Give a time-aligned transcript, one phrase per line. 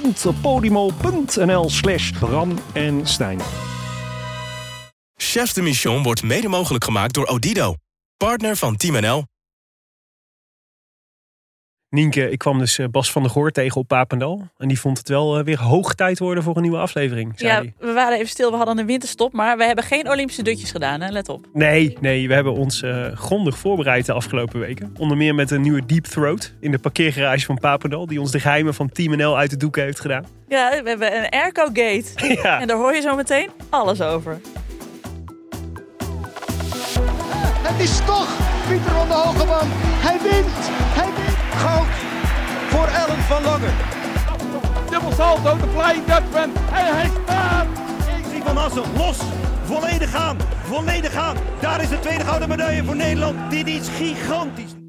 [0.00, 3.40] www.podimo.nl slash Bram en Stijn.
[5.14, 7.74] Chefs de Mission wordt mede mogelijk gemaakt door Odido,
[8.16, 9.24] partner van Team NL.
[11.90, 14.48] Nienke, ik kwam dus eh, Bas van der Goor tegen op Papendal.
[14.58, 17.32] En die vond het wel eh, weer hoog tijd worden voor een nieuwe aflevering.
[17.36, 18.50] Zei Ja, we waren even stil.
[18.50, 21.00] We hadden een winterstop, maar we hebben geen Olympische dutjes gedaan.
[21.00, 21.10] Hè?
[21.10, 21.46] Let op.
[21.52, 24.94] Nee, nee, we hebben ons eh, grondig voorbereid de afgelopen weken.
[24.98, 28.06] Onder meer met een nieuwe Deep Throat in de parkeergarage van Papendal.
[28.06, 30.24] Die ons de geheimen van Team NL uit de doeken heeft gedaan.
[30.48, 32.04] Ja, we hebben een airco gate.
[32.42, 32.60] Ja.
[32.60, 34.40] En daar hoor je zo meteen alles over.
[37.70, 38.28] Het is toch
[38.68, 39.70] Pieter van de Hogeband.
[40.06, 40.56] Hij wint.
[40.98, 41.38] Hij wint.
[41.62, 41.86] Goud
[42.70, 43.70] voor Ellen van Lange.
[44.90, 46.50] Dubbel salto, de Flying Dutchman.
[46.72, 47.66] En hij staat.
[48.30, 49.18] Zie van Assen los.
[49.64, 50.36] Volledig aan.
[50.62, 51.36] Volledig aan.
[51.60, 53.50] Daar is de tweede gouden medaille voor Nederland.
[53.50, 54.79] Dit is gigantisch.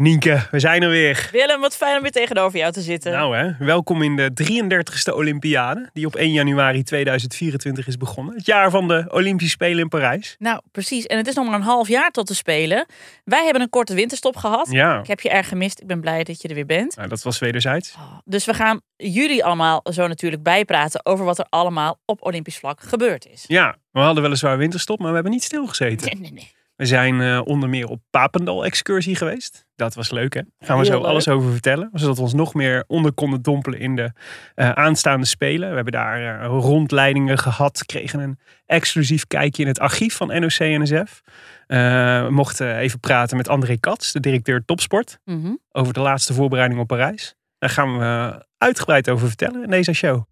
[0.00, 1.28] Nienke, we zijn er weer.
[1.32, 3.12] Willem, wat fijn om weer tegenover jou te zitten.
[3.12, 5.90] Nou hè, welkom in de 33ste Olympiade.
[5.92, 8.34] Die op 1 januari 2024 is begonnen.
[8.34, 10.36] Het jaar van de Olympische Spelen in Parijs.
[10.38, 11.06] Nou, precies.
[11.06, 12.86] En het is nog maar een half jaar tot de Spelen.
[13.24, 14.68] Wij hebben een korte winterstop gehad.
[14.70, 15.80] Ja, Ik heb je erg gemist.
[15.80, 16.96] Ik ben blij dat je er weer bent.
[16.96, 17.94] nou, dat was wederzijds.
[18.24, 22.80] Dus we gaan jullie allemaal zo natuurlijk bijpraten over wat er allemaal op Olympisch vlak
[22.80, 23.44] gebeurd is.
[23.46, 26.06] Ja, we hadden weliswaar winterstop, maar we hebben niet stilgezeten.
[26.06, 26.58] Nee, nee, nee.
[26.80, 29.66] We zijn eh, onder meer op Papendal-excursie geweest.
[29.76, 30.40] Dat was leuk, hè?
[30.40, 31.08] Daar gaan we Heel zo leuk.
[31.08, 31.90] alles over vertellen.
[31.92, 34.12] Zodat we ons nog meer onder konden dompelen in de
[34.54, 35.68] eh, aanstaande spelen.
[35.68, 37.86] We hebben daar eh, rondleidingen gehad.
[37.86, 41.20] Kregen een exclusief kijkje in het archief van NOC-NSF.
[41.66, 45.18] We mochten even praten met André Katz, de directeur topsport.
[45.24, 45.54] Mhm.
[45.72, 47.34] Over de laatste voorbereiding op Parijs.
[47.58, 50.22] Daar gaan we uitgebreid over vertellen in deze show.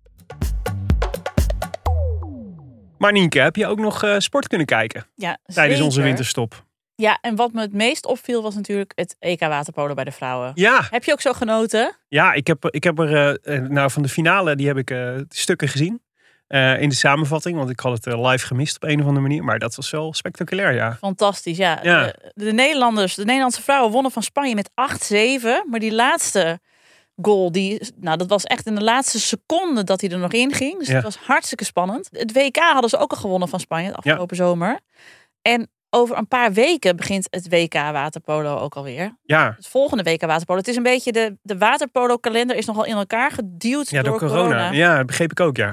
[2.98, 6.66] Maar Nienke, heb je ook nog eh, sport kunnen kijken Ja, tijdens onze winterstop?
[6.94, 10.52] Ja, en wat me het meest opviel was natuurlijk het EK waterpolo bij de vrouwen.
[10.54, 11.96] Ja, Heb je ook zo genoten?
[12.08, 14.94] Ja, ik heb, ik heb er eh, eh, nou van de finale die heb ik
[15.28, 16.02] stukken gezien.
[16.78, 19.44] in de samenvatting, want ik had het live gemist op een of andere manier.
[19.44, 20.94] Maar dat was wel spectaculair, ja.
[20.94, 21.78] Fantastisch, ja.
[21.82, 22.04] Ja.
[22.04, 25.68] De, de Nederlanders, de Nederlandse vrouwen wonnen van Spanje met 8-7.
[25.70, 26.60] Maar die laatste
[27.22, 30.52] goal, die, nou, dat was echt in de laatste seconde dat hij er nog in
[30.52, 30.78] ging.
[30.78, 30.94] Dus Ja.
[30.94, 32.08] het was hartstikke spannend.
[32.12, 34.80] Het WK hadden ze ook al gewonnen van Spanje de afgelopen zomer.
[35.42, 39.16] En over een paar weken begint het WK waterpolo ook alweer.
[39.22, 40.58] Ja, Het volgende WK waterpolo.
[40.58, 44.28] Het is een beetje de, de waterpolo-kalender is nogal in elkaar geduwd ja door, door,
[44.28, 44.70] corona.
[44.70, 45.68] Ja, dat begreep ik ook, ja.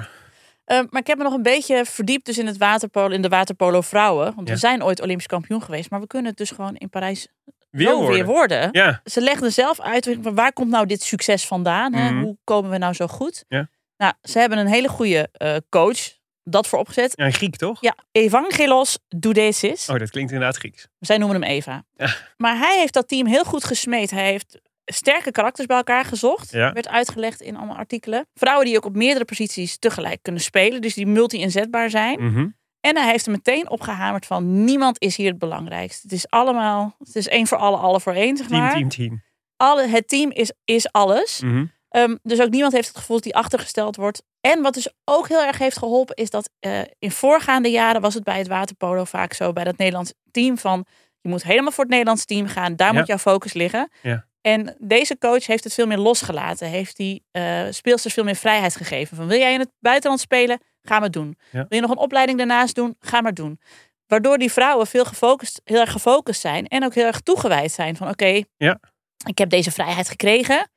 [0.67, 3.27] Uh, maar ik heb me nog een beetje verdiept dus in het waterpolo, in de
[3.27, 4.33] waterpolo vrouwen.
[4.35, 4.53] Want Ja.
[4.53, 7.27] we zijn ooit Olympisch kampioen geweest, maar we kunnen het dus gewoon in Parijs
[7.75, 8.15] Weer zo worden.
[8.15, 8.69] weer worden.
[8.71, 11.93] Ja, Ze legden zelf uit waar komt nou dit succes vandaan?
[11.93, 12.11] Hè?
[12.11, 12.23] Mhm.
[12.23, 13.45] Hoe komen we nou zo goed?
[13.47, 13.69] Ja.
[13.97, 15.99] Nou, ze hebben een hele goede eh, coach
[16.43, 17.13] dat voor opgezet.
[17.15, 17.81] ja een Griek toch?
[17.81, 19.89] Ja, Evangelos Doudesis.
[19.89, 20.87] Oh, dat klinkt inderdaad Grieks.
[20.99, 21.83] Zij noemen hem Eva.
[21.95, 22.15] Ja.
[22.37, 24.11] Maar hij heeft dat team heel goed gesmeed.
[24.11, 26.51] Hij heeft sterke karakters bij elkaar gezocht.
[26.51, 26.73] Ja.
[26.73, 28.27] Werd uitgelegd in allemaal artikelen.
[28.33, 30.81] Vrouwen die ook op meerdere posities tegelijk kunnen spelen.
[30.81, 32.23] Dus die multi-inzetbaar zijn.
[32.23, 32.47] Mhm.
[32.85, 35.99] En hij heeft er meteen opgehamerd van niemand is hier het belangrijkste.
[36.01, 38.73] Het is allemaal, het is één voor alle, alle voor één, zeg Team, maar.
[38.73, 39.23] team, team.
[39.57, 41.41] Alle, het team is, is alles.
[41.41, 41.65] Mhm.
[41.89, 44.23] Ehm, dus ook niemand heeft het gevoel dat hij achtergesteld wordt.
[44.41, 48.13] En wat dus ook heel erg heeft geholpen, is dat eh, in voorgaande jaren was
[48.13, 50.85] het bij het waterpolo vaak zo, bij dat Nederlands team, van
[51.21, 52.75] je moet helemaal voor het Nederlands team gaan.
[52.75, 52.97] Daar Ja.
[52.99, 53.89] moet jouw focus liggen.
[54.01, 54.25] Ja.
[54.41, 56.67] En deze coach heeft het veel meer losgelaten.
[56.67, 59.17] Heeft die eh, speelsters veel meer vrijheid gegeven.
[59.17, 60.59] Van wil jij in het buitenland spelen?
[60.85, 61.37] Ga maar doen.
[61.51, 61.65] Ja.
[61.69, 62.95] Wil je nog een opleiding daarnaast doen?
[62.99, 63.59] Ga maar doen.
[64.07, 66.67] Waardoor die vrouwen veel gefocust, heel erg gefocust zijn.
[66.67, 67.95] En ook heel erg toegewijd zijn.
[67.95, 68.79] Van oké, Ja.
[69.27, 70.69] ik heb deze vrijheid gekregen.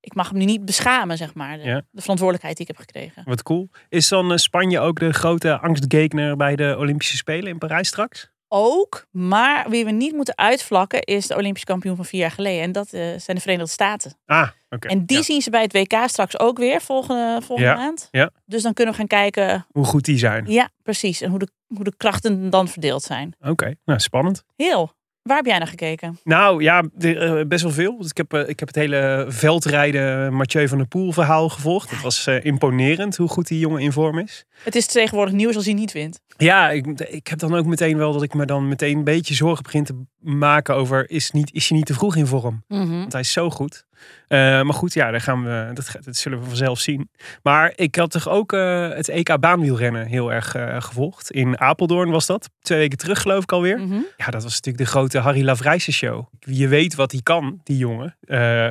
[0.00, 1.56] Ik mag hem nu niet beschamen, zeg maar.
[1.58, 1.82] De, Ja.
[1.90, 3.22] de verantwoordelijkheid die ik heb gekregen.
[3.24, 3.68] Wat cool.
[3.88, 8.30] Is dan eh, Spanje ook de grote angstgegner bij de Olympische Spelen in Parijs straks?
[8.58, 12.62] Ook, maar wie we niet moeten uitvlakken is de Olympisch kampioen van vier jaar geleden.
[12.62, 14.18] En dat eh, zijn de Verenigde Staten.
[14.26, 14.88] Ah, oké.
[14.88, 15.22] En die Ja.
[15.22, 18.08] zien ze bij het WK straks ook weer volgende, volgende Ja, maand.
[18.10, 18.30] ja.
[18.44, 20.44] Dus dan kunnen we gaan kijken, Hoe goed die zijn.
[20.46, 21.20] ja, precies.
[21.20, 23.34] En hoe de, hoe de krachten dan verdeeld zijn.
[23.40, 24.44] Oké, nou spannend.
[24.56, 24.92] Heel.
[25.26, 26.18] Waar heb jij naar gekeken?
[26.24, 28.04] Nou ja, de- eh, best wel veel.
[28.08, 31.90] Ik heb, eh, ik heb het hele veldrijden Mathieu van der Poel verhaal gevolgd.
[31.90, 34.44] Het was eh, imponerend hoe goed die jongen in vorm is.
[34.64, 36.20] Het is tegenwoordig nieuws als hij niet wint.
[36.36, 39.34] Ja, ik, ik heb dan ook meteen wel dat ik me dan meteen een beetje
[39.34, 41.10] zorgen begin te maken over...
[41.10, 42.64] is, niet, is hij niet te vroeg in vorm?
[42.68, 42.90] Mhm.
[42.98, 43.85] Want hij is zo goed.
[44.28, 47.10] Eh, maar goed, ja, daar gaan we, dat, zullen we vanzelf zien.
[47.42, 51.30] Maar ik had toch ook eh, het EK baanwielrennen heel erg eh, gevolgd.
[51.30, 52.50] In Apeldoorn was dat.
[52.60, 53.78] Twee weken terug geloof ik alweer.
[53.78, 53.98] Mhm.
[54.16, 56.26] Ja, dat was natuurlijk de grote Harry Lavrijsen show.
[56.38, 58.16] Je weet wat hij kan, die jongen.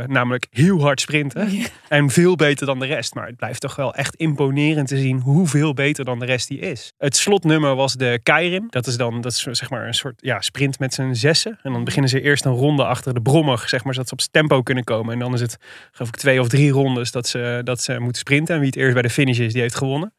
[0.07, 1.49] Namelijk heel hard sprinten.
[1.89, 3.13] En veel beter dan de rest.
[3.15, 6.59] Maar het blijft toch wel echt imponerend te zien hoeveel beter dan de rest die
[6.59, 6.93] is.
[6.97, 8.67] Het slotnummer was de Keirin.
[8.69, 11.59] Dat is dan dat is zeg maar een soort ja, sprint met z'n zessen.
[11.63, 13.63] En dan beginnen ze eerst een ronde achter de brommer.
[13.67, 15.13] Zeg maar, zodat ze op tempo kunnen komen.
[15.15, 15.57] En dan is het
[15.91, 18.53] geloof ik twee of drie rondes dat ze, dat ze moeten sprinten.
[18.53, 20.13] En wie het eerst bij de finish is, die heeft gewonnen.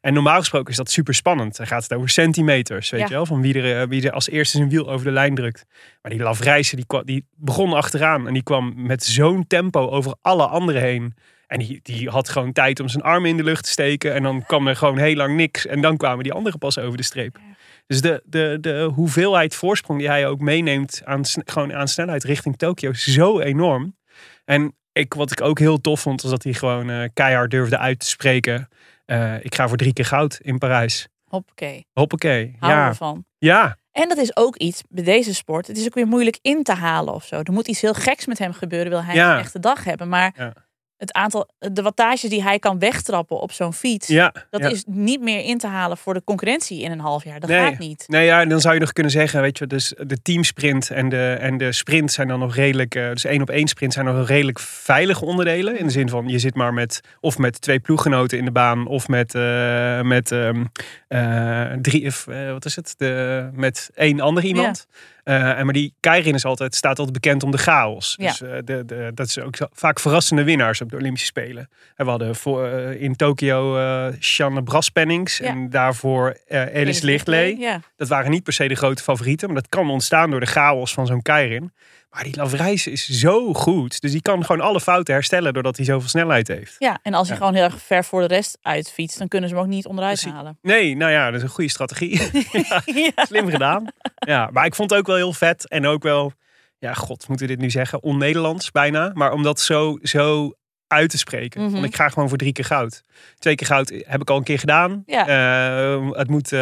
[0.00, 1.56] En normaal gesproken is dat super spannend.
[1.56, 3.06] Dan gaat het over centimeters, weet Ja.
[3.06, 3.26] je wel.
[3.26, 5.64] Van wie er, eh, wie er als eerste zijn wiel over de lijn drukt.
[6.02, 8.26] Maar die Lavrijsen, die, die begon achteraan.
[8.26, 11.14] En die kwam met zo'n tempo over alle anderen heen.
[11.46, 14.14] En die, die had gewoon tijd om zijn armen in de lucht te steken.
[14.14, 15.66] En dan kwam er gewoon heel lang niks.
[15.66, 17.38] En dan kwamen die anderen pas over de streep.
[17.86, 22.56] Dus de, de, de hoeveelheid voorsprong die hij ook meeneemt aan, gewoon aan snelheid richting
[22.56, 23.96] Tokio is zo enorm.
[24.44, 27.78] En ik, wat ik ook heel tof vond, was dat hij gewoon eh, keihard durfde
[27.78, 28.68] uit te spreken.
[29.04, 31.08] Eh, ik ga voor drie keer goud in Parijs.
[31.24, 31.86] Hoppakee.
[31.92, 32.56] Hoppakee.
[32.58, 32.88] Houden Ja.
[32.90, 33.24] we van.
[33.38, 35.66] ja, En dat is ook iets bij deze sport.
[35.66, 37.40] Het is ook weer moeilijk in te halen of zo.
[37.42, 38.90] Er moet iets heel geks met hem gebeuren.
[38.90, 39.32] Wil hij Ja.
[39.34, 40.08] een echte dag hebben.
[40.08, 40.52] Maar Ja.
[41.02, 44.08] Het aantal, de wattages die hij kan wegtrappen op zo'n fiets.
[44.08, 44.34] ja.
[44.50, 44.68] Dat ja.
[44.68, 47.40] is niet meer in te halen voor de concurrentie in een half jaar.
[47.40, 47.60] Dat Nee.
[47.60, 48.04] gaat niet.
[48.06, 51.36] Nee, ja, dan zou je nog kunnen zeggen, weet je, dus de teamsprint en de,
[51.40, 54.28] en de sprint zijn dan nog redelijk, eh, dus één op één sprint zijn nog
[54.28, 55.78] redelijk veilige onderdelen.
[55.78, 58.86] In de zin van, je zit maar met, of met twee ploeggenoten in de baan,
[58.86, 60.64] of met, eh, met ehm,
[61.12, 64.86] eh, drie, of, eh, wat is het, de, met één ander iemand.
[65.24, 68.14] Eh, en maar die Keirin is altijd, staat altijd bekend om de chaos.
[68.18, 68.28] Ja.
[68.28, 71.68] Dus eh, de, de, dat is ook vaak verrassende winnaars op de Olympische Spelen.
[71.96, 75.44] En we hadden voor, eh, in Tokio eh Shanne Braspennings Ja.
[75.46, 77.56] en daarvoor eh Alice Lichtley.
[77.58, 77.80] Ja.
[77.96, 79.46] Dat waren niet per se de grote favorieten.
[79.52, 81.72] Maar dat kan ontstaan door de chaos van zo'n Keirin.
[82.14, 84.00] Maar die Lavrijs is zo goed.
[84.00, 86.74] Dus die kan gewoon alle fouten herstellen doordat hij zoveel snelheid heeft.
[86.78, 87.42] ja, en als hij Ja.
[87.42, 90.24] gewoon heel erg ver voor de rest uitfietst, dan kunnen ze hem ook niet onderuit
[90.24, 90.58] halen.
[90.62, 92.20] Nee, nou ja, dat is een goede strategie.
[93.16, 93.24] ja.
[93.26, 93.86] Slim gedaan.
[94.14, 95.68] Ja, maar ik vond het ook wel heel vet.
[95.68, 96.32] En ook wel,
[96.78, 98.02] ja, god, moeten we dit nu zeggen?
[98.02, 99.10] On-Nederlands bijna.
[99.14, 100.52] Maar om dat zo, zo
[100.86, 101.62] uit te spreken.
[101.62, 101.72] Mhm.
[101.72, 103.02] Want ik ga gewoon voor drie keer goud.
[103.38, 105.02] Twee keer goud heb ik al een keer gedaan.
[105.06, 105.26] Ja.
[105.26, 106.60] Eh, het moet eh,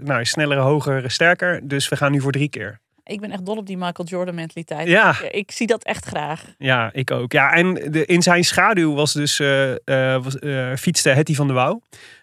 [0.00, 1.60] nou, sneller, hoger, sterker.
[1.68, 2.80] Dus we gaan nu voor drie keer.
[3.04, 4.88] Ik ben echt dol op die Michael Jordan mentaliteit.
[4.88, 5.20] Ja.
[5.30, 6.44] Ik zie dat echt graag.
[6.58, 7.32] Ja, ik ook.
[7.32, 9.38] Ja, en de, in zijn schaduw was dus
[10.22, 11.82] was, eh, fietste Hetty van der Wouw.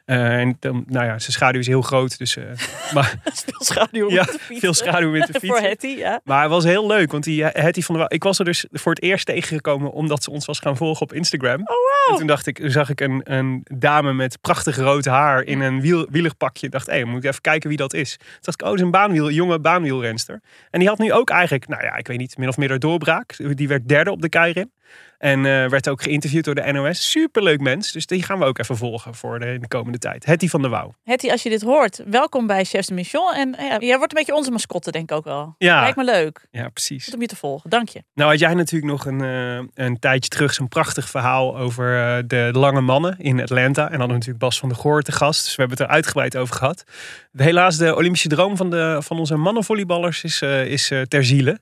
[0.09, 2.17] Eh, en dan, nou ja, zijn schaduw is heel groot.
[2.17, 2.43] Dus, eh,
[2.93, 4.59] maar Veel schaduw om Ja, te fietsen.
[4.59, 5.63] veel schaduw in te Voor fietsen.
[5.63, 6.21] Hetty, ja.
[6.23, 8.05] Maar het was heel leuk, want die eh, Hetty van Wouw...
[8.07, 11.13] Ik was er dus voor het eerst tegengekomen omdat ze ons was gaan volgen op
[11.13, 11.59] Instagram.
[11.61, 12.11] Oh, wow.
[12.11, 15.81] En toen dacht ik, zag ik een, een dame met prachtig rood haar in een
[15.81, 16.65] wiel, wielerpakje.
[16.65, 18.17] Ik dacht, hé, moet ik even kijken wie dat is.
[18.17, 20.41] Toen dacht ik, oh, dat is een baanwiel, jonge baanwielrenster.
[20.71, 22.79] En die had nu ook eigenlijk, nou ja, ik weet niet, min of meer door
[22.79, 23.35] doorbraak.
[23.57, 24.71] Die werd derde op de Keirin.
[25.19, 27.11] En eh, werd ook geïnterviewd door de NOS.
[27.11, 27.91] Superleuk mens.
[27.91, 30.25] Dus die gaan we ook even volgen voor de, in de komende tijd.
[30.25, 30.93] Hetty van der Wouw.
[31.03, 33.33] Hetty, als je dit hoort, welkom bij Chefs de Mission.
[33.33, 35.55] En eh, ja, jij wordt een beetje onze mascotte, denk ik ook wel.
[35.57, 35.81] Ja.
[35.81, 36.47] Lijkt me leuk.
[36.51, 37.03] Ja, precies.
[37.03, 37.69] Goed om je te volgen.
[37.69, 38.03] Dank je.
[38.13, 41.87] Nou had jij natuurlijk nog een, eh, een tijdje terug zo'n prachtig verhaal over
[42.27, 43.83] de lange mannen in Atlanta.
[43.83, 45.43] En hadden we natuurlijk Bas van der Goor te gast.
[45.43, 46.83] Dus we hebben het er uitgebreid over gehad.
[47.31, 51.59] Helaas de Olympische droom van, de, van onze mannenvolleyballers is, is ter ziele.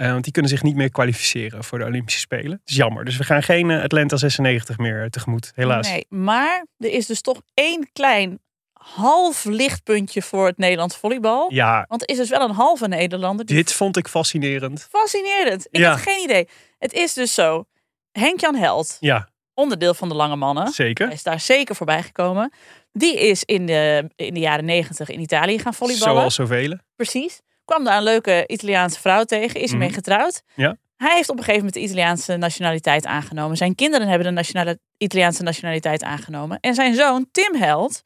[0.00, 2.50] Eh, want die kunnen zich niet meer kwalificeren voor de Olympische Spelen.
[2.50, 3.04] Dat is jammer.
[3.04, 5.52] Dus we gaan geen eh, Atlanta 96 meer tegemoet.
[5.54, 5.88] Helaas.
[5.88, 8.38] Nee, maar er is dus toch één klein
[8.72, 11.52] half lichtpuntje voor het Nederlands volleybal.
[11.52, 13.46] Ja, Want er is dus wel een halve Nederlander.
[13.46, 14.86] Die dit vond ik fascinerend.
[14.90, 15.66] Fascinerend.
[15.70, 15.90] Ik Ja.
[15.90, 16.48] had geen idee.
[16.78, 17.64] Het is dus zo.
[18.12, 20.64] Henk-Jan Held, Ja, onderdeel van de lange mannen.
[20.64, 21.12] Hij zeker.
[21.12, 22.52] is daar zeker voorbij gekomen.
[22.92, 26.14] Die is in de, in de jaren negentig in Italië gaan volleyballen.
[26.14, 26.78] Zoals zoveel.
[26.96, 27.40] Precies.
[27.70, 29.60] Kwam daar een leuke Italiaanse vrouw tegen.
[29.60, 29.96] Is ermee Mhm.
[29.96, 30.42] getrouwd.
[30.54, 30.76] Ja.
[30.96, 33.56] Hij heeft op een gegeven moment de Italiaanse nationaliteit aangenomen.
[33.56, 36.58] Zijn kinderen hebben de nationale, Italiaanse nationaliteit aangenomen.
[36.60, 38.02] En zijn zoon, Tim Held,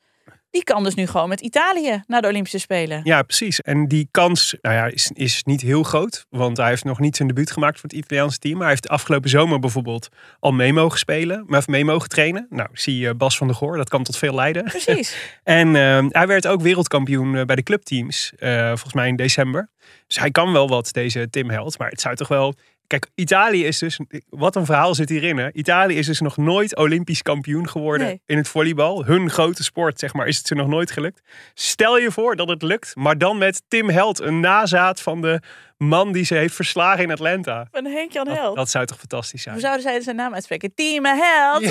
[0.55, 3.01] die kan dus nu gewoon met Italië naar de Olympische Spelen.
[3.05, 3.61] Ja, precies.
[3.61, 6.27] En die kans nou ja, is, is niet heel groot.
[6.31, 8.53] Want hij heeft nog niet zijn debuut gemaakt voor het Italiaanse team.
[8.53, 10.09] Maar hij heeft de afgelopen zomer bijvoorbeeld
[10.41, 11.45] al mee mogen spelen.
[11.47, 12.47] Maar mee mogen trainen.
[12.51, 13.77] Nou, zie je Bas van der Goor.
[13.77, 14.65] Dat kan tot veel leiden.
[14.65, 15.17] Precies.
[15.43, 18.33] En eh, hij werd ook wereldkampioen eh, bij de clubteams.
[18.37, 19.71] eh, volgens mij in december.
[20.07, 21.79] Dus hij kan wel wat, deze Tim Held.
[21.79, 22.55] Maar het zou toch wel...
[22.87, 23.99] Kijk, Italië is dus...
[24.29, 25.53] Wat een verhaal zit hierin, hè?
[25.53, 28.21] Italië is dus nog nooit Olympisch kampioen geworden Nee.
[28.27, 29.05] in het volleybal.
[29.05, 31.21] Hun grote sport, zeg maar, is het ze nog nooit gelukt.
[31.55, 35.41] Stel je voor dat het lukt, maar dan met Tim Held, een nazaat van de
[35.77, 37.69] man die ze heeft verslagen in Atlanta.
[37.71, 38.57] Van Henk-Jan Dat, Held.
[38.57, 39.55] dat zou toch fantastisch zijn?
[39.55, 40.75] Hoe zouden zij zijn naam uitspreken?
[40.75, 41.63] Team Held.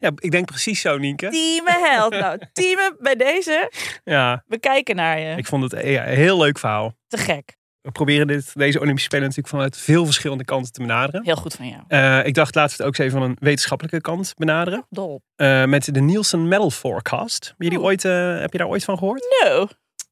[0.00, 1.28] Ja, ik denk precies zo, Nienke.
[1.28, 2.12] Team Held.
[2.12, 3.72] Nou, teamen bij deze.
[4.04, 5.36] Ja, We kijken naar je.
[5.36, 6.94] ik vond het ja, een heel leuk verhaal.
[7.08, 7.55] Te gek.
[7.86, 11.24] We proberen dit, deze Olympische Spelen natuurlijk vanuit veel verschillende kanten te benaderen.
[11.24, 11.82] Heel goed van jou.
[11.88, 14.86] Eh, ik dacht laten we het ook eens even van een wetenschappelijke kant benaderen.
[14.90, 15.22] Dol.
[15.36, 17.44] Eh, met de Nielsen Medal Forecast.
[17.46, 17.84] Heb je, die Oh.
[17.84, 19.42] ooit, eh, heb je daar ooit van gehoord?
[19.44, 19.66] No.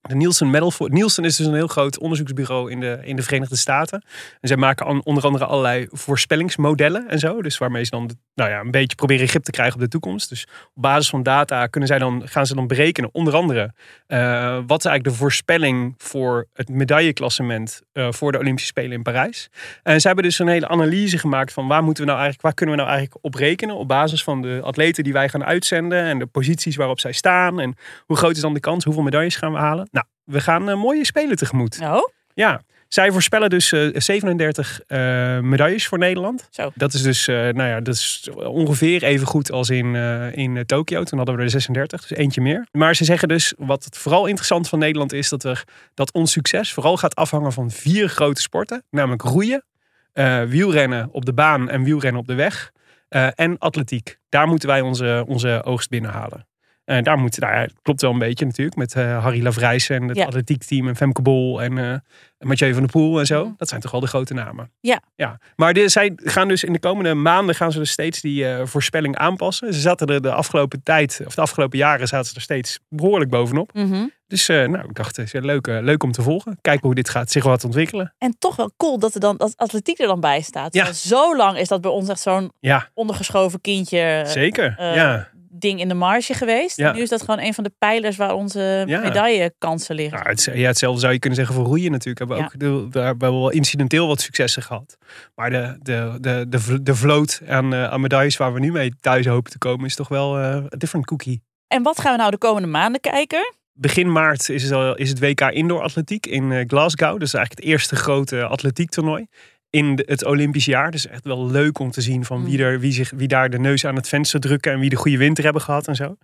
[0.09, 3.23] De Nielsen Medal For- Nielsen is dus een heel groot onderzoeksbureau in de, in de
[3.23, 4.03] Verenigde Staten.
[4.41, 7.43] En zij maken onder andere allerlei voorspellingsmodellen en zo.
[7.43, 10.29] Dus waarmee ze dan nou ja, een beetje proberen grip te krijgen op de toekomst.
[10.29, 13.73] Dus op basis van data kunnen zij dan, gaan ze dan berekenen, onder andere,
[14.07, 19.03] eh, wat is eigenlijk de voorspelling voor het medailleklassement eh, voor de Olympische Spelen in
[19.03, 19.49] Parijs.
[19.83, 22.55] En zij hebben dus een hele analyse gemaakt van waar moeten we nou eigenlijk, waar
[22.55, 26.05] kunnen we nou eigenlijk op rekenen op basis van de atleten die wij gaan uitzenden
[26.05, 27.75] en de posities waarop zij staan en
[28.07, 29.89] hoe groot is dan de kans, hoeveel medailles gaan we halen.
[29.95, 31.79] Nou, we gaan eh, mooie spelen tegemoet.
[31.81, 32.11] No?
[32.35, 34.99] Ja, zij voorspellen dus eh, 37 eh,
[35.41, 36.47] medailles voor Nederland.
[36.51, 36.71] Zo.
[36.75, 40.57] Dat is dus, eh, nou ja, dat is ongeveer even goed als in, eh, in
[40.57, 41.03] eh, Tokio.
[41.03, 42.67] Toen hadden we er 36, dus eentje meer.
[42.73, 46.33] Maar ze zeggen dus, wat het vooral interessant van Nederland is, dat, er, dat ons
[46.33, 48.83] succes vooral gaat afhangen van vier grote sporten.
[48.91, 49.65] Namelijk roeien,
[50.13, 52.73] eh, wielrennen op de baan en wielrennen op de weg.
[53.09, 54.19] eh, en atletiek.
[54.29, 56.47] Daar moeten wij onze, onze oogst binnenhalen.
[56.85, 58.77] En daar moet, nou ja, het klopt wel een beetje natuurlijk.
[58.77, 60.25] Met eh, Harry Lavrijsen en het Ja.
[60.25, 61.95] atletiekteam en Femke Bol en eh,
[62.39, 63.45] Mathieu van der Poel en zo.
[63.45, 63.53] Mhm.
[63.57, 64.71] Dat zijn toch wel de grote namen.
[64.81, 65.01] Ja.
[65.15, 65.39] ja.
[65.57, 69.17] Maar de, zij gaan dus in de komende maanden gaan ze dus steeds die voorspelling
[69.17, 69.75] aanpassen.
[69.75, 73.31] Ze zaten er de afgelopen tijd, of de afgelopen jaren zaten ze er steeds behoorlijk
[73.31, 73.73] bovenop.
[73.73, 74.07] Mhm.
[74.27, 76.59] Dus nou, ik dacht, het is leuk, leuk om te volgen.
[76.61, 78.15] Kijken hoe dit gaat zich wat ontwikkelen.
[78.19, 80.75] En toch wel cool dat er dan dat atletiek er dan bij staat.
[80.75, 80.93] Ja.
[80.93, 84.75] Zo lang is dat bij ons echt zo'n Ja, ondergeschoven kindje zeker.
[84.79, 85.29] ja.
[85.57, 86.77] Ding in de marge geweest.
[86.77, 86.93] Ja.
[86.93, 89.01] Nu is dat gewoon een van de pijlers waar onze Ja.
[89.01, 90.19] medaillekansen liggen.
[90.19, 92.19] Nou, het, ja, hetzelfde zou je kunnen zeggen voor roeien natuurlijk.
[92.19, 92.49] Hebben we Ja.
[92.55, 94.97] ook de, daar hebben we wel incidenteel wat successen gehad.
[95.35, 98.73] Maar de, de, de, de, vl- de vloot aan, eh, aan medailles waar we nu
[98.73, 99.87] mee thuis hopen te komen...
[99.87, 101.43] is toch wel eh een different cookie.
[101.69, 103.55] En wat gaan we nou de komende maanden kijken?
[103.77, 107.13] Begin maart is het, al, is het WK Indoor Atletiek in eh, Glasgow.
[107.13, 109.27] Dat is eigenlijk het eerste grote atletiektoernooi
[109.75, 110.91] in het Olympisch jaar.
[110.91, 113.59] Dus echt wel leuk om te zien van wie, er, wie, zich, wie daar de
[113.59, 114.73] neus aan het venster drukken...
[114.73, 116.17] en wie de goede winter hebben gehad en zo.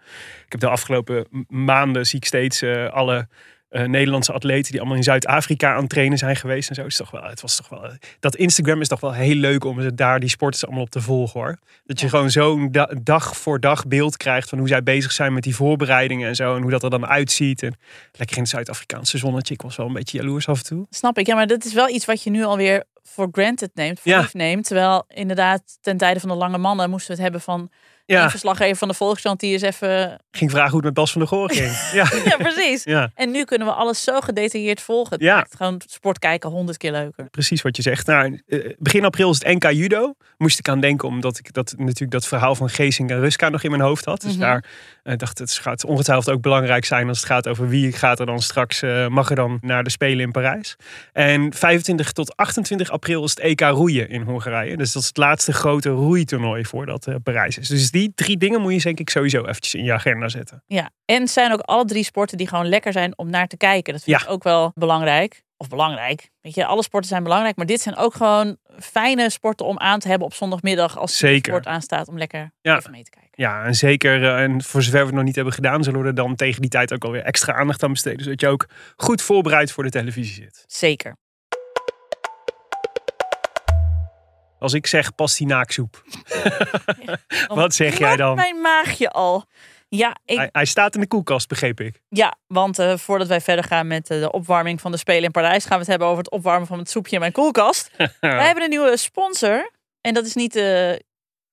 [0.44, 3.28] Ik heb de afgelopen maanden zie ik steeds eh, alle...
[3.68, 6.84] eh, Nederlandse atleten die allemaal in Zuid-Afrika aan het trainen zijn geweest en zo.
[6.84, 7.90] Is toch wel, het was toch wel,
[8.20, 11.40] dat Instagram is toch wel heel leuk om daar die sporters allemaal op te volgen
[11.40, 11.58] hoor.
[11.84, 15.32] Dat je gewoon zo'n da- dag voor dag beeld krijgt van hoe zij bezig zijn
[15.32, 16.56] met die voorbereidingen en zo.
[16.56, 17.62] En hoe dat er dan uitziet.
[17.62, 17.76] En
[18.12, 19.54] lekker in het Zuid-Afrikaanse zonnetje.
[19.54, 20.86] Ik was wel een beetje jaloers af en toe.
[20.90, 21.26] Snap ik.
[21.26, 24.28] Ja, maar dat is wel iets wat je nu alweer voor granted neemt, voor Ja.
[24.32, 24.66] neemt.
[24.66, 27.70] Terwijl inderdaad ten tijde van de lange mannen moesten we het hebben van
[28.16, 30.18] Ja, een verslaggever van de Volkskrant die is even...
[30.30, 31.72] ging vragen hoe het met Bas van der Goor ging.
[31.92, 32.84] Ja, Ja, precies.
[32.84, 33.10] ja.
[33.14, 35.12] En nu kunnen we alles zo gedetailleerd volgen.
[35.12, 35.34] Het Ja.
[35.36, 37.28] maakt gewoon sport kijken honderd keer leuker.
[37.30, 38.06] precies wat je zegt.
[38.06, 40.14] Nou, eh, begin april is het NK Judo.
[40.38, 43.62] Moest ik aan denken omdat ik dat, natuurlijk dat verhaal van Geesing en Ruska nog
[43.62, 44.20] in mijn hoofd had.
[44.20, 44.40] Dus Mhm.
[44.40, 44.64] daar
[45.02, 48.26] eh, dacht het gaat ongetwijfeld ook belangrijk zijn als het gaat over wie gaat er
[48.26, 50.76] dan straks, eh, mag er dan naar de Spelen in Parijs.
[51.12, 54.76] En 25 tot 28 april is het EK roeien in Hongarije.
[54.76, 57.68] Dus dat is het laatste grote roeitoernooi voordat Parijs is.
[57.68, 60.62] Dus die drie dingen moet je denk ik sowieso eventjes in je agenda zetten.
[60.66, 63.56] Ja, en het zijn ook alle drie sporten die gewoon lekker zijn om naar te
[63.56, 63.92] kijken.
[63.92, 64.24] Dat vind Ja.
[64.26, 65.42] ik ook wel belangrijk.
[65.56, 66.30] Of belangrijk.
[66.40, 67.56] Weet je, alle sporten zijn belangrijk.
[67.56, 70.98] Maar dit zijn ook gewoon fijne sporten om aan te hebben op zondagmiddag.
[70.98, 71.52] Als de Zeker.
[71.52, 72.76] sport aanstaat om lekker Ja.
[72.76, 73.30] even mee te kijken.
[73.32, 76.06] Ja, en zeker, eh, en voor zover we het nog niet hebben gedaan, zullen we
[76.06, 78.24] er dan tegen die tijd ook alweer extra aandacht aan besteden.
[78.24, 80.64] Zodat je ook goed voorbereid voor de televisie zit.
[80.66, 81.16] Zeker.
[84.60, 86.02] Als ik zeg pastinaaksoep,
[87.46, 88.34] Dan wat zeg jij dan?
[88.36, 89.44] mijn maagje al.
[89.88, 92.00] Ja, ik, Hij, hij staat in de koelkast, begreep ik.
[92.08, 95.30] ja want eh, voordat wij verder gaan met eh, de opwarming van de Spelen in
[95.30, 95.62] Parijs...
[95.64, 97.90] gaan we het hebben over het opwarmen van het soepje in mijn koelkast.
[98.20, 99.70] Wij hebben een nieuwe sponsor.
[100.00, 101.02] En dat is niet de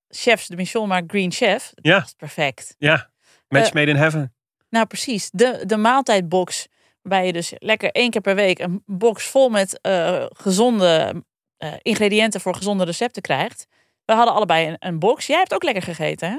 [0.10, 1.72] chefs de Mission, maar Green Chef.
[1.76, 1.98] Ja.
[1.98, 2.76] Dat is perfect.
[2.78, 3.10] Ja,
[3.48, 4.34] match Eh, made in heaven.
[4.70, 5.30] Nou, precies.
[5.32, 6.68] De, de maaltijdbox.
[7.02, 11.24] Waarbij je dus lekker één keer per week een box vol met eh, gezonde
[11.58, 13.68] eh, ingrediënten voor gezonde recepten krijgt.
[14.06, 15.28] We hadden allebei een, een box.
[15.28, 16.38] Jij hebt ook lekker gegeten, hè?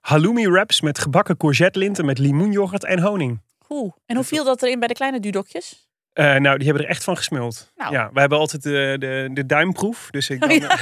[0.00, 3.40] Halloumi wraps met gebakken courgette-linten met limoenyoghurt en honing.
[3.68, 3.92] Oeh.
[4.06, 5.88] En hoe viel dat erin bij de kleine dudokjes?
[6.12, 7.72] Eh, nou, die hebben er echt van gesmuld.
[7.76, 7.92] Nou.
[7.92, 10.08] Ja, wij hebben altijd de, de, de duimproef.
[10.10, 10.66] Dus ik dan, Ja.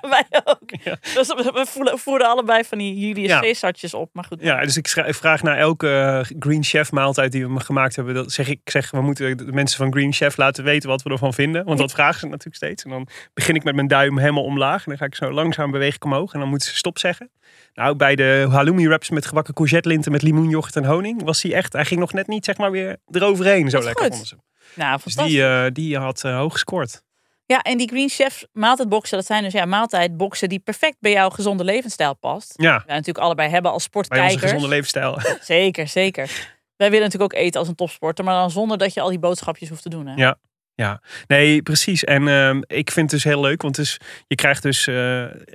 [0.00, 0.24] Wij
[1.14, 3.40] Dus we voeren allebei van die Julius Ja.
[3.40, 4.10] Caesartjes op.
[4.12, 4.40] Maar goed.
[4.40, 8.14] Ja, dus ik vraag naar elke eh, Green Chef maaltijd die we gemaakt hebben.
[8.14, 11.10] Dat zeg ik, zeg, we moeten de mensen van Green Chef laten weten wat we
[11.10, 11.64] ervan vinden.
[11.64, 12.84] Want dat vragen ze natuurlijk steeds.
[12.84, 14.78] En dan begin ik met mijn duim helemaal omlaag.
[14.78, 16.32] En dan ga ik zo langzaam beweeg ik omhoog.
[16.32, 17.30] En dan moeten ze stop zeggen.
[17.74, 21.52] Nou, bij de halloumi wraps met gebakken courgette linten met limoenyoghurt en honing was hij
[21.52, 21.72] echt.
[21.72, 23.70] Hij ging nog net niet zeg maar weer eroverheen.
[23.70, 24.36] Zo lekker vonden ze.
[24.74, 27.02] Nou, Dus die, eh, die had eh, hoog gescoord.
[27.46, 31.28] Ja, en die Green Chef maaltijdboxen, dat zijn dus ja, maaltijdboxen die perfect bij jouw
[31.28, 32.52] gezonde levensstijl past.
[32.56, 34.50] Ja, Wij natuurlijk allebei hebben als bij onze sportkijkers.
[34.50, 35.18] gezonde levensstijl.
[35.40, 36.54] Zeker, zeker.
[36.76, 39.18] Wij willen natuurlijk ook eten als een topsporter, maar dan zonder dat je al die
[39.18, 40.06] boodschapjes hoeft te doen.
[40.06, 40.14] Hè?
[40.14, 40.38] Ja.
[40.74, 42.04] Ja, nee, precies.
[42.04, 44.94] En ehm, ik vind het dus heel leuk, want dus, je krijgt dus, eh,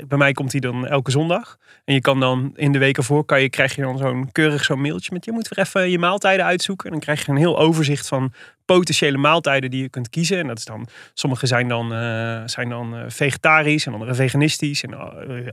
[0.07, 1.57] bij mij komt hij dan elke zondag.
[1.85, 4.63] En je kan dan in de weken voor, kan je, krijg je dan zo'n keurig
[4.63, 6.85] zo'n mailtje met je moet weer even je maaltijden uitzoeken.
[6.85, 8.33] En dan krijg je een heel overzicht van
[8.65, 10.37] potentiële maaltijden die je kunt kiezen.
[10.37, 14.83] En dat is dan, sommige zijn dan, eh, zijn dan eh, vegetarisch en andere veganistisch.
[14.83, 14.91] En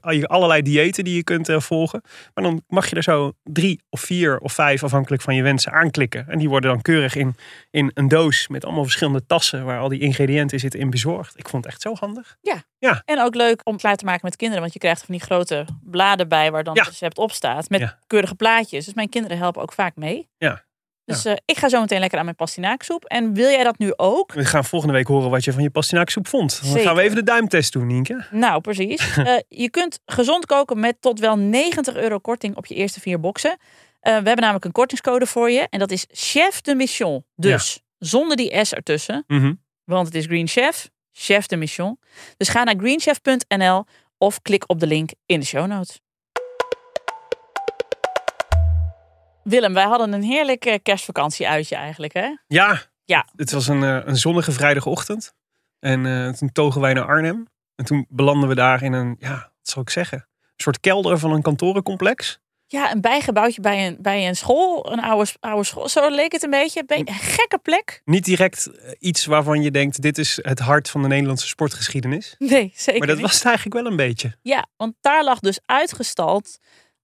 [0.02, 2.00] uh, allerlei diëten die je kunt volgen.
[2.34, 5.72] Maar dan mag je er zo drie of vier of vijf afhankelijk van je wensen
[5.72, 6.26] aanklikken.
[6.28, 7.36] En die worden dan keurig in,
[7.70, 11.38] in een doos met allemaal verschillende tassen waar al die ingrediënten zitten in bezorgd.
[11.38, 12.36] Ik vond het echt zo handig.
[12.40, 12.62] Ja.
[12.78, 13.02] Ja.
[13.04, 14.62] En ook leuk om klaar te maken met kinderen.
[14.62, 16.80] Want je krijgt van die grote bladen bij waar dan Ja.
[16.80, 17.68] het recept op staat.
[17.68, 17.98] Met Ja.
[18.06, 18.84] keurige plaatjes.
[18.84, 20.28] Dus mijn kinderen helpen ook vaak mee.
[20.38, 20.64] Ja.
[21.08, 23.04] Dus eh, ik ga zo meteen lekker aan mijn pastinaaksoep.
[23.04, 24.32] En wil jij dat nu ook?
[24.32, 26.72] We gaan volgende week horen wat je van je pastinaaksoep vond.
[26.72, 28.26] Dan gaan we even de duimtest doen, Nienke.
[28.30, 29.06] Nou, precies.
[29.18, 33.20] Eh, je kunt gezond koken met tot wel 90 euro korting op je eerste vier
[33.20, 33.50] boxen.
[33.50, 33.58] Eh,
[34.00, 35.66] we hebben namelijk een kortingscode voor je.
[35.70, 37.24] En dat is Chef de Mission.
[37.36, 39.24] Dus zonder die S ertussen.
[39.26, 39.54] Mhm.
[39.84, 40.90] Want het is Green Chef.
[41.12, 41.98] Chef de Mission.
[42.36, 43.84] Dus ga naar greenchef.nl
[44.18, 46.00] of klik op de link in de show notes.
[49.48, 52.36] Willem, wij hadden een heerlijk eh, kerstvakantie uitje eigenlijk, hè?
[52.46, 53.26] Ja, Ja.
[53.36, 55.34] het was een, eh, een zonnige vrijdagochtend.
[55.78, 57.46] En eh, toen togen wij naar Arnhem.
[57.74, 60.18] En toen belanden we daar in een, ja, wat zal ik zeggen?
[60.18, 62.38] Een soort kelder van een kantorencomplex.
[62.66, 64.92] Ja, een bijgebouwtje bij een, bij een school.
[64.92, 65.88] Een oude, oude school.
[65.88, 66.84] Zo leek het een beetje.
[66.84, 68.02] Be- Een gekke plek.
[68.04, 72.34] Niet direct iets waarvan je denkt, dit is het hart van de Nederlandse sportgeschiedenis.
[72.38, 73.26] Nee, zeker Maar dat niet.
[73.26, 74.36] was het eigenlijk wel een beetje.
[74.42, 76.58] Ja, want daar lag dus uitgestald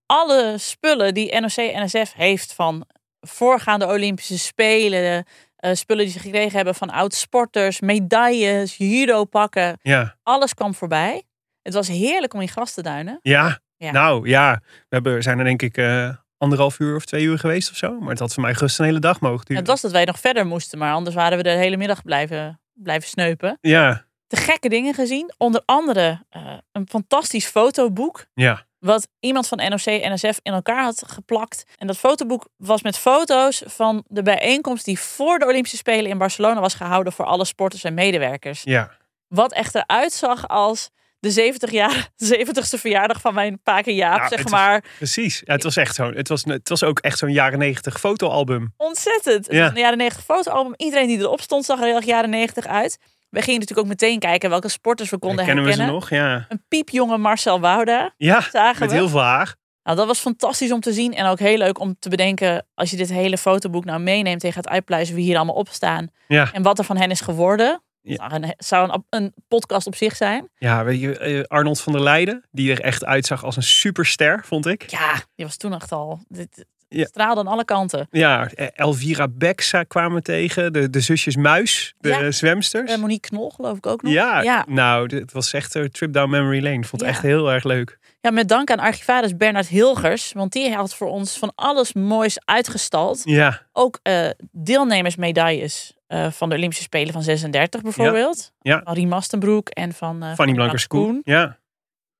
[0.07, 2.87] alle spullen die NOC-NSF heeft van
[3.21, 5.25] voorgaande Olympische Spelen.
[5.57, 9.79] eh, spullen die ze gekregen hebben van oud-sporters, medailles, judo-pakken.
[9.83, 11.23] Ja, Alles kwam voorbij.
[11.63, 13.19] Het was heerlijk om in gras te duinen.
[13.23, 13.63] ja.
[13.77, 13.91] Ja.
[13.91, 14.61] nou ja.
[14.65, 16.09] We hebben, zijn er denk ik eh,
[16.39, 17.99] anderhalf uur of twee uur geweest of zo.
[18.01, 19.57] Maar het had voor mij gerust een hele dag mogen duren.
[19.63, 22.61] Het was dat wij nog verder moesten, maar anders waren we de hele middag blijven,
[22.73, 23.59] blijven sneupen.
[23.61, 25.33] Ja, De gekke dingen gezien.
[25.39, 28.27] Onder andere eh, een fantastisch fotoboek.
[28.35, 28.67] ja.
[28.85, 31.65] Wat iemand van NOC NSF in elkaar had geplakt.
[31.79, 36.19] En dat fotoboek was met foto's van de bijeenkomst die voor de Olympische Spelen in
[36.19, 38.61] Barcelona was gehouden voor alle sporters en medewerkers.
[38.65, 38.91] Ja,
[39.29, 44.49] Wat echter uitzag als de 70 jaar, 70ste verjaardag van mijn paken Jaap, Nou, zeg
[44.49, 44.85] maar.
[44.97, 45.43] precies.
[45.45, 46.13] Ja, het was echt zo.
[46.13, 48.75] Het was, het was ook echt zo'n jaren negentig fotoalbum.
[48.77, 49.47] Ontzettend.
[49.47, 49.61] Het Ja.
[49.63, 50.73] was een jaren 90 fotoalbum.
[50.77, 52.99] Iedereen die erop stond zag er heel erg jaren 90 uit.
[53.35, 56.01] We gingen natuurlijk ook meteen kijken welke sporters we konden Kennen we ze herkennen.
[56.01, 56.11] nog?
[56.11, 56.47] Ja.
[56.49, 58.97] Een piepjonge Marcel Wouda Ja, zagen met we.
[58.97, 59.55] heel veel haar.
[59.83, 61.15] Nou, dat was fantastisch om te zien.
[61.15, 62.67] En ook heel leuk om te bedenken.
[62.75, 65.69] Als je dit hele fotoboek nou meeneemt en je gaat uitpluizen wie hier allemaal op
[65.69, 66.09] staan.
[66.29, 66.53] Ja.
[66.53, 67.83] En wat er van hen is geworden.
[68.01, 68.29] Ja.
[68.29, 70.49] Nou, een, zou een, een podcast op zich zijn.
[70.57, 74.45] Ja, weet je, eh, Arnold van der Leijden, die er echt uitzag als een superster,
[74.45, 74.91] vond ik.
[74.91, 76.21] Ja, die was toen echt al.
[76.29, 77.05] Dit Ja.
[77.05, 78.07] straalde aan alle kanten.
[78.11, 82.31] Ja, eh, Elvira Bex kwamen we tegen, de, de zusjes Muis, de Ja.
[82.31, 82.91] zwemsters.
[82.91, 84.13] En Monique Knol geloof ik ook nog.
[84.13, 84.65] ja, ja.
[84.69, 86.85] nou, dit was echt een trip down memory lane.
[86.85, 87.99] Vond het echt heel erg leuk.
[88.21, 90.33] Ja, met dank aan archivaris Bernard Hilgers.
[90.33, 93.21] Want die had voor ons van alles moois uitgestald.
[93.25, 98.53] Ja, Ook eh, deelnemersmedailles eh, van de Olympische Spelen van 36 bijvoorbeeld.
[98.61, 98.81] Ja.
[98.85, 101.21] Van Mastenbroek en van eh Fanny Blankers-Koen.
[101.25, 101.59] Ja,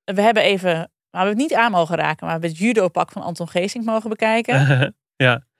[0.03, 3.21] We hebben even, we hebben het niet aan mogen raken, maar we het judo-pak van
[3.21, 4.95] Anton Geesink mogen bekijken.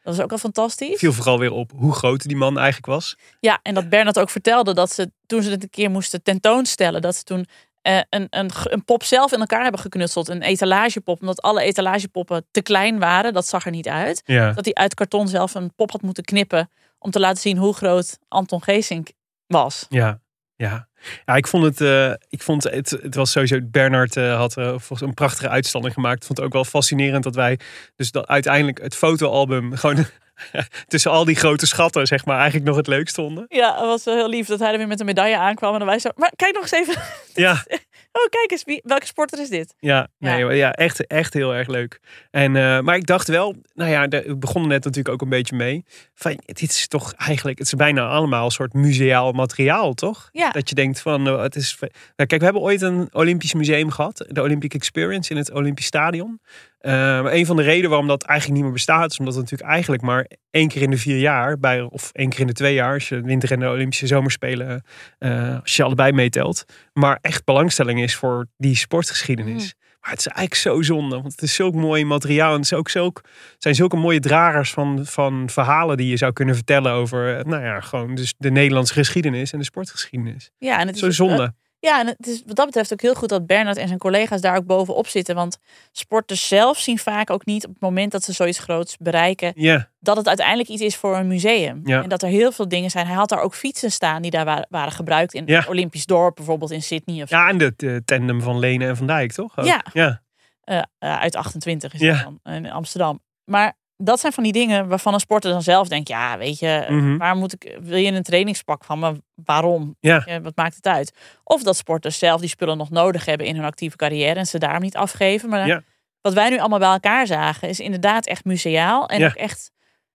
[0.03, 0.99] Dat is ook al fantastisch.
[0.99, 3.17] viel vooral weer op hoe groot die man eigenlijk was.
[3.39, 7.01] Ja, en dat Bernard ook vertelde dat ze toen ze het een keer moesten tentoonstellen,
[7.01, 7.45] dat ze toen
[7.81, 10.27] eh, een, een, een pop zelf in elkaar hebben geknutseld.
[10.27, 13.33] Een etalagepop, omdat alle etalagepoppen te klein waren.
[13.33, 14.21] Dat zag er niet uit.
[14.25, 17.57] Ja, Dat hij uit karton zelf een pop had moeten knippen om te laten zien
[17.57, 19.07] hoe groot Anton Geesink
[19.47, 19.85] was.
[19.89, 20.19] ja,
[20.55, 20.87] ja.
[21.25, 24.67] Ja, ik vond het, eh, ik vond het, het was sowieso, Bernard eh, had eh,
[24.67, 26.15] volgens een prachtige uitstalling gemaakt.
[26.15, 27.59] Ik vond het ook wel fascinerend dat wij,
[27.95, 30.05] dus dat uiteindelijk het fotoalbum gewoon
[30.87, 33.45] tussen al die grote schatten, zeg maar, eigenlijk nog het leukst vonden.
[33.47, 35.73] Ja, dat was wel heel lief dat hij er weer met een medaille aankwam.
[35.73, 37.01] En dan wij zo, maar kijk nog eens even.
[37.33, 37.63] Ja,
[38.17, 39.75] Oh, kijk eens, wie, welke sporter is dit?
[39.79, 40.71] ja, nee, Ja.
[40.71, 41.99] echt, echt heel erg leuk.
[42.31, 45.55] En, eh, maar ik dacht wel, nou ja, we begonnen net natuurlijk ook een beetje
[45.55, 45.85] mee.
[46.13, 50.29] Van, dit is toch eigenlijk, het is bijna allemaal een soort museaal materiaal, toch?
[50.31, 50.51] Ja.
[50.51, 51.77] Dat je denkt van, eh, het is...
[51.79, 54.25] Nou, kijk, we hebben ooit een Olympisch museum gehad.
[54.29, 56.39] De Olympic Experience in het Olympisch Stadion.
[56.85, 59.11] Maar een van de redenen waarom dat eigenlijk niet meer bestaat...
[59.11, 61.59] is omdat het natuurlijk eigenlijk maar één keer in de vier jaar...
[61.59, 62.93] Bij, of één keer in de twee jaar...
[62.93, 64.83] als je de winter- en de Olympische zomerspelen...
[65.17, 66.65] eh, als je allebei meetelt...
[66.93, 69.73] maar echt belangstelling is voor die sportgeschiedenis.
[70.01, 71.15] Maar het is eigenlijk zo zonde.
[71.15, 72.49] Want het is zulk mooi materiaal.
[72.49, 75.97] En het, is ook zulk, het zijn zulke mooie dragers van, van verhalen...
[75.97, 77.37] die je zou kunnen vertellen over...
[77.37, 79.53] eh, nou ja, gewoon dus de Nederlandse geschiedenis...
[79.53, 80.51] en de sportgeschiedenis.
[80.57, 81.53] Ja, en het is Zo zonde.
[81.85, 84.41] Ja, en het is wat dat betreft ook heel goed dat Bernard en zijn collega's
[84.41, 85.35] daar ook bovenop zitten.
[85.35, 85.57] Want
[85.91, 89.53] sporters zelf zien vaak ook niet op het moment dat ze zoiets groots bereiken,
[89.99, 91.81] dat het uiteindelijk iets is voor een museum.
[91.85, 93.05] En dat er heel veel dingen zijn.
[93.05, 96.35] Hij had daar ook fietsen staan die daar waren, waren gebruikt in het Olympisch dorp,
[96.35, 97.35] bijvoorbeeld in Sydney of zo.
[97.35, 99.57] ja en de, de tandem van Lenen en Van Dijk, toch?
[99.57, 99.65] Ook?
[99.65, 99.85] Ja.
[99.93, 100.21] ja.
[100.63, 103.21] Eh, eh, uit 28 is dat dan, in Amsterdam.
[103.43, 106.67] Maar dat zijn van die dingen waarvan een sporter dan zelf denkt, ja, weet je,
[106.67, 107.17] eh, Mhm.
[107.17, 109.13] waar moet ik, wil je een trainingspak van, maar
[109.45, 109.95] waarom?
[109.99, 110.25] Ja.
[110.25, 111.13] Eh, wat maakt het uit?
[111.43, 114.57] Of dat sporters zelf die spullen nog nodig hebben in hun actieve carrière en ze
[114.59, 115.49] daarom niet afgeven.
[115.49, 115.81] Maar Ja.
[116.21, 119.07] wat wij nu allemaal bij elkaar zagen, is inderdaad echt museaal.
[119.09, 119.27] En Ja.
[119.27, 119.71] ook echt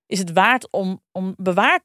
[0.07, 1.83] is het waard om, om bewaard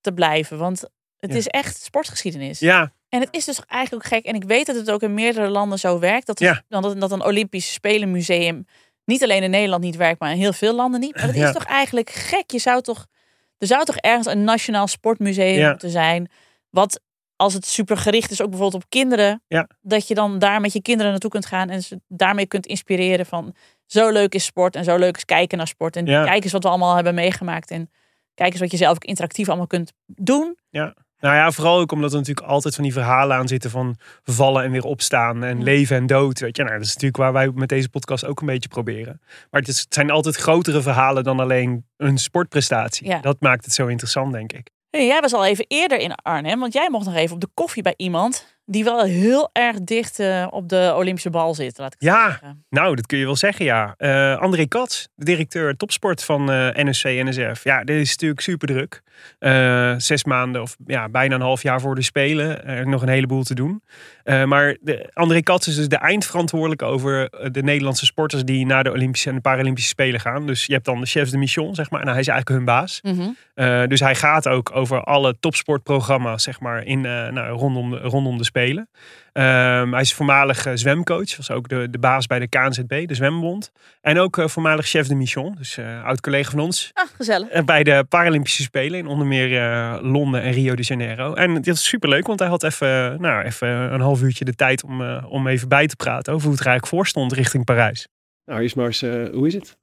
[0.00, 0.58] te blijven.
[0.58, 0.84] Want
[1.16, 2.58] het is echt sportgeschiedenis.
[2.58, 4.24] ja, En het is dus eigenlijk ook gek.
[4.24, 6.26] En ik weet dat het ook in meerdere landen zo werkt.
[6.26, 6.62] Dat, Ja.
[6.68, 8.66] dan dat, dat een Olympisch Spelenmuseum
[9.04, 11.14] niet alleen in Nederland niet werkt, maar in heel veel landen niet.
[11.14, 11.46] Maar het Ja.
[11.46, 12.50] is toch eigenlijk gek.
[12.50, 13.06] Je zou toch,
[13.58, 15.70] er zou toch ergens een nationaal sportmuseum Ja.
[15.70, 16.30] moeten zijn.
[16.70, 17.00] Wat
[17.36, 19.42] als het super gericht is, ook bijvoorbeeld op kinderen.
[19.48, 19.68] Ja.
[19.80, 23.26] Dat je dan daar met je kinderen naartoe kunt gaan en ze daarmee kunt inspireren
[23.26, 23.54] van
[23.86, 25.96] zo leuk is sport en zo leuk is kijken naar sport.
[25.96, 26.24] En Ja.
[26.24, 27.70] kijk eens wat we allemaal hebben meegemaakt.
[27.70, 27.90] En
[28.34, 30.56] kijk eens wat je zelf ook interactief allemaal kunt doen.
[31.22, 34.64] Nou ja, vooral ook omdat er natuurlijk altijd van die verhalen aan zitten van vallen
[34.64, 36.40] en weer opstaan en leven en dood.
[36.40, 39.20] Weet je, nou, dat is natuurlijk waar wij met deze podcast ook een beetje proberen.
[39.50, 43.06] Maar het, is, het zijn altijd grotere verhalen dan alleen een sportprestatie.
[43.06, 43.20] Ja.
[43.20, 44.70] Dat maakt het zo interessant, denk ik.
[44.90, 47.50] Hey, jij was al even eerder in Arnhem, want jij mocht nog even op de
[47.54, 51.78] koffie bij iemand die wel heel erg dicht eh, op de Olympische bal zit.
[51.78, 52.24] Laat ik Ja.
[52.28, 52.64] zeggen.
[52.70, 53.94] Nou, dat kun je wel zeggen, ja.
[53.96, 57.64] Eh, André Katz, de directeur topsport van eh NSC NSF.
[57.64, 59.02] Ja, dit is natuurlijk super druk.
[60.00, 62.64] Zes maanden of ja, bijna een half jaar voor de Spelen.
[62.64, 63.82] Er nog een heleboel te doen.
[64.24, 68.66] Eh, maar de, André Katz is dus de eindverantwoordelijke over eh, de Nederlandse sporters die
[68.66, 70.46] naar de Olympische en de Paralympische Spelen gaan.
[70.46, 72.00] Dus je hebt dan de chefs de mission, zeg maar.
[72.00, 73.00] En hij is eigenlijk hun baas.
[73.02, 73.28] Mhm.
[73.54, 78.38] Eh, dus hij gaat ook over alle topsportprogramma's, zeg maar, in, nou, rondom, de, rondom
[78.38, 78.88] de Spelen.
[79.32, 83.14] Ehm, hij is voormalig eh, zwemcoach, was ook de, de baas bij de KNZB, de
[83.14, 83.72] Zwembond.
[84.00, 86.90] En ook eh, voormalig chef de mission, dus eh, oud collega van ons.
[86.92, 87.64] Ah, gezellig.
[87.64, 91.34] bij de Paralympische Spelen in onder meer eh, Londen en Rio de Janeiro.
[91.34, 94.84] En dit is superleuk, want hij had even, nou, even een half uurtje de tijd
[94.84, 97.64] om, eh, om even bij te praten over hoe het er eigenlijk voor stond richting
[97.64, 98.08] Parijs.
[98.44, 99.76] Nou, eerst maar eens, eh, hoe is het?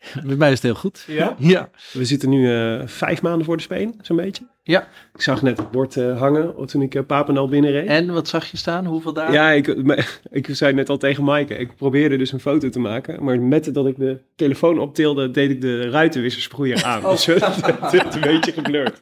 [0.26, 1.04] Bij mij is het heel goed.
[1.06, 1.34] Ja?
[1.38, 1.70] Ja.
[1.92, 4.44] We zitten nu eh, vijf maanden voor de Spelen, zo'n beetje.
[4.62, 4.88] Ja.
[5.14, 7.86] Ik zag net het bord eh, hangen toen ik uh, Papendal binnenreed.
[7.86, 8.86] En wat zag je staan?
[8.86, 9.32] Hoeveel dagen?
[9.32, 9.66] Ja, ik,
[10.30, 13.24] ik zei net al tegen Maaike, ik probeerde dus een foto te maken.
[13.24, 17.04] Maar met dat ik de telefoon optilde, deed ik de ruitenwissersproeier aan.
[17.04, 17.10] Oh.
[17.10, 19.00] Dus het is een beetje geblurred.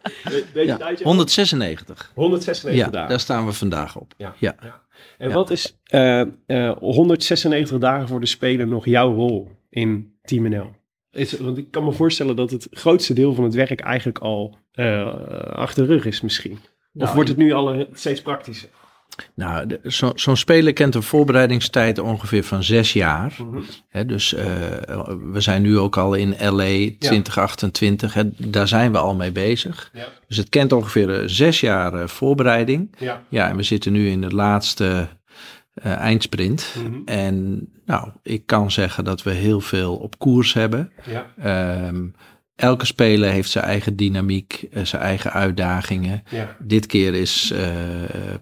[0.53, 2.13] Weet Ja, uit je 196.
[2.15, 3.09] 196 Ja, dagen.
[3.09, 4.15] daar staan we vandaag op.
[4.17, 4.35] Ja.
[4.39, 4.55] Ja.
[5.19, 5.35] En Ja.
[5.35, 10.77] wat is eh, eh, 196 dagen voor de Spelen nog jouw rol in Team NL?
[11.13, 14.59] Is, want ik kan me voorstellen dat het grootste deel van het werk eigenlijk al
[14.73, 15.07] eh,
[15.53, 16.53] achter de rug is misschien.
[16.53, 16.61] Of
[16.93, 18.69] Nou, wordt het nu al eh, steeds praktischer?
[19.35, 23.37] Nou, de- zo- zo'n speler kent een voorbereidingstijd ongeveer van zes jaar.
[23.89, 24.47] Hè, dus eh,
[25.33, 28.15] we zijn nu ook al in LA 2028.
[28.15, 29.91] Hè, daar zijn we al mee bezig.
[29.93, 30.07] Ja.
[30.29, 32.95] Dus het kent ongeveer zes jaar voorbereiding.
[32.99, 33.23] Ja.
[33.29, 35.09] Ja, en we zitten nu in de laatste
[35.83, 36.75] eh, eindsprint.
[36.77, 37.01] Mhm.
[37.05, 40.93] En nou, ik kan zeggen dat we heel veel op koers hebben.
[41.07, 41.27] Ja.
[41.39, 42.07] Ehm,
[42.57, 46.23] elke speler heeft zijn eigen dynamiek, eh, zijn eigen uitdagingen.
[46.31, 46.57] Ja.
[46.59, 47.69] Dit keer is eh,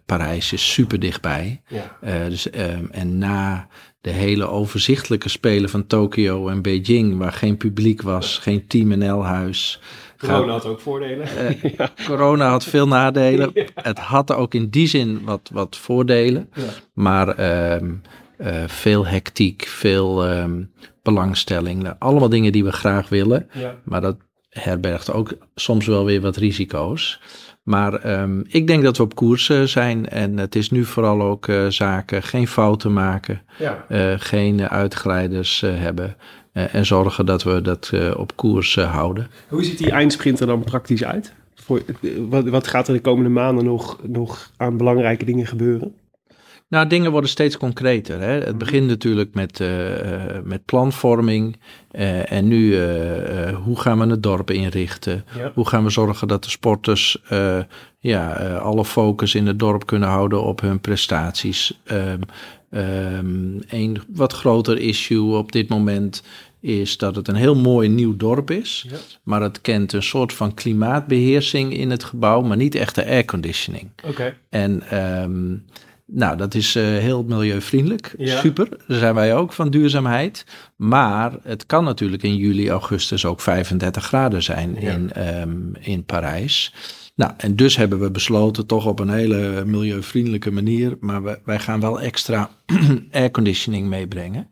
[0.06, 1.62] Parijs is super dichtbij.
[1.68, 1.96] Ja.
[2.28, 3.68] Dus, ehm, en na
[4.00, 9.80] de hele overzichtelijke spelen van Tokio en Beijing, waar geen publiek was, geen Team NL-huis.
[10.18, 11.26] Corona had ook voordelen.
[11.36, 11.90] Eh, ja.
[12.06, 13.52] Corona had veel nadelen.
[13.74, 16.50] Het had ook in die zin wat, wat voordelen.
[16.54, 16.62] Ja.
[16.92, 17.94] Maar ehm,
[18.36, 20.62] eh, veel hectiek, veel ehm,
[21.02, 21.94] belangstelling.
[21.98, 23.48] Allemaal dingen die we graag willen.
[23.84, 24.16] Maar dat
[24.48, 27.20] herbergt ook soms wel weer wat risico's.
[27.62, 30.08] Maar ehm, ik denk dat we op koers eh, zijn.
[30.08, 33.42] En het is nu vooral ook zaken geen fouten maken.
[33.58, 33.84] Ja.
[34.18, 36.16] geen uitglijders hebben.
[36.56, 39.30] Eh, en zorgen dat we dat eh, op koers eh, houden.
[39.48, 41.32] Hoe ziet die eindsprint er dan praktisch uit?
[41.54, 41.82] Voor,
[42.28, 45.94] wat, wat gaat er de komende maanden nog, nog aan belangrijke dingen gebeuren?
[46.68, 48.20] Nou, dingen worden steeds concreter.
[48.20, 48.40] Hè?
[48.40, 49.62] Het begint natuurlijk met,
[50.44, 51.56] met planvorming.
[51.90, 52.80] eh, en nu,
[53.64, 55.24] hoe gaan we het dorp inrichten?
[55.38, 55.50] Ja.
[55.54, 57.58] Hoe gaan we zorgen dat de sporters eh,
[58.06, 61.80] ja, eh, alle focus in het dorp kunnen houden op hun prestaties?
[61.84, 62.20] Ehm,
[62.70, 66.22] ehm, een wat groter issue op dit moment
[66.60, 68.86] is dat het een heel mooi nieuw dorp is.
[68.90, 68.96] Ja.
[69.22, 73.90] Maar het kent een soort van klimaatbeheersing in het gebouw, maar niet echte airconditioning.
[74.04, 74.36] Oké.
[74.48, 75.54] En ehm,
[76.06, 78.14] nou, dat is eh, heel milieuvriendelijk.
[78.18, 78.38] Ja.
[78.38, 78.68] Super.
[78.86, 80.44] Daar zijn wij ook van duurzaamheid.
[80.76, 86.74] Maar het kan natuurlijk in juli, augustus ook 35 graden zijn in, ehm, in Parijs.
[87.16, 91.58] Nou, en dus hebben we besloten, toch op een hele milieuvriendelijke manier, maar we, wij
[91.58, 92.50] gaan wel extra
[93.10, 94.48] airconditioning meebrengen.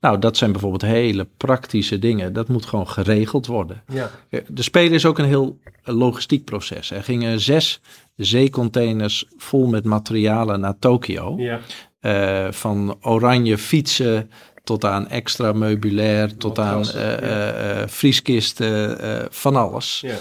[0.00, 2.32] Nou, dat zijn bijvoorbeeld hele praktische dingen.
[2.32, 3.82] Dat moet gewoon geregeld worden.
[3.92, 4.10] Ja.
[4.48, 6.90] De Spelen is ook een heel logistiek proces.
[6.90, 7.80] Er gingen zes
[8.16, 11.34] zeecontainers vol met materialen naar Tokio.
[11.38, 11.60] Ja.
[12.00, 14.30] Eh, van oranje fietsen
[14.64, 20.00] tot aan extra meubilair, tot aan eh, eh, eh, vrieskisten, eh, van alles.
[20.00, 20.16] Ja.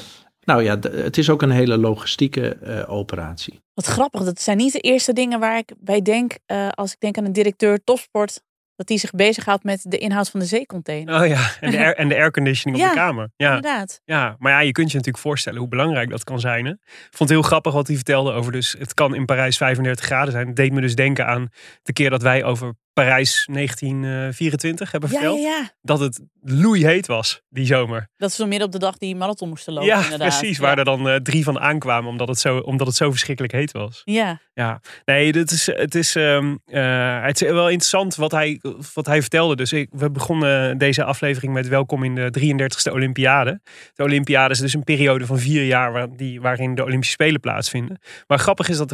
[0.46, 3.64] Nou ja, het is ook een hele logistieke eh, operatie.
[3.74, 7.00] Wat grappig, dat zijn niet de eerste dingen waar ik bij denk eh, als ik
[7.00, 8.44] denk aan een directeur topsport.
[8.76, 11.22] Dat die zich bezighoudt met de inhoud van de zeecontainer.
[11.22, 13.30] Oh ja, en de, air, en de airconditioning op Ja, de kamer.
[13.36, 13.56] Ja.
[13.56, 14.02] Inderdaad.
[14.06, 16.66] Ja, maar ja, je kunt je natuurlijk voorstellen hoe belangrijk dat kan zijn.
[16.66, 16.72] Hè?
[16.72, 16.80] Ik
[17.10, 20.32] vond het heel grappig wat hij vertelde over dus het kan in Parijs 35 graden
[20.32, 20.48] zijn.
[20.48, 21.50] Het deed me dus denken aan
[21.84, 25.42] de keer dat wij over Parijs 1924 hebben Ja, ja, verteld.
[25.46, 25.70] ja.
[25.82, 28.10] Dat het loeiheet was die zomer.
[28.18, 29.88] Dat ze zo midden op de dag die marathon moesten lopen.
[29.90, 30.38] ja, inderdaad.
[30.40, 30.58] precies.
[30.58, 33.72] Waar er dan eh, drie van aankwamen omdat het, zo, omdat het zo verschrikkelijk heet
[33.72, 34.02] was.
[34.06, 38.62] Ja, Ja, nee, dit is, het, is, ehm, eh, het is wel interessant wat hij,
[38.94, 39.56] wat hij vertelde.
[39.56, 43.62] Dus ik, we begonnen deze aflevering met welkom in de 33ste Olympiade.
[43.94, 47.40] De Olympiade is dus een periode van vier jaar waar, die, waarin de Olympische Spelen
[47.40, 48.00] plaatsvinden.
[48.28, 48.90] Maar grappig is dat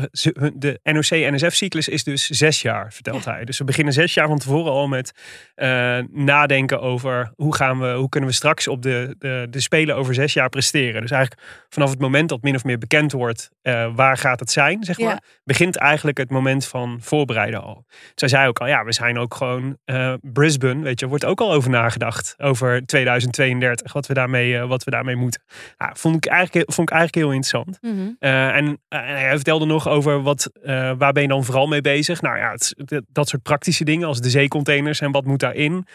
[0.56, 3.45] de, NOC-NSF-cyclus is dus zes jaar, vertelt hij.
[3.45, 5.12] Dus we beginnen zes jaar van tevoren al met
[5.56, 9.95] eh, nadenken over hoe, gaan we, hoe kunnen we straks op de, de, de Spelen
[9.95, 11.02] over zes jaar presteren.
[11.02, 14.52] Dus eigenlijk vanaf het moment dat min of meer bekend wordt eh, waar gaat het
[14.52, 15.21] zijn, zeg Ja.
[15.52, 17.86] Begint eigenlijk het moment van voorbereiden al.
[18.16, 21.42] Zij zei ook al, ja, we zijn ook gewoon eh, Brisbane, weet je, wordt ook
[21.42, 22.36] al over nagedacht.
[22.38, 25.44] Over 2032, wat we daarmee, eh, wat we daarmee moeten.
[25.78, 27.78] Ja, vond, ik eigenlijk, vond ik eigenlijk heel interessant.
[27.82, 28.10] Mhm.
[28.20, 30.50] Eh, en, hij vertelde nog over wat,
[30.98, 32.22] waar ben je dan vooral mee bezig?
[32.22, 35.86] Nou ja, het, dat- soort praktische dingen als de zeecontainers en wat moet daarin.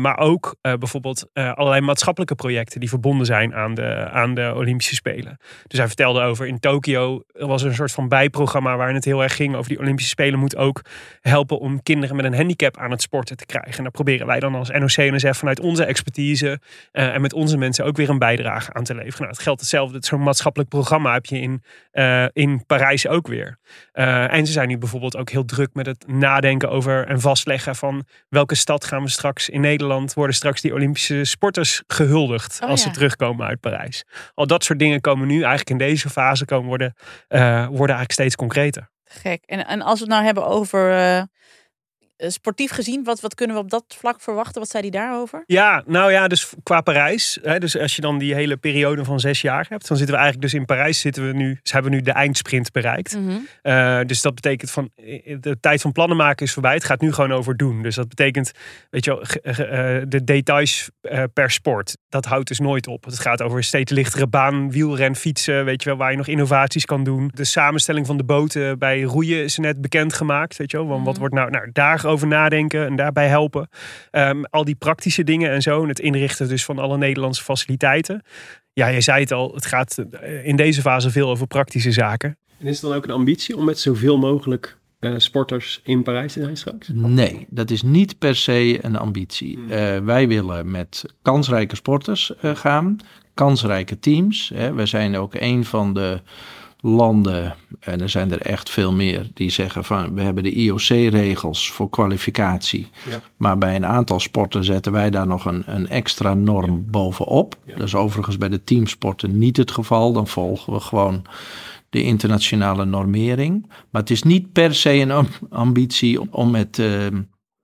[0.00, 5.36] Maar ook bijvoorbeeld allerlei maatschappelijke projecten die verbonden zijn aan de, aan de Olympische Spelen.
[5.66, 9.22] Dus hij vertelde over in Tokio er was een soort van bijprogramma waarin het heel
[9.22, 10.82] erg ging over die Olympische Spelen moet ook
[11.20, 13.76] helpen om kinderen met een handicap aan het sporten te krijgen.
[13.76, 16.60] En daar proberen wij dan als NOC-NSF vanuit onze expertise
[16.92, 19.18] eh, en met onze mensen ook weer een bijdrage aan te leveren.
[19.18, 19.98] Nou, het geldt hetzelfde.
[20.00, 23.58] Zo'n maatschappelijk programma heb je in, eh, in Parijs ook weer.
[23.92, 27.76] Eh, en ze zijn nu bijvoorbeeld ook heel druk met het nadenken over en vastleggen
[27.76, 32.68] van welke stad gaan we straks in Nederland worden straks die Olympische sporters gehuldigd Oh
[32.68, 32.86] als ja.
[32.86, 34.04] ze terugkomen uit Parijs.
[34.34, 36.94] Al dat soort dingen komen nu eigenlijk in deze fase komen worden,
[37.28, 38.47] worden eigenlijk steeds concreter.
[39.04, 39.42] Gek.
[39.46, 41.22] En, en als we het nou hebben over eh,
[42.26, 44.60] sportief gezien, wat, wat kunnen we op dat vlak verwachten?
[44.60, 45.42] Wat zei hij daarover?
[45.46, 47.38] Ja, nou ja, dus qua Parijs.
[47.42, 50.20] Hè, dus als je dan die hele periode van zes jaar hebt, dan zitten we
[50.22, 53.16] eigenlijk dus in Parijs zitten we nu, ze hebben nu de eindsprint bereikt.
[53.18, 53.36] Mhm.
[53.62, 56.74] Eh, dus dat betekent van eh, de tijd van plannen maken is voorbij.
[56.74, 57.82] Het gaat nu gewoon over doen.
[57.82, 58.52] Dus dat betekent,
[58.90, 61.96] weet je wel, eh, de details eh, per sport.
[62.08, 63.04] Dat houdt dus nooit op.
[63.04, 65.64] Het gaat over steeds lichtere baan, wielren, fietsen.
[65.64, 67.30] Weet je wel, waar je nog innovaties kan doen.
[67.34, 70.56] De samenstelling van de boten bij roeien is net bekendgemaakt.
[70.56, 71.20] Weet je wel, want wat Mhm.
[71.20, 71.72] wordt nou, nou
[72.08, 73.68] daarover nadenken en daarbij helpen.
[74.10, 75.82] Ehm, al die praktische dingen en zo.
[75.82, 78.22] En het inrichten dus van alle Nederlandse faciliteiten.
[78.72, 82.38] Ja, je zei het al, het gaat eh, in deze fase veel over praktische zaken.
[82.58, 86.32] En is het dan ook een ambitie om met zoveel mogelijk eh, sporters in Parijs
[86.32, 86.88] te zijn straks?
[86.92, 89.58] Nee, dat is niet per se een ambitie.
[89.68, 92.96] Eh, wij willen met kansrijke sporters eh, gaan,
[93.34, 94.50] kansrijke teams.
[94.54, 94.72] Hè.
[94.72, 96.20] We zijn ook een van de
[96.80, 101.70] landen, en er zijn er echt veel meer, die zeggen van we hebben de IOC-regels
[101.70, 102.88] voor kwalificatie.
[103.10, 103.20] Ja.
[103.36, 107.56] Maar bij een aantal sporten zetten wij daar nog een, een extra norm bovenop.
[107.66, 110.12] Dat is overigens bij de teamsporten niet het geval.
[110.12, 111.22] Dan volgen we gewoon
[111.90, 113.66] de internationale normering.
[113.90, 117.06] Maar het is niet per se een am- ambitie om- met eh,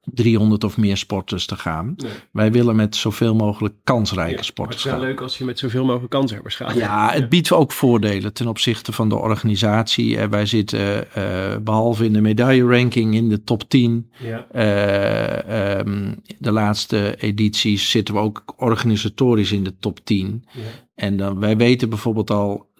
[0.04, 1.94] 300 of meer sporters te gaan.
[1.96, 2.10] Nee.
[2.32, 5.02] Wij willen met zoveel mogelijk kansrijke Ja, maar het sporters is wel gaan.
[5.02, 6.74] leuk als je met zoveel mogelijk kanshebbers gaat.
[6.74, 10.18] Ja, het biedt ook voordelen ten opzichte van de organisatie.
[10.18, 14.10] Eh, wij zitten eh, behalve in de medailleranking in de top 10.
[14.18, 14.46] Ja.
[14.52, 20.44] eh, ehm, de laatste edities zitten we ook organisatorisch in de top 10.
[20.52, 20.60] Ja.
[20.94, 22.72] En dan, wij weten bijvoorbeeld al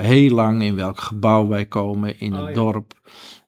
[0.00, 2.92] heel lang in welk gebouw wij komen in Oh, het dorp.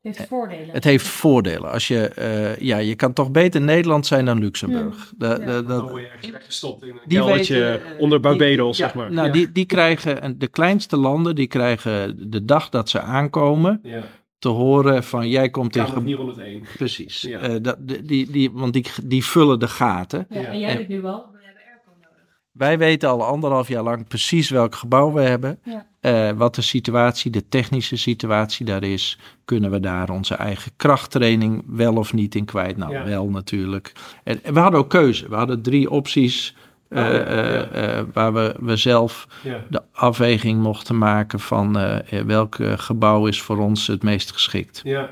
[0.06, 0.68] Heeft voordelen.
[0.74, 1.72] Het heeft voordelen.
[1.72, 5.12] Als je, eh, ja, je kan toch beter Nederland zijn dan Luxemburg.
[5.16, 8.76] De, de, Dan dat, word je ergens weggestopt in een keldertje eh, onder die- Barbados,
[8.76, 9.12] ja, zeg maar.
[9.12, 9.32] Nou, ja.
[9.32, 14.02] die, die krijgen, en de kleinste landen, die krijgen de dag dat ze aankomen ja.
[14.38, 15.84] te horen van jij komt in...
[15.84, 16.62] Kamer ge- 401.
[16.76, 17.20] Precies.
[17.20, 17.38] Ja.
[17.38, 20.26] Eh, dat, die, die, want die, die vullen de gaten.
[20.30, 20.42] Ja.
[20.44, 22.24] en jij weet nu wel, we hebben airco nodig.
[22.52, 25.58] Wij weten al anderhalf jaar lang precies welk gebouw we hebben.
[26.06, 29.18] Eh, wat de situatie, de technische situatie daar is.
[29.44, 32.76] Kunnen we daar onze eigen krachttraining wel of niet in kwijt?
[32.76, 33.04] Nou, Ja.
[33.04, 33.92] wel natuurlijk.
[34.24, 35.28] En, en we hadden ook keuze.
[35.28, 36.54] We hadden drie opties
[36.88, 39.64] eh, Oh, ja, eh, eh, waar we, we zelf Ja.
[39.70, 44.80] de afweging mochten maken van eh, welk gebouw is voor ons het meest geschikt.
[44.84, 45.10] Ja.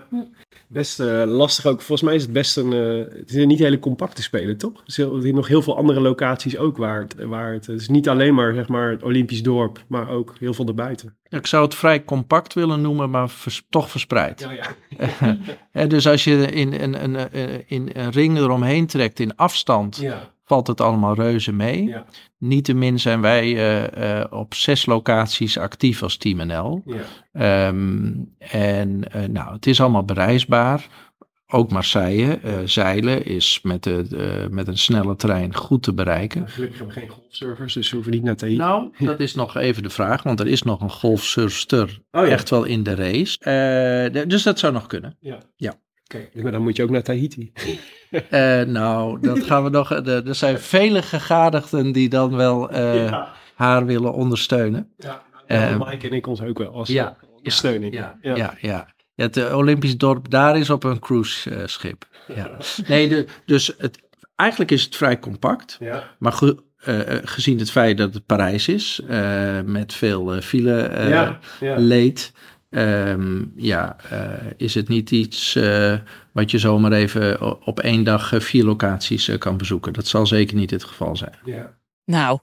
[0.74, 1.80] Best eh, lastig ook.
[1.82, 2.72] Volgens mij is het best een...
[2.72, 4.72] eh, het is een niet hele compacte spelen, toch?
[4.86, 7.14] Er zijn nog heel veel andere locaties ook waar het...
[7.24, 10.54] Waar het, het is niet alleen maar, zeg maar, het Olympisch dorp, maar ook heel
[10.54, 11.16] veel erbuiten.
[11.28, 14.40] Ik zou het vrij compact willen noemen, maar vers- toch verspreid.
[14.40, 14.74] Ja,
[15.72, 15.86] ja.
[15.86, 20.32] Dus als je in, een een, een, in een ring eromheen trekt in afstand, Ja.
[20.44, 21.84] Valt het allemaal reuze mee.
[21.84, 22.04] Ja.
[22.38, 26.82] Niettemin zijn wij eh, eh, op zes locaties actief als Team NL.
[26.84, 27.02] Ja.
[27.32, 30.86] Ehm, en eh, nou, het is allemaal bereisbaar.
[31.46, 36.48] Ook Marseille, zeilen is met, de, met een snelle trein goed te bereiken.
[36.48, 38.58] Gelukkig hebben we geen golfservers, dus we hoeven niet naar Tahiti.
[38.58, 42.32] Nou, dat is nog even de vraag, want er is nog een golfsurfster Oh ja.
[42.32, 44.24] echt wel in de race.
[44.26, 45.16] Dus dat zou nog kunnen.
[45.20, 45.38] Ja.
[45.56, 45.74] Ja.
[46.04, 47.52] Oké, maar dan moet je ook naar Tahiti.
[48.30, 49.90] Eh, nou, dat gaan we nog.
[49.90, 53.32] Er er zijn vele gegadigden die dan wel eh, ja.
[53.54, 54.92] haar willen ondersteunen.
[54.96, 55.22] Ja.
[55.46, 57.94] Eh, Mike en ik ons ook wel als ja, ondersteuning.
[57.94, 58.54] Ja, ja, ja.
[58.60, 58.86] ja.
[59.16, 62.04] het eh, Olympisch dorp daar is op een cruiseschip.
[62.34, 62.50] ja.
[62.88, 64.02] Nee, de, dus het,
[64.36, 65.76] eigenlijk is het vrij compact.
[65.80, 66.02] Ja.
[66.18, 70.40] Maar ge- eh, eh, gezien het feit dat het Parijs is, eh, met veel eh,
[70.42, 71.38] file eh, ja.
[71.60, 71.74] ja.
[71.78, 72.32] leed,
[72.74, 75.98] ehm, ja, eh, is het niet iets eh,
[76.32, 79.92] wat je zomaar even op één dag eh, vier locaties kan bezoeken.
[79.92, 81.38] Dat zal zeker niet het geval zijn.
[81.44, 81.76] ja.
[82.04, 82.38] Nou,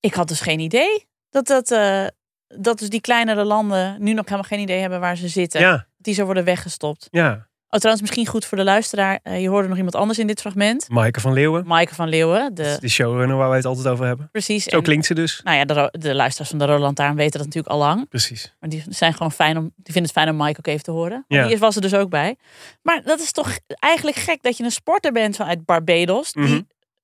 [0.00, 2.06] ik had dus geen idee dat, dat, eh,
[2.46, 5.60] dat dus die kleinere landen nu nog helemaal geen idee hebben waar ze zitten.
[5.60, 7.08] Ja, Die zo worden weggestopt.
[7.10, 7.48] ja.
[7.72, 9.20] Oh, trouwens, misschien goed voor de luisteraar.
[9.22, 10.88] eh, je hoorde nog iemand anders in dit fragment.
[10.88, 11.66] Maaike van Leeuwen.
[11.66, 12.54] Maaike van Leeuwen.
[12.54, 14.28] De, De showrunner waar wij het altijd over hebben.
[14.32, 14.64] precies.
[14.64, 15.40] Zo En, klinkt ze dus.
[15.44, 18.08] nou ja, de, de luisteraars van de Roland Taarn weten dat natuurlijk al lang.
[18.08, 18.54] Precies.
[18.60, 19.62] Maar die zijn gewoon fijn om.
[19.62, 21.24] Die vinden het fijn om Mike ook even te horen.
[21.28, 21.46] Ja.
[21.46, 22.36] Die was er dus ook bij.
[22.82, 26.32] Maar dat is toch eigenlijk gek dat je een sporter bent vanuit Barbados.
[26.32, 26.60] Die Mhm.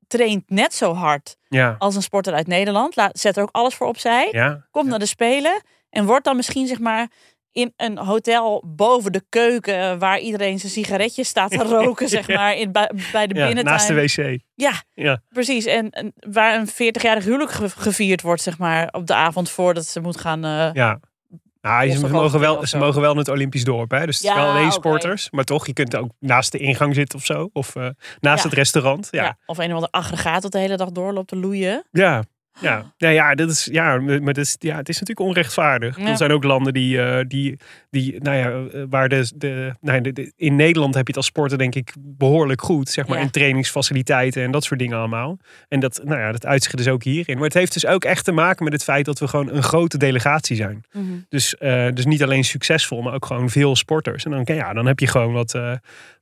[0.07, 2.97] traint net zo hard Ja, als een sporter uit Nederland.
[2.97, 4.29] Laat, zet er ook alles voor opzij.
[4.31, 4.67] ja.
[4.71, 5.63] Komt naar de Spelen.
[5.91, 7.09] En wordt dan misschien zeg maar
[7.57, 9.99] in een hotel boven de keuken.
[9.99, 12.09] Waar iedereen zijn sigaretjes staat te roken.
[12.09, 13.65] Zeg maar in, bij, bij de ja binnentuin.
[13.77, 13.95] naast de
[14.35, 14.41] wc.
[14.55, 15.21] Ja, Ja.
[15.29, 15.65] precies.
[15.65, 19.87] En, en waar een 40-jarig huwelijk ge- gevierd wordt, zeg maar, op de avond voordat
[19.87, 20.45] ze moet gaan.
[20.45, 21.01] eh, Ja.
[21.61, 23.91] Nou, ze, mogen wel, ze mogen wel in het Olympisch dorp.
[23.91, 24.07] Hè?
[24.07, 25.31] Dus het is Ja, wel alleen sporters.
[25.31, 27.49] Maar toch, je kunt ook naast de ingang zitten of zo.
[27.53, 27.89] Of eh,
[28.21, 28.49] naast Ja.
[28.49, 29.09] het restaurant.
[29.11, 29.23] ja.
[29.23, 31.85] Ja, Of een of ander aggregaat dat de hele dag doorloopt te loeien.
[31.91, 32.23] ja.
[32.61, 35.99] Ja, ja, ja, dat is, ja, maar dat is, ja, het is natuurlijk onrechtvaardig.
[35.99, 36.07] Ja.
[36.09, 37.59] Er zijn ook landen die, eh, die,
[37.91, 41.09] die nou ja, eh, waar de, de, nou ja, de, de- in Nederland heb je
[41.13, 43.23] het als sporter denk ik behoorlijk goed, zeg maar, Ja.
[43.25, 45.39] in trainingsfaciliteiten en dat soort dingen allemaal.
[45.69, 47.35] En dat, nou ja, dat uitzicht dus ook hierin.
[47.37, 49.63] Maar het heeft dus ook echt te maken met het feit dat we gewoon een
[49.63, 50.85] grote delegatie zijn.
[51.29, 54.25] Dus, eh, dus niet alleen succesvol, maar ook gewoon veel sporters.
[54.25, 55.59] En dan, ja, dan heb je gewoon wat,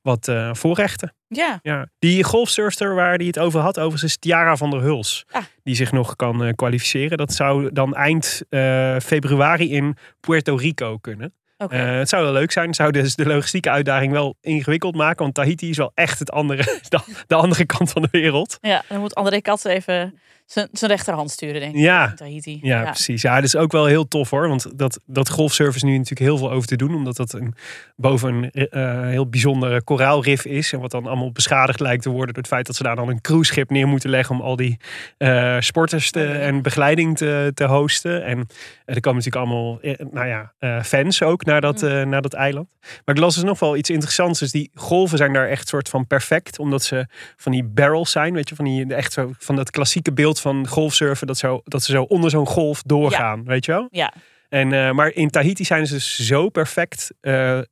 [0.01, 1.13] wat voorrechten.
[1.27, 1.87] Ja, Ja.
[1.99, 5.25] Die golfsurfster waar hij het over had, overigens is Tiara van der Huls.
[5.31, 5.43] Ah.
[5.63, 7.17] Die zich nog kan eh, kwalificeren.
[7.17, 11.33] Dat zou dan eind eh, februari in Puerto Rico kunnen.
[11.57, 12.67] Eh, het zou wel leuk zijn.
[12.67, 15.23] Het zou dus de logistieke uitdaging wel ingewikkeld maken.
[15.23, 18.57] Want Tahiti is wel echt het andere, de, de andere kant van de wereld.
[18.61, 21.81] ja, dan moet André Kat even zijn rechterhand sturen, denk ik.
[21.81, 22.13] Ja.
[22.13, 22.59] Tahiti.
[22.61, 23.21] Ja, precies.
[23.21, 24.47] Ja, dat is ook wel heel tof hoor.
[24.47, 26.95] Want dat, dat golfsurf is nu natuurlijk heel veel over te doen.
[26.95, 27.53] Omdat dat een,
[27.95, 30.73] boven een eh, heel bijzondere koraalrif is.
[30.73, 32.33] En wat dan allemaal beschadigd lijkt te worden.
[32.33, 34.35] Door het feit dat ze daar dan een cruiseschip neer moeten leggen.
[34.35, 34.77] Om al die
[35.17, 38.25] eh, sporters te, en begeleiding te, te hosten.
[38.25, 38.37] En
[38.85, 39.79] eh, er komen natuurlijk allemaal
[40.11, 40.53] nou ja,
[40.83, 42.67] fans ook naar dat, eh, naar dat eiland.
[43.05, 44.39] Maar ik las dus nog wel iets interessants.
[44.39, 46.59] Dus die golven zijn daar echt soort van perfect.
[46.59, 47.05] Omdat ze
[47.37, 48.33] van die barrels zijn.
[48.33, 51.27] Weet je, van, die, echt zo, van dat klassieke beeld van golfsurfen.
[51.27, 53.43] Dat, zo, dat ze zo onder zo'n golf doorgaan.
[53.45, 53.87] Weet je wel?
[53.91, 54.13] Ja,
[54.49, 57.63] En, eh, maar in Tahiti zijn ze dus zo perfect eh, eh,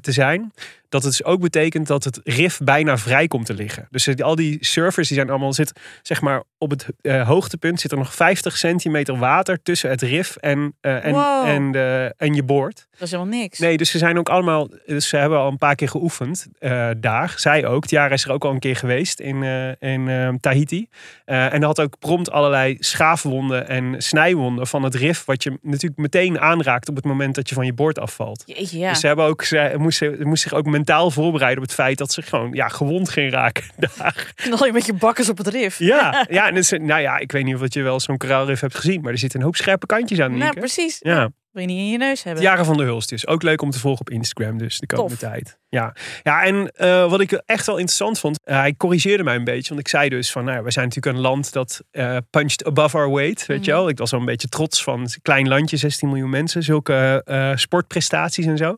[0.00, 0.52] te zijn.
[0.92, 3.86] Dat het dus ook betekent dat het rif bijna vrij komt te liggen.
[3.90, 7.92] Dus al die surfers die zijn allemaal zit, zeg maar op het eh, hoogtepunt zit
[7.92, 11.46] er nog 50 centimeter water tussen het rif en, eh, en, Wow.
[11.46, 11.74] en,
[12.16, 12.86] en je boord.
[12.90, 13.58] dat is helemaal niks.
[13.58, 14.68] Nee, dus ze zijn ook allemaal.
[14.86, 17.34] Dus ze hebben al een paar keer geoefend eh, daar.
[17.36, 17.86] Zij ook.
[17.86, 19.42] Tiara is er ook al een keer geweest in,
[19.78, 20.88] in Tahiti.
[21.24, 25.24] En had ook prompt allerlei schaafwonden en snijwonden van het rif.
[25.24, 28.42] Wat je natuurlijk meteen aanraakt op het moment dat je van je boord afvalt.
[28.46, 28.88] Jeetje, ja.
[28.88, 31.98] Dus ze hebben ook, ze moest, ze moest zich ook mentaal voorbereiden op het feit
[31.98, 33.64] dat ze gewoon ja, gewond ging raken
[33.98, 34.32] daar.
[34.34, 35.78] Knal je met je bakkers op het rif.
[35.78, 38.74] Ja, ja, en dus, nou ja, ik weet niet of je wel zo'n koraalrif hebt
[38.74, 40.30] gezien, maar er zitten een hoop scherpe kantjes aan.
[40.30, 40.58] Nou, Nienke.
[40.58, 40.96] precies.
[41.00, 41.30] Ja.
[41.52, 42.42] Wil je niet in je neus hebben.
[42.42, 43.26] Jaren van de Hulst dus.
[43.26, 45.18] Ook leuk om te volgen op Instagram dus de komende Tof.
[45.30, 45.58] tijd.
[45.68, 49.44] Ja, ja en eh, wat ik echt wel interessant vond, eh, hij corrigeerde mij een
[49.44, 49.68] beetje.
[49.68, 52.64] Want ik zei dus van, nou, ja, we zijn natuurlijk een land dat eh, punched
[52.64, 53.80] above our weight, weet je Mhm.
[53.80, 53.88] wel.
[53.88, 57.22] Ik was wel een beetje trots van, klein landje, 16 miljoen mensen, zulke
[57.54, 58.76] sportprestaties en zo.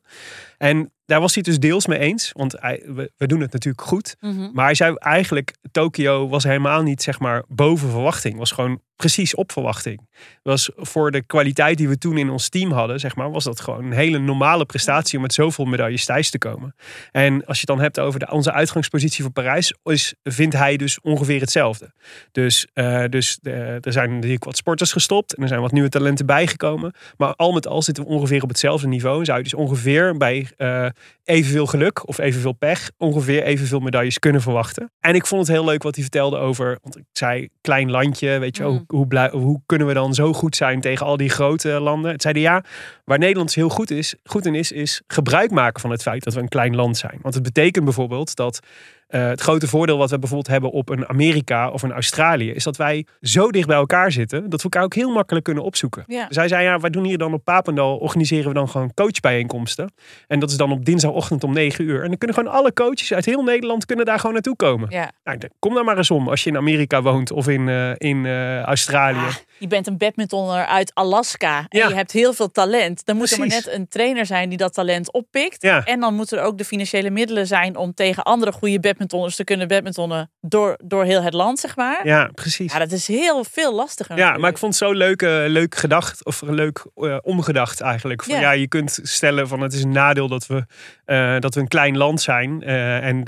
[0.59, 3.53] En daar was hij het dus deels mee eens, want hij, we, we doen het
[3.53, 4.17] natuurlijk goed.
[4.21, 4.51] Mhm.
[4.53, 8.37] Maar hij zei eigenlijk, Tokio was helemaal niet zeg maar boven verwachting.
[8.39, 10.09] Was gewoon precies op verwachting.
[10.43, 13.61] Was voor de kwaliteit die we toen in ons team hadden, zeg maar, was dat
[13.61, 16.75] gewoon een hele normale prestatie om met zoveel medailles thuis te komen.
[17.11, 20.77] En als je het dan hebt over de, onze uitgangspositie voor Parijs, is, vindt hij
[20.77, 21.93] dus ongeveer hetzelfde.
[22.33, 25.89] Dus, eh, dus eh, er zijn natuurlijk wat sporters gestopt en er zijn wat nieuwe
[25.89, 26.95] talenten bijgekomen.
[27.17, 29.19] Maar al met al zitten we ongeveer op hetzelfde niveau.
[29.19, 30.87] En zou je dus ongeveer bij eh,
[31.25, 34.93] evenveel geluk of evenveel pech ongeveer evenveel medailles kunnen verwachten.
[35.01, 38.39] En ik vond het heel leuk wat hij vertelde over, want ik zei klein landje,
[38.39, 38.84] weet je, wel, Mhm.
[38.87, 42.11] Hoe, hoe, kunnen we dan zo goed zijn tegen al die grote landen?
[42.11, 42.65] Het zeiden ja,
[43.05, 46.25] waar Nederland dus heel goed, is, goed in is, is gebruik maken van het feit
[46.25, 47.19] dat we een klein land zijn.
[47.23, 48.61] Want het betekent bijvoorbeeld dat
[49.09, 52.65] eh, het grote voordeel wat we bijvoorbeeld hebben op een Amerika of een Australië, is
[52.65, 56.05] dat wij zo dicht bij elkaar zitten dat we elkaar ook heel makkelijk kunnen opzoeken.
[56.07, 56.27] Ja.
[56.31, 59.93] Zij zei ja, wij doen hier dan op Papendal, organiseren we dan gewoon coachbijeenkomsten.
[60.27, 62.03] En dat is dan op dinsdagochtend om 9 uur.
[62.03, 64.91] En dan kunnen gewoon alle coaches uit heel Nederland kunnen daar gewoon naartoe komen.
[64.91, 65.11] Ja.
[65.25, 68.27] Nou, kom daar maar eens om als je in Amerika woont of in, eh, in
[68.27, 69.17] eh, Australië.
[69.17, 71.89] Ah, je bent een badmintonner uit Alaska en Ja.
[71.89, 73.05] je hebt heel veel talent.
[73.05, 75.63] Dan moet er maar net een trainer zijn die dat talent oppikt.
[75.63, 75.85] Ja.
[75.85, 79.45] En dan moeten er ook de financiële middelen zijn om tegen andere goede badmintonners te
[79.45, 82.07] kunnen badmintonnen door, door heel het land, zeg maar.
[82.07, 82.73] Ja, precies.
[82.73, 84.17] Ja, dat is heel veel lastiger.
[84.17, 88.23] Ja, maar ik vond het zo leuk, leuk gedacht, of leuk eh, omgedacht eigenlijk.
[88.23, 88.41] Van, Ja.
[88.41, 88.51] ja.
[88.51, 90.65] je kunt stellen van het is een nadeel dat we,
[91.05, 92.63] eh, dat we een klein land zijn.
[92.63, 93.23] eh, en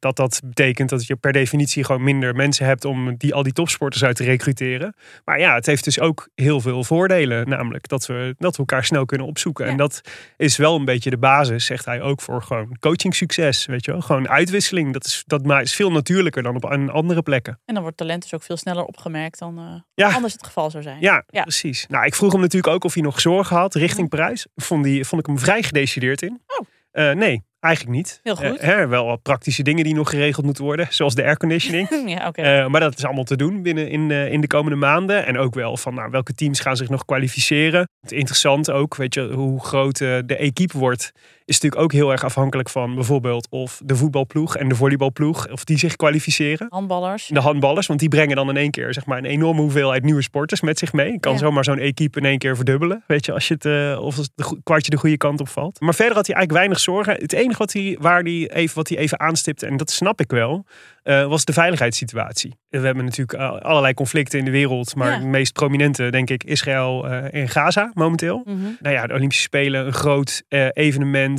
[0.00, 3.52] dat dat betekent dat je per definitie gewoon minder mensen hebt om die, al die
[3.52, 4.94] topsporters uit te recruteren.
[5.24, 7.48] Maar ja, het heeft dus ook heel veel voordelen.
[7.48, 9.64] Namelijk dat we, dat we elkaar snel kunnen opzoeken.
[9.64, 9.70] Ja.
[9.70, 10.00] En dat
[10.36, 13.66] is wel een beetje de basis, zegt hij ook, voor gewoon coaching succes.
[13.66, 14.00] Weet je wel?
[14.00, 14.92] Gewoon uitwisseling.
[14.92, 17.60] Dat is, dat is veel natuurlijker dan op aan andere plekken.
[17.64, 20.12] En dan wordt talent dus ook veel sneller opgemerkt dan eh, Ja.
[20.14, 21.00] anders het geval zou zijn.
[21.00, 21.42] Ja, Ja.
[21.42, 21.86] precies.
[21.88, 24.46] Nou, ik vroeg hem natuurlijk ook of hij nog zorgen had richting Parijs.
[24.56, 26.40] Vond, die, vond ik hem vrij gedecideerd in.
[26.46, 26.66] Oh.
[26.90, 28.20] Eh, nee, eigenlijk niet.
[28.22, 28.58] Heel goed.
[28.58, 31.88] Eh, wel wat praktische dingen die nog geregeld moeten worden, zoals de airconditioning.
[32.16, 32.32] ja.
[32.32, 35.26] Eh, maar dat is allemaal te doen binnen in, eh, in de komende maanden.
[35.26, 37.88] En ook wel van nou, welke teams gaan zich nog kwalificeren.
[38.00, 41.12] Het interessant ook, weet je, hoe groot de equipe wordt.
[41.50, 45.64] Is natuurlijk ook heel erg afhankelijk van bijvoorbeeld of de voetbalploeg en de volleybalploeg, of
[45.64, 46.66] die zich kwalificeren.
[46.70, 47.26] Handballers.
[47.26, 50.22] De handballers, want die brengen dan in één keer zeg maar, een enorme hoeveelheid nieuwe
[50.22, 51.12] sporters met zich mee.
[51.12, 51.38] Je kan Ja.
[51.38, 53.04] zomaar zo'n equipe in één keer verdubbelen.
[53.06, 55.80] Weet je, als je het, eh, of het de kwartje de goede kant op valt.
[55.80, 57.12] Maar verder had hij eigenlijk weinig zorgen.
[57.22, 60.30] Het enige wat hij, waar hij even, wat hij even aanstipte, en dat snap ik
[60.30, 60.64] wel,
[61.02, 62.58] eh, was de veiligheidssituatie.
[62.68, 64.94] We hebben natuurlijk eh, allerlei conflicten in de wereld.
[64.94, 65.14] Maar Ja.
[65.18, 68.42] het meest prominente, denk ik, Israël eh, en Gaza momenteel.
[68.44, 68.56] Mhm.
[68.80, 70.66] Nou ja, de Olympische Spelen, een groot eh,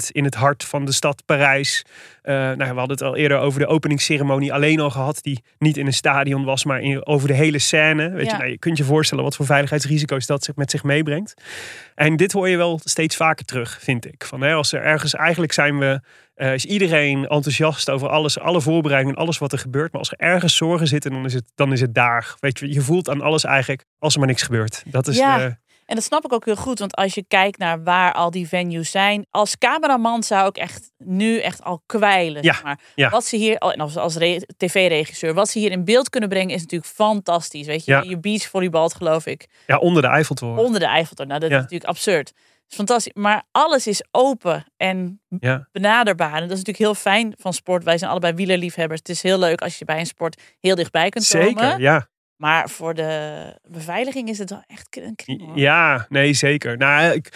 [0.09, 1.85] in het hart van de stad Parijs.
[2.21, 5.77] Eh, nou, we hadden het al eerder over de openingsceremonie alleen al gehad, die niet
[5.77, 8.09] in een stadion was, maar in, over de hele scène.
[8.09, 8.31] Weet Ja.
[8.31, 11.33] je, nou, je kunt je voorstellen wat voor veiligheidsrisico's dat zich met zich meebrengt.
[11.95, 14.23] En dit hoor je wel steeds vaker terug, vind ik.
[14.25, 16.01] Van, hè, als er ergens, eigenlijk zijn we,
[16.35, 19.91] eh, is iedereen enthousiast over alles, alle voorbereidingen, alles wat er gebeurt.
[19.91, 22.35] Maar als er ergens zorgen zitten, dan is het, dan is het daar.
[22.39, 24.83] Weet je, je voelt aan alles eigenlijk als er maar niks gebeurt.
[24.85, 25.37] Dat is Ja.
[25.37, 25.55] de,
[25.91, 28.47] En dat snap ik ook heel goed, want als je kijkt naar waar al die
[28.47, 32.43] venues zijn, als cameraman zou ik echt nu echt al kwijlen.
[32.43, 32.79] Ja, maar.
[32.95, 33.09] ja.
[33.09, 36.29] Wat ze hier, oh, en als, als re- tv-regisseur, wat ze hier in beeld kunnen
[36.29, 37.65] brengen is natuurlijk fantastisch.
[37.67, 38.01] Weet je, Ja.
[38.01, 40.63] je beachvolleybalt geloof ik ja, onder de Eiffeltoren.
[40.63, 41.27] onder de Eiffeltoren.
[41.27, 42.31] Nou, dat is natuurlijk absurd.
[42.67, 45.67] Fantastisch, maar alles is open en Ja.
[45.71, 46.33] benaderbaar.
[46.33, 47.83] En dat is natuurlijk heel fijn van sport.
[47.83, 48.99] Wij zijn allebei wielerliefhebbers.
[48.99, 51.47] Het is heel leuk als je bij een sport heel dichtbij kunt komen.
[51.47, 52.07] Zeker, ja.
[52.41, 55.41] Maar voor de beveiliging is het wel echt een kring.
[55.45, 55.57] hoor.
[55.57, 56.77] Ja, nee, zeker.
[56.77, 57.29] Nou, ik,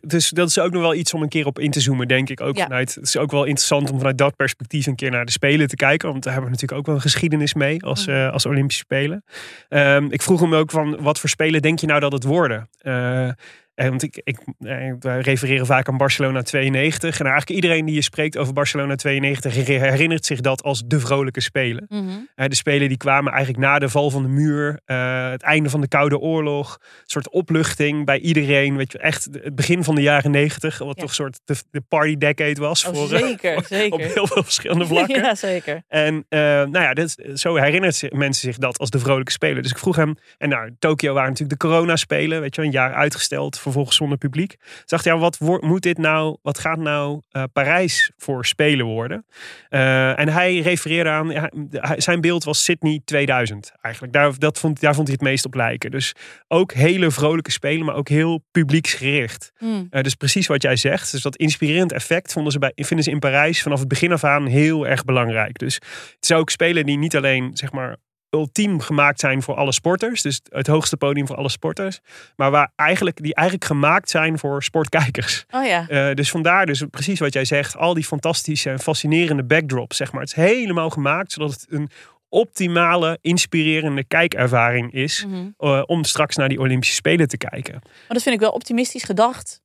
[0.00, 2.28] dus dat is ook nog wel iets om een keer op in te zoomen, denk
[2.28, 2.40] ik.
[2.40, 2.62] Ook Ja.
[2.62, 5.68] vanuit, het is ook wel interessant om vanuit dat perspectief een keer naar de Spelen
[5.68, 6.10] te kijken.
[6.10, 8.16] Want daar hebben we natuurlijk ook wel een geschiedenis mee als, Mhm.
[8.16, 9.24] eh, als Olympische Spelen.
[9.68, 12.68] Ehm, ik vroeg hem ook van, wat voor Spelen denk je nou dat het worden?
[12.78, 13.36] En
[13.76, 17.18] want ik, ik, eh, wij refereren vaak aan Barcelona 92.
[17.20, 21.00] En eigenlijk iedereen die je spreekt over Barcelona 92 her- herinnert zich dat als de
[21.00, 21.84] vrolijke Spelen.
[21.88, 22.08] Mhm.
[22.34, 25.70] Eh, de Spelen die kwamen eigenlijk na de val van de muur, eh, het einde
[25.70, 28.76] van de Koude Oorlog, een soort opluchting bij iedereen.
[28.76, 30.92] Weet je, echt het begin van de jaren negentig, wat Ja.
[31.00, 34.00] toch een soort de, de party decade was Oh, voor, eh, zeker, op zeker.
[34.00, 35.22] heel veel verschillende vlakken.
[35.22, 35.82] Ja, zeker.
[35.88, 39.62] En eh, nou ja, dit, zo herinnert mensen zich dat als de vrolijke spelen.
[39.62, 42.76] Dus ik vroeg hem, en nou, Tokio waren natuurlijk de corona-spelen, weet je, wel, een
[42.76, 44.56] jaar uitgesteld vervolgens zonder publiek.
[44.84, 48.86] Zag hij, ja, wat wordt, moet dit nou, wat gaat nou eh, Parijs voor spelen
[48.86, 49.26] worden?
[49.68, 51.50] Eh, en hij refereerde aan, ja,
[51.96, 54.12] zijn beeld was Sydney 2000 eigenlijk.
[54.14, 55.90] Daar, dat vond, daar vond hij het meest op lijken.
[55.90, 56.12] Dus
[56.48, 59.52] ook hele vrolijke spelen, maar ook heel publieksgericht.
[59.90, 61.12] Eh, dus precies wat jij zegt.
[61.12, 64.24] Dus dat inspirerend effect vonden ze bij, vinden ze in Parijs vanaf het begin af
[64.24, 65.58] aan heel erg belangrijk.
[65.58, 67.96] Dus het is ook spelen die niet alleen zeg maar
[68.30, 70.22] ultiem gemaakt zijn voor alle sporters.
[70.22, 72.00] Dus het hoogste podium voor alle sporters.
[72.36, 75.44] Maar waar eigenlijk, die eigenlijk gemaakt zijn voor sportkijkers.
[75.50, 75.88] Oh ja.
[75.88, 77.76] Eh, dus vandaar dus precies wat jij zegt.
[77.76, 79.96] Al die fantastische en fascinerende backdrops.
[79.96, 80.20] Zeg maar.
[80.20, 81.90] Het is helemaal gemaakt zodat het een
[82.28, 85.24] optimale, inspirerende kijkervaring is.
[85.24, 85.48] Mhm.
[85.56, 87.72] eh, om straks naar die Olympische Spelen te kijken.
[87.82, 89.60] Maar dat vind ik wel optimistisch gedacht.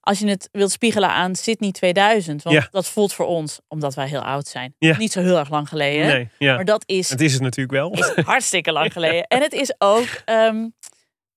[0.00, 2.42] Als je het wilt spiegelen aan Sydney 2000.
[2.42, 2.68] Want Ja.
[2.70, 4.74] dat voelt voor ons, omdat wij heel oud zijn.
[4.78, 4.96] Ja.
[4.96, 6.06] Niet zo heel erg lang geleden.
[6.06, 6.54] Nee, ja.
[6.54, 7.90] Maar dat is, Het is het natuurlijk wel.
[7.92, 9.26] is hartstikke lang geleden.
[9.26, 10.68] En het is ook ehm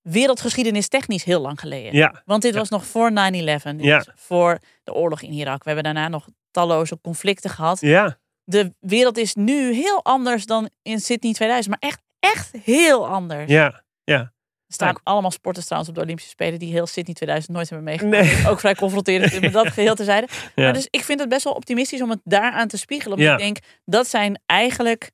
[0.01, 1.93] wereldgeschiedenis technisch heel lang geleden.
[1.95, 2.59] Ja, Want dit Ja.
[2.59, 3.76] was nog voor 9-11.
[3.76, 3.95] Dit Ja.
[3.97, 5.64] was voor de oorlog in Irak.
[5.64, 7.80] We hebben daarna nog talloze conflicten gehad.
[7.82, 11.80] ja, De wereld is nu heel anders dan in Sydney 2000.
[11.82, 13.49] Maar echt, echt heel anders.
[13.51, 13.82] ja.
[14.03, 14.34] Er
[14.74, 18.24] staan allemaal sporters trouwens op de Olympische Spelen die heel Sydney 2000 nooit hebben meegemaakt.
[18.41, 18.47] Nee.
[18.51, 20.28] Ook vrij confronterend met dat geheel terzijde.
[20.55, 20.63] Ja.
[20.63, 23.17] Maar dus ik vind het best wel optimistisch om het daaraan te spiegelen.
[23.17, 23.38] Omdat Ja.
[23.38, 25.11] ik denk, dat zijn eigenlijk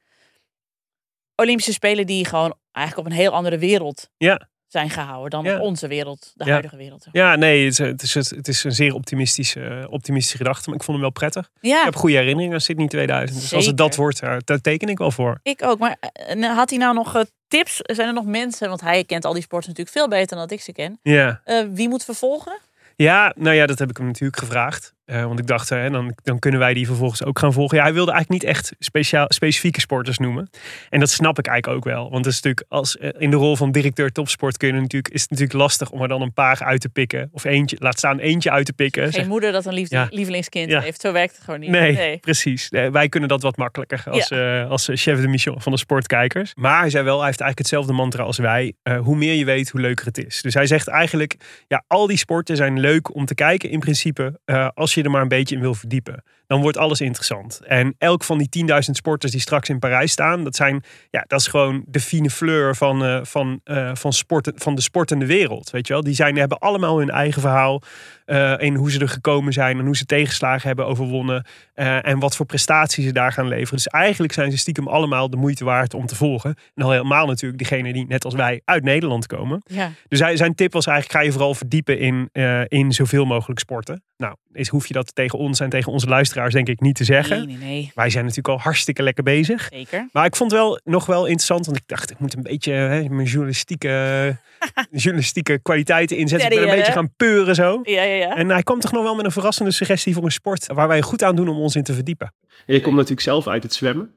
[1.36, 4.49] Olympische Spelen die gewoon eigenlijk op een heel andere wereld Ja.
[4.70, 5.56] Zijn gehouden dan Ja.
[5.56, 6.52] op onze wereld, de Ja.
[6.52, 7.08] huidige wereld.
[7.12, 10.70] Ja, nee, het is, het is, het is een zeer optimistische, eh, optimistische gedachte.
[10.70, 11.50] Maar ik vond hem wel prettig.
[11.62, 13.40] Ja, Ik heb goede herinneringen aan Sydney 2000.
[13.42, 14.02] Dus als het dat Zeker.
[14.02, 15.40] wordt, eh, daar teken ik wel voor.
[15.44, 15.80] ik ook.
[15.80, 17.76] Maar eh, had hij nou nog tips?
[17.84, 20.52] Zijn er nog mensen, want hij kent al die sporten natuurlijk veel beter dan dat
[20.52, 21.00] ik ze ken.
[21.04, 21.42] Ja.
[21.72, 22.58] Wie moet vervolgen?
[22.96, 24.94] Ja, nou ja, dat heb ik hem natuurlijk gevraagd.
[25.10, 27.78] Eh, want ik dacht, hè, dan, dan kunnen wij die vervolgens ook gaan volgen.
[27.78, 30.50] Ja, hij wilde eigenlijk niet echt speciaal, specifieke sporters noemen.
[30.90, 32.10] En dat snap ik eigenlijk ook wel.
[32.12, 35.14] Want het is natuurlijk als, eh, in de rol van directeur topsport kun je natuurlijk,
[35.14, 37.30] is het natuurlijk lastig om er dan een paar uit te pikken.
[37.32, 39.04] Of eentje, laat staan eentje uit te pikken.
[39.04, 40.08] Geen Zeg- moeder dat een liefde, Ja.
[40.10, 40.80] lievelingskind Ja.
[40.82, 41.02] heeft.
[41.02, 41.70] Zo werkt het gewoon niet.
[41.70, 42.70] Nee, precies.
[42.70, 46.52] Nee, wij kunnen dat wat makkelijker als, eh, als chef de mission van de sportkijkers.
[46.56, 48.74] Maar hij zei wel, hij heeft eigenlijk hetzelfde mantra als wij.
[49.02, 50.42] Hoe meer je weet, hoe leuker het is.
[50.42, 51.36] Dus hij zegt eigenlijk,
[51.68, 54.40] ja, al die sporten zijn leuk om te kijken in principe.
[54.74, 56.24] als je er maar een beetje in wil verdiepen.
[56.50, 57.60] Dan wordt alles interessant.
[57.68, 61.40] En elk van die 10.000 sporters die straks in Parijs staan, dat zijn, ja, dat
[61.40, 65.70] is gewoon de fine fleur van, eh, van, eh, van, sporten, van de sportende wereld.
[65.70, 66.04] Weet je wel?
[66.04, 67.82] Die zijn, hebben allemaal hun eigen verhaal.
[68.26, 71.46] eh, in hoe ze er gekomen zijn en hoe ze tegenslagen hebben overwonnen.
[71.74, 73.76] en wat voor prestaties ze daar gaan leveren.
[73.76, 76.56] Dus eigenlijk zijn ze stiekem allemaal de moeite waard om te volgen.
[76.76, 79.62] En al helemaal natuurlijk diegenen die net als wij uit Nederland komen.
[79.66, 79.92] Ja.
[80.08, 82.30] Dus zijn tip was eigenlijk: ga je vooral verdiepen in,
[82.68, 84.04] in zoveel mogelijk sporten.
[84.18, 87.04] Nou, is, hoef je dat tegen ons en tegen onze luisteraars denk ik niet te
[87.04, 87.38] zeggen.
[87.38, 87.92] Nee, nee, nee.
[87.96, 89.68] Wij zijn natuurlijk al hartstikke lekker bezig.
[89.74, 90.08] Zeker.
[90.12, 92.72] Maar ik vond het wel nog wel interessant, want ik dacht, ik moet een beetje
[92.72, 94.38] hè, mijn journalistieke,
[94.92, 96.52] journalistieke kwaliteiten inzetten.
[96.52, 96.98] Ik ben een beetje hè?
[96.98, 97.80] gaan peuren zo.
[97.84, 98.36] Ja, ja, ja.
[98.36, 101.02] En hij kwam toch nog wel met een verrassende suggestie voor een sport waar wij
[101.02, 102.34] goed aan doen om ons in te verdiepen.
[102.66, 104.12] Je komt natuurlijk zelf uit het zwemmen.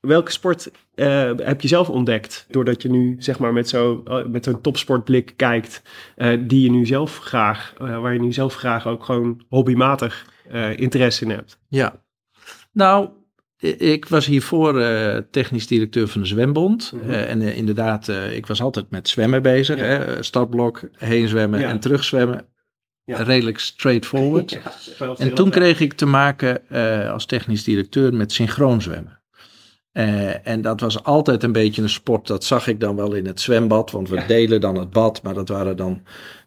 [0.00, 2.46] Welke sport eh, heb je zelf ontdekt?
[2.48, 5.82] Doordat je nu zeg maar met zo'n met zo'n topsportblik kijkt,
[6.16, 10.26] eh, die je nu zelf graag, eh, waar je nu zelf graag ook gewoon hobbymatig
[10.50, 11.58] eh, interesse in hebt.
[11.68, 12.02] Ja.
[12.72, 13.08] Nou,
[13.78, 16.92] ik was hiervoor eh, technisch directeur van de Zwembond.
[16.94, 17.10] Mhm.
[17.10, 19.78] Eh, en inderdaad, ik was altijd met zwemmen bezig.
[19.78, 19.84] Ja.
[19.84, 20.22] Hè?
[20.22, 21.68] Startblok, heen zwemmen Ja.
[21.68, 22.46] en terugzwemmen.
[23.04, 23.22] Ja.
[23.22, 24.58] Redelijk straightforward.
[25.18, 26.68] En toen kreeg ik te maken
[27.10, 29.20] als technisch directeur met synchroon zwemmen.
[30.42, 33.40] En dat was altijd een beetje een sport, dat zag ik dan wel in het
[33.40, 36.02] zwembad, want we delen dan het bad, maar dat waren dan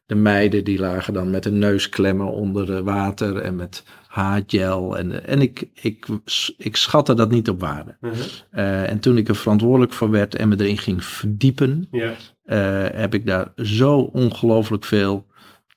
[0.06, 4.98] de meiden die lagen dan met een neusklemmen onder water en met haargel.
[4.98, 6.06] En, en ik, ik,
[6.58, 7.98] ik schatte dat niet op waarde.
[8.00, 8.14] Mhm.
[8.52, 11.88] Eh, en toen ik er verantwoordelijk voor werd en me erin ging verdiepen,
[12.44, 15.30] eh, heb ik daar zo ongelooflijk veel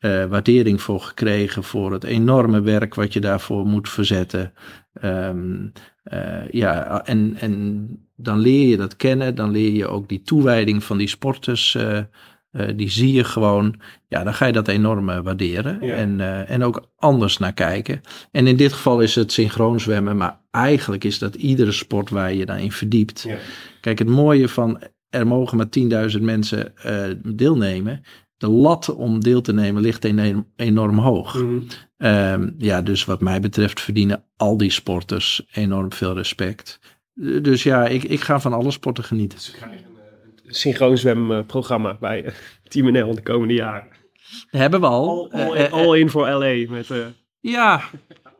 [0.04, 1.64] eh, waardering voor gekregen.
[1.64, 4.52] Voor het enorme werk wat je daarvoor moet verzetten.
[4.92, 5.66] Ehm,
[6.02, 9.34] eh, ja, en, en dan leer je dat kennen.
[9.34, 11.78] Dan leer je ook die toewijding van die sporters.
[12.54, 13.74] Eh, die zie je gewoon.
[14.08, 15.78] Ja, dan ga je dat enorm eh, waarderen.
[15.80, 15.94] Ja.
[15.94, 18.00] En, eh, en ook anders naar kijken.
[18.30, 20.16] En in dit geval is het synchroon zwemmen.
[20.16, 23.24] Maar eigenlijk is dat iedere sport waar je dan in verdiept.
[23.28, 23.36] Ja.
[23.80, 25.68] Kijk, het mooie van er mogen maar
[26.10, 26.72] 10.000 mensen
[27.36, 28.02] deelnemen.
[28.36, 31.42] De lat om deel te nemen ligt enorm, enorm hoog.
[31.42, 31.60] Mhm.
[31.96, 36.80] Ehm, ja, dus wat mij betreft verdienen al die sporters enorm veel respect.
[37.42, 39.38] Dus ja, ik, ik ga van alle sporten genieten.
[40.46, 42.32] Synchroon zwemprogramma bij eh,
[42.68, 43.88] Team NL de komende jaren.
[44.50, 45.30] Hebben we al.
[45.32, 46.64] All, all, Eh, eh, all in voor LA.
[46.68, 46.98] Met, eh,
[47.40, 47.80] ja,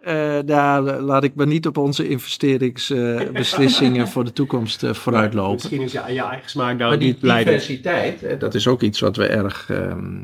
[0.01, 5.53] eh, daar laat ik me niet op onze investeringsbeslissingen voor de toekomst eh, vooruitlopen.
[5.55, 7.53] Misschien is ja, je eigen smaak daar niet leiden.
[7.53, 10.17] diversiteit, dat is ook iets wat we erg, ehm,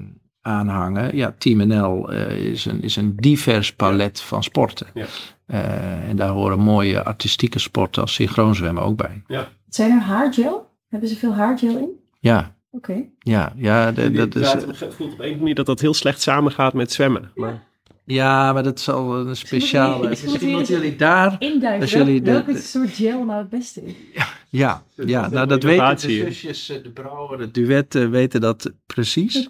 [0.43, 1.17] aanhangen.
[1.17, 4.87] Ja, Team NL eh, is, een, is een divers palet van sporten.
[4.95, 5.07] Ja.
[5.47, 9.23] Eh, en daar horen mooie artistieke sporten als synchroonzwemmen ook bij.
[9.69, 10.70] Zijn er haargel?
[10.91, 11.89] Hebben ze veel haargel in?
[12.21, 13.05] Ja, Oké.
[13.19, 13.93] ja, ja.
[13.93, 16.93] de- dat is, Ja, het voelt op een manier dat dat heel slecht samengaat met
[16.93, 17.31] zwemmen.
[17.35, 17.63] Maar
[18.05, 20.09] ja, maar dat zal een speciale...
[20.09, 21.37] Misschien moeten jullie- daar...
[21.39, 21.81] Induiken.
[21.81, 23.93] Als jullie de- welke de- soort gel nou het beste is?
[24.13, 28.41] Ja, ja een nou dat weten de zusjes, eh, de Brouwer, de Duet eh, weten
[28.41, 29.47] dat precies.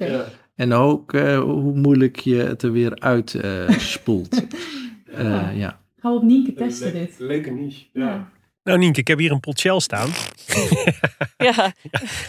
[0.55, 4.43] En ook eh, hoe moeilijk je het er weer uit eh, spoelt.
[5.14, 5.80] Eh, ja.
[6.01, 7.14] Ga op Nienke testen dit.
[7.18, 7.84] Leuke niche.
[7.93, 8.30] Ja.
[8.62, 10.11] Nou Nienke, ik heb hier een pot Shell staan.
[11.36, 11.72] Ja.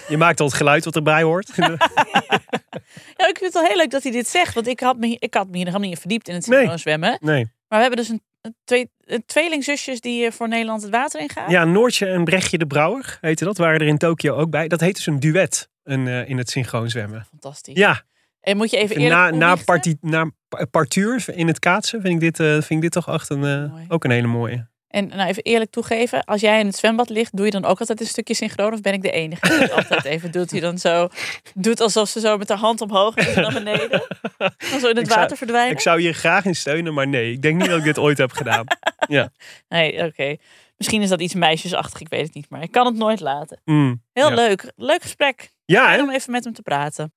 [0.08, 1.52] Je maakt al het geluid wat erbij hoort.
[1.56, 4.54] ja, ik vind het wel heel leuk dat hij dit zegt.
[4.54, 6.58] Want ik had me, ik had me hier nog helemaal niet verdiept in het Nee.
[6.58, 7.18] synchroon zwemmen.
[7.22, 7.44] Nee.
[7.68, 11.20] Maar we hebben dus een, een, twee, een tweelingzusjes die eh, voor Nederland het water
[11.20, 11.50] ingaan.
[11.50, 13.58] Ja, Noortje en Brechtje de Brouwer heette dat.
[13.58, 14.68] Waren er in Tokio ook bij.
[14.68, 17.26] Dat heet dus een duet een, eh, in het synchroon zwemmen.
[17.30, 17.76] Fantastisch.
[17.78, 18.02] Ja,
[18.42, 19.66] En moet je even eerlijk na, na, toelichten?
[19.66, 23.08] parti, na pa- partuur in het kaatsen vind ik dit, eh, vind ik dit toch
[23.14, 24.70] echt een, ook een hele mooie.
[24.92, 27.80] En nou even eerlijk toegeven, als jij in het zwembad ligt, doe je dan ook
[27.80, 28.74] altijd een stukje synchroon?
[28.74, 30.50] Of ben ik de enige die het altijd even doet?
[30.50, 31.08] Die dan zo
[31.54, 33.90] doet alsof ze zo met haar hand omhoog en naar beneden.
[34.38, 35.72] Dan zo in het Ik zou- water verdwijnen?
[35.72, 37.32] Ik zou hier graag in steunen, maar nee.
[37.32, 38.66] Ik denk niet dat ik dit ooit heb gedaan.
[39.70, 40.36] Nee, oké.
[40.78, 42.50] Misschien is dat iets meisjesachtig, ik weet het niet.
[42.50, 43.62] Maar ik kan het nooit laten.
[43.66, 44.36] Mm, Heel Ja.
[44.36, 44.72] leuk.
[44.76, 45.52] Leuk gesprek.
[45.66, 46.02] Ja, hè?
[46.02, 47.14] om even met hem te praten.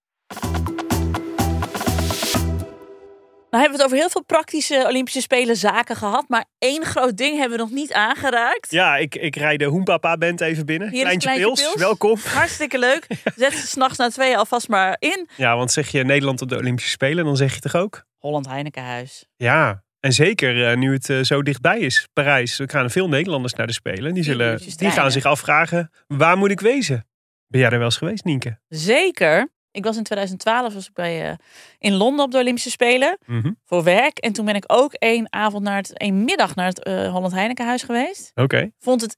[3.55, 6.25] Nou hebben we het over heel veel praktische Olympische Spelen zaken gehad.
[6.29, 8.71] Maar één groot ding hebben we nog niet aangeraakt.
[8.71, 10.91] Ja, ik, ik rijd de Hoempapa Band even binnen.
[10.91, 11.83] Hier Kleintje, Kleintje Pils, Pils.
[11.83, 12.19] welkom.
[12.25, 13.07] Hartstikke leuk.
[13.37, 15.29] Zet ze s'nachts na twee alvast maar in.
[15.37, 18.05] Ja, want zeg je Nederland op de Olympische Spelen, dan zeg je toch ook?
[18.19, 19.27] Holland Heinekenhuis.
[19.37, 22.59] Ja, en zeker eh, nu het eh, zo dichtbij is, Parijs.
[22.59, 24.15] Er gaan veel Nederlanders naar de Spelen.
[24.15, 27.07] Die, zullen, die gaan zich afvragen, waar moet ik wezen?
[27.47, 28.59] Ben jij er wel eens geweest, Nienke?
[28.69, 29.49] Zeker.
[29.75, 31.37] Ik was in 2012 was ik bij, eh,
[31.79, 33.53] in Londen op de Olympische Spelen Mhm.
[33.65, 34.19] voor werk.
[34.19, 37.33] En toen ben ik ook één avond naar het, één middag naar het eh, Holland
[37.33, 38.31] Heinekenhuis geweest.
[38.35, 38.71] Oké.
[38.79, 39.17] Vond het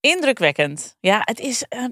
[0.00, 0.96] indrukwekkend.
[1.00, 1.84] Ja, het is, eh,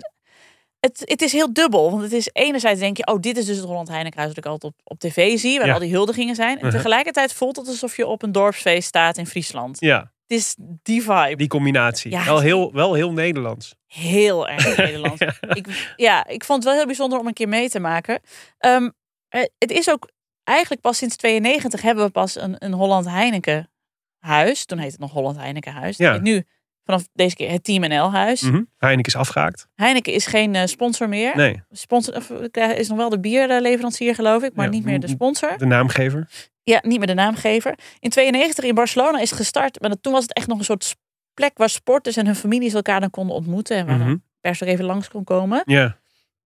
[0.81, 1.91] het, het is heel dubbel.
[1.91, 4.51] Want het is enerzijds denk je, oh, dit is dus het Holland Heinekenhuis dat ik
[4.51, 5.73] altijd op, op tv zie, waar Ja.
[5.75, 6.59] al die huldigingen zijn.
[6.59, 6.77] En Mhm.
[6.77, 9.81] tegelijkertijd voelt het alsof je op een dorpsfeest staat in Friesland.
[9.81, 11.37] Ja, Het is die vibe.
[11.37, 12.11] die combinatie.
[12.11, 12.25] Ja.
[12.25, 13.75] Wel, heel, wel heel Nederlands.
[13.87, 15.21] Heel erg Nederlands.
[15.41, 18.21] ik, ja, ik vond het wel heel bijzonder om een keer mee te maken.
[18.59, 18.89] Ehm,
[19.29, 20.11] eh, het is ook
[20.45, 23.71] eigenlijk pas sinds 92 hebben we pas een, een Holland Heineken
[24.19, 24.65] huis.
[24.65, 25.97] Toen heette het nog Holland Heineken huis.
[25.97, 26.13] Ja.
[26.13, 26.43] Heet Nu
[26.85, 28.41] vanaf deze keer het Team NL huis.
[28.43, 28.63] Mhm.
[28.79, 29.69] Heineken is afgehaakt.
[29.75, 31.37] Heineken is geen eh, sponsor meer.
[31.37, 32.15] Nee, Sponsor
[32.51, 34.71] eh, is nog wel de bierleverancier geloof ik, maar Ja.
[34.71, 35.59] niet meer de sponsor.
[35.59, 36.29] de naamgever.
[36.65, 37.75] Ja, niet meer de naamgever.
[38.01, 39.81] In 92 in Barcelona is het gestart.
[39.81, 40.97] Maar toen was het echt nog een soort
[41.35, 43.77] plek waar sporters en hun families elkaar dan konden ontmoeten.
[43.77, 45.63] En waar dan pers ook even langs kon komen.
[45.65, 45.97] Ja,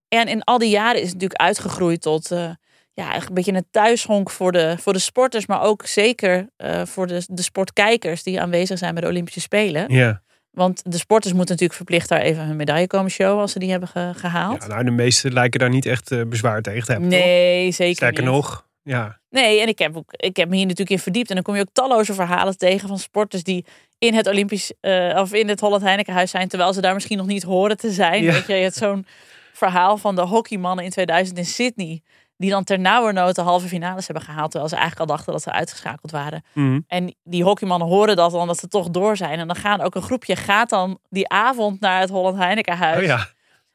[0.09, 2.51] En in al die jaren is het natuurlijk uitgegroeid tot eh,
[2.93, 7.07] ja, een beetje een thuishonk voor de, voor de sporters, maar ook zeker eh, voor
[7.07, 9.93] de, de sportkijkers die aanwezig zijn bij de Olympische Spelen.
[9.93, 10.23] ja.
[10.51, 13.71] Want de sporters moeten natuurlijk verplicht daar even hun medaille komen showen als ze die
[13.71, 14.63] hebben ge- gehaald.
[14.63, 17.11] ja nou, de meesten lijken daar niet echt eh, bezwaar tegen te hebben.
[17.11, 17.19] toch?
[17.19, 18.33] nee, zeker Sterker niet.
[18.33, 19.19] nog, ja.
[19.31, 21.29] Nee, en ik heb, ook, ik heb me hier natuurlijk in verdiept.
[21.29, 23.65] En dan kom je ook talloze verhalen tegen van sporters die
[23.99, 27.27] in het Olympisch eh, of in het Holland Heinekenhuis zijn, terwijl ze daar misschien nog
[27.27, 28.23] niet horen te zijn.
[28.23, 28.33] Ja.
[28.33, 29.07] Weet je, je hebt zo'n
[29.53, 32.03] verhaal van de hockeymannen in 2000 in Sydney.
[32.37, 34.51] Die dan ternauwernood de halve finales hebben gehaald.
[34.51, 36.43] Terwijl ze eigenlijk al dachten dat ze uitgeschakeld waren.
[36.53, 36.81] Mhm.
[36.87, 39.39] En die hockeymannen horen dat dan, dat ze toch door zijn.
[39.39, 42.99] En dan gaan ook een groepje gaat dan die avond naar het Holland Heinekenhuis.
[42.99, 43.29] Oh ja,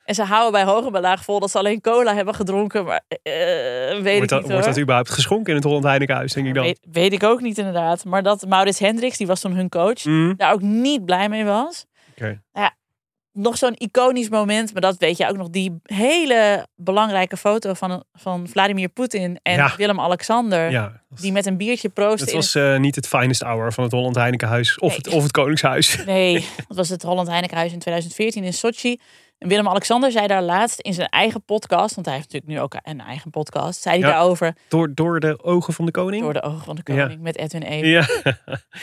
[0.03, 2.85] En ze houden bij hoog en bij laag vol dat ze alleen cola hebben gedronken.
[2.85, 4.73] Maar eh, weet wordt ik dat, niet wordt hoor.
[4.73, 6.63] dat überhaupt geschonken in het Holland Heinekenhuis, denk ik dan?
[6.63, 8.05] Weet, weet ik ook niet inderdaad.
[8.05, 10.33] Maar dat Maurits Hendricks, die was toen hun coach, Mhm.
[10.37, 11.85] daar ook niet blij mee was.
[12.11, 12.41] Oké.
[13.35, 15.49] Nog zo'n iconisch moment, maar dat weet je ook nog.
[15.49, 19.73] Die hele belangrijke foto van, van Vladimir Poetin en Ja.
[19.77, 20.71] Willem-Alexander.
[20.71, 22.25] Ja, Die met een biertje proosten.
[22.25, 24.97] het was eh, niet het finest hour van het Holland Heinekenhuis of, Nee.
[24.97, 26.05] het, of het Koningshuis.
[26.05, 26.33] Nee,
[26.67, 28.99] dat was het Holland Heinekenhuis in 2014 in Sochi.
[29.43, 32.75] En Willem-Alexander zei daar laatst in zijn eigen podcast, want hij heeft natuurlijk nu ook
[32.83, 34.13] een eigen podcast, zei hij Ja.
[34.13, 36.23] daarover Door, door de ogen van de koning?
[36.23, 37.01] door de ogen van de Ja.
[37.01, 37.87] koning met Edwin Even.
[37.89, 38.05] Ja,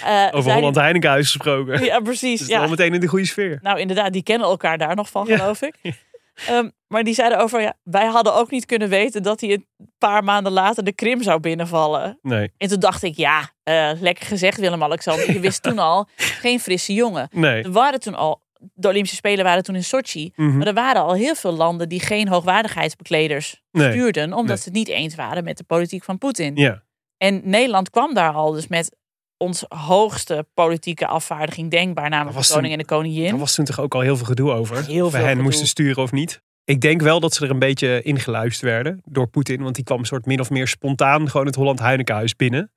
[0.31, 1.85] Eh, over Holland Heinekenhuis gesproken.
[1.85, 2.39] Ja, precies.
[2.39, 2.67] Dus ja.
[2.67, 3.59] meteen in de goede sfeer.
[3.63, 5.75] Nou, inderdaad, die kennen elkaar daar nog van, geloof ik.
[6.49, 9.67] Ehm, maar die zeiden over, ja, wij hadden ook niet kunnen weten dat hij een
[9.99, 12.19] paar maanden later de Krim zou binnenvallen.
[12.23, 15.33] Nee, En toen dacht ik, ja, eh, lekker gezegd Willem-Alexander.
[15.33, 17.29] Je wist toen al, geen frisse jongen.
[17.33, 17.63] nee.
[17.63, 18.43] Er waren toen al,
[18.75, 20.33] de Olympische Spelen waren toen in Sochi.
[20.37, 20.57] Mhm.
[20.57, 23.91] Maar er waren al heel veel landen die geen hoogwaardigheidsbekleders Nee.
[23.91, 24.25] stuurden.
[24.33, 24.57] Omdat Nee.
[24.57, 26.57] ze het niet eens waren met de politiek van Poetin.
[26.57, 26.83] Ja,
[27.17, 28.97] En Nederland kwam daar al dus met
[29.37, 32.09] ons hoogste politieke afvaardiging denkbaar.
[32.11, 33.29] Namelijk de koning en de koningin.
[33.31, 34.85] daar was toen toch ook al heel veel gedoe over.
[34.87, 35.43] Heel of we veel hen gedoe.
[35.43, 36.43] moesten sturen of niet.
[36.65, 39.63] ik denk wel dat ze er een beetje ingeluisterd werden door Poetin.
[39.63, 42.73] Want die kwam een soort min of meer spontaan gewoon het Holland Heinekenhuis binnen.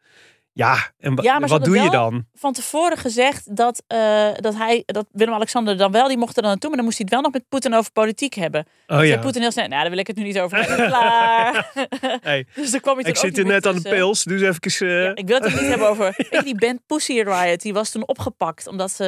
[0.53, 2.25] Ja, en Ja, wat doe je dan?
[2.33, 6.51] Van tevoren gezegd dat, eh, dat, hij, dat Willem-Alexander dan wel, die mocht er dan
[6.51, 8.65] naartoe, maar dan moest hij het wel nog met Poetin over politiek hebben.
[8.87, 10.87] Oh Zei ja, Poetin heel snel, nou daar wil ik het nu niet over hebben,
[10.87, 11.71] klaar.
[12.21, 14.87] Hey, dus dan kwam hij ik zit er niet net aan de pils, dus even...
[14.87, 16.13] eh, Ja, ik wil het niet hebben over.
[16.29, 18.67] Je, die band Pussy Riot, die was toen opgepakt.
[18.67, 19.03] Omdat ze.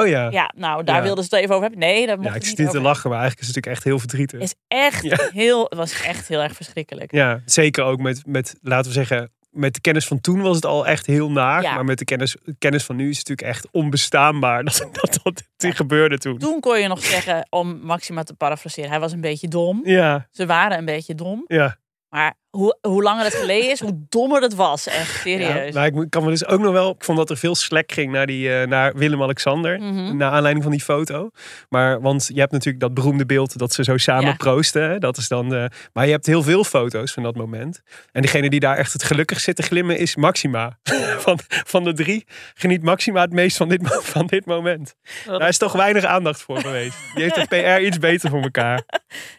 [0.00, 0.30] Oh ja.
[0.30, 1.88] Ja, nou, daar wilden ze het even over hebben.
[1.88, 3.84] Nee, daar mocht ja, ik zit niet te lachen, maar eigenlijk is het natuurlijk echt
[3.84, 4.40] heel verdrietig.
[4.40, 5.62] is echt heel.
[5.64, 7.12] Het was echt heel erg verschrikkelijk.
[7.12, 10.64] Ja, zeker ook met, met, laten we zeggen, met de kennis van toen was het
[10.64, 11.62] al echt heel naar.
[11.62, 11.74] Ja.
[11.74, 15.74] Maar met de kennis, kennis van nu is het natuurlijk echt onbestaanbaar dat dat, dat
[15.76, 16.38] gebeurde toen.
[16.38, 19.80] Toen kon je nog zeggen, om Maxima te parafraseren, hij was een beetje dom.
[19.84, 21.44] Ja, Ze waren een beetje dom.
[21.46, 21.76] ja.
[22.16, 24.86] Maar hoe, hoe langer het geleden is, hoe dommer het was.
[24.86, 25.20] Echt ja.
[25.20, 25.74] serieus.
[25.74, 28.12] Maar ik kan me dus ook nog wel, ik vond dat er veel slack ging
[28.12, 29.78] naar, die, eh, naar Willem-Alexander.
[29.78, 30.16] Mhm.
[30.16, 31.30] Naar aanleiding van die foto.
[31.68, 34.34] Maar, want je hebt natuurlijk dat beroemde beeld dat ze zo samen Ja.
[34.34, 34.90] proosten.
[34.90, 34.98] hè.
[34.98, 37.82] Dat is dan de, maar je hebt heel veel foto's van dat moment.
[38.12, 40.78] En degene die daar echt het gelukkig zit te glimmen is Maxima.
[41.26, 43.80] Van, van de drie geniet Maxima het meest van dit,
[44.14, 44.94] van dit moment.
[45.24, 46.96] Daar is toch weinig aandacht voor geweest.
[47.14, 47.46] Die heeft de
[47.78, 48.82] PR iets beter voor elkaar.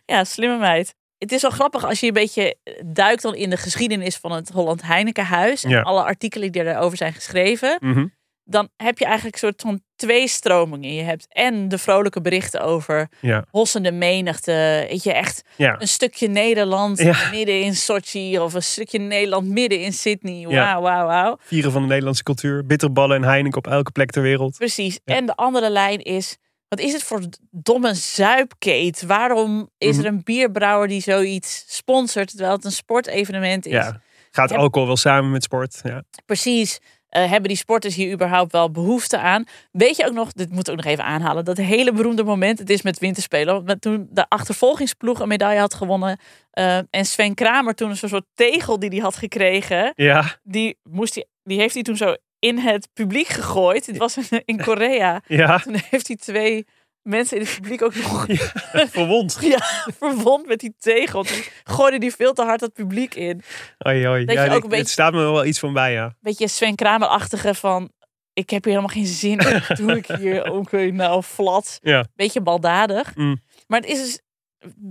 [0.05, 0.95] Ja, slimme meid.
[1.17, 2.55] Het is wel grappig als je een beetje
[2.85, 5.63] duikt dan in de geschiedenis van het Holland Heinekenhuis.
[5.63, 5.81] En Ja.
[5.81, 7.77] alle artikelen die erover zijn geschreven.
[7.79, 8.05] Mhm.
[8.49, 10.93] dan heb je eigenlijk een soort van twee stromingen.
[10.93, 13.45] Je hebt en de vrolijke berichten over Ja.
[13.51, 14.85] hossende menigte.
[14.89, 15.75] Weet je, echt Ja.
[15.81, 18.39] een stukje Nederland midden in Sochi.
[18.39, 20.47] Of een stukje Nederland midden in Sydney.
[20.47, 21.37] Wauw, wauw, wauw.
[21.39, 22.65] Vieren van de Nederlandse cultuur.
[22.65, 24.57] Bitterballen en Heineken op elke plek ter wereld.
[24.57, 24.99] Precies.
[25.05, 26.37] En de andere lijn is...
[26.69, 29.01] Wat is het voor domme zuipkeet?
[29.01, 30.05] Waarom is Mhm.
[30.05, 32.29] er een bierbrouwer die zoiets sponsort...
[32.29, 33.71] terwijl het een sportevenement is?
[33.71, 34.01] Ja.
[34.31, 35.79] Gaat alcohol wel samen met sport?
[35.83, 36.03] Ja.
[36.25, 36.79] precies.
[37.07, 39.43] eh, hebben die sporters hier überhaupt wel behoefte aan?
[39.71, 42.59] Weet je ook nog, dit moet ik ook nog even aanhalen, dat hele beroemde moment,
[42.59, 46.19] het is met winterspelen, want met toen de achtervolgingsploeg een medaille had gewonnen
[46.51, 50.39] eh, en Sven Kramer toen een soort tegel die hij had gekregen, Ja.
[50.43, 53.85] die, moest die heeft hij toen zo in het publiek gegooid.
[53.85, 55.21] Dit was in, in Korea.
[55.27, 55.59] Ja.
[55.59, 56.65] Toen heeft hij twee
[57.01, 58.25] mensen in het publiek ook nog
[58.71, 59.37] Verwond.
[59.55, 59.59] ja,
[59.99, 61.23] verwond met die tegel.
[61.23, 63.41] Toen gooide die veel te hard het publiek in.
[63.87, 64.25] Oei, oei.
[64.25, 66.15] Dat Ja, je ook dit- een dit beetje- staat me wel iets van bij, ja.
[66.21, 67.91] beetje Sven Kramer-achtige van...
[68.33, 69.61] Ik heb hier helemaal geen zin in.
[69.75, 70.45] Doe ik hier?
[70.53, 71.79] Ook weer nou flat.
[71.81, 72.05] Ja.
[72.15, 73.15] Beetje baldadig.
[73.15, 73.41] Mm.
[73.67, 74.21] Maar het is dus...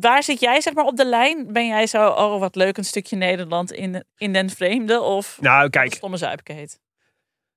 [0.01, 1.53] Waar zit jij zeg maar op de lijn?
[1.53, 5.01] Ben jij zo, oh wat leuk, een stukje Nederland in, in den vreemde?
[5.01, 6.81] Of Nou, kijk, stomme zuipkeet?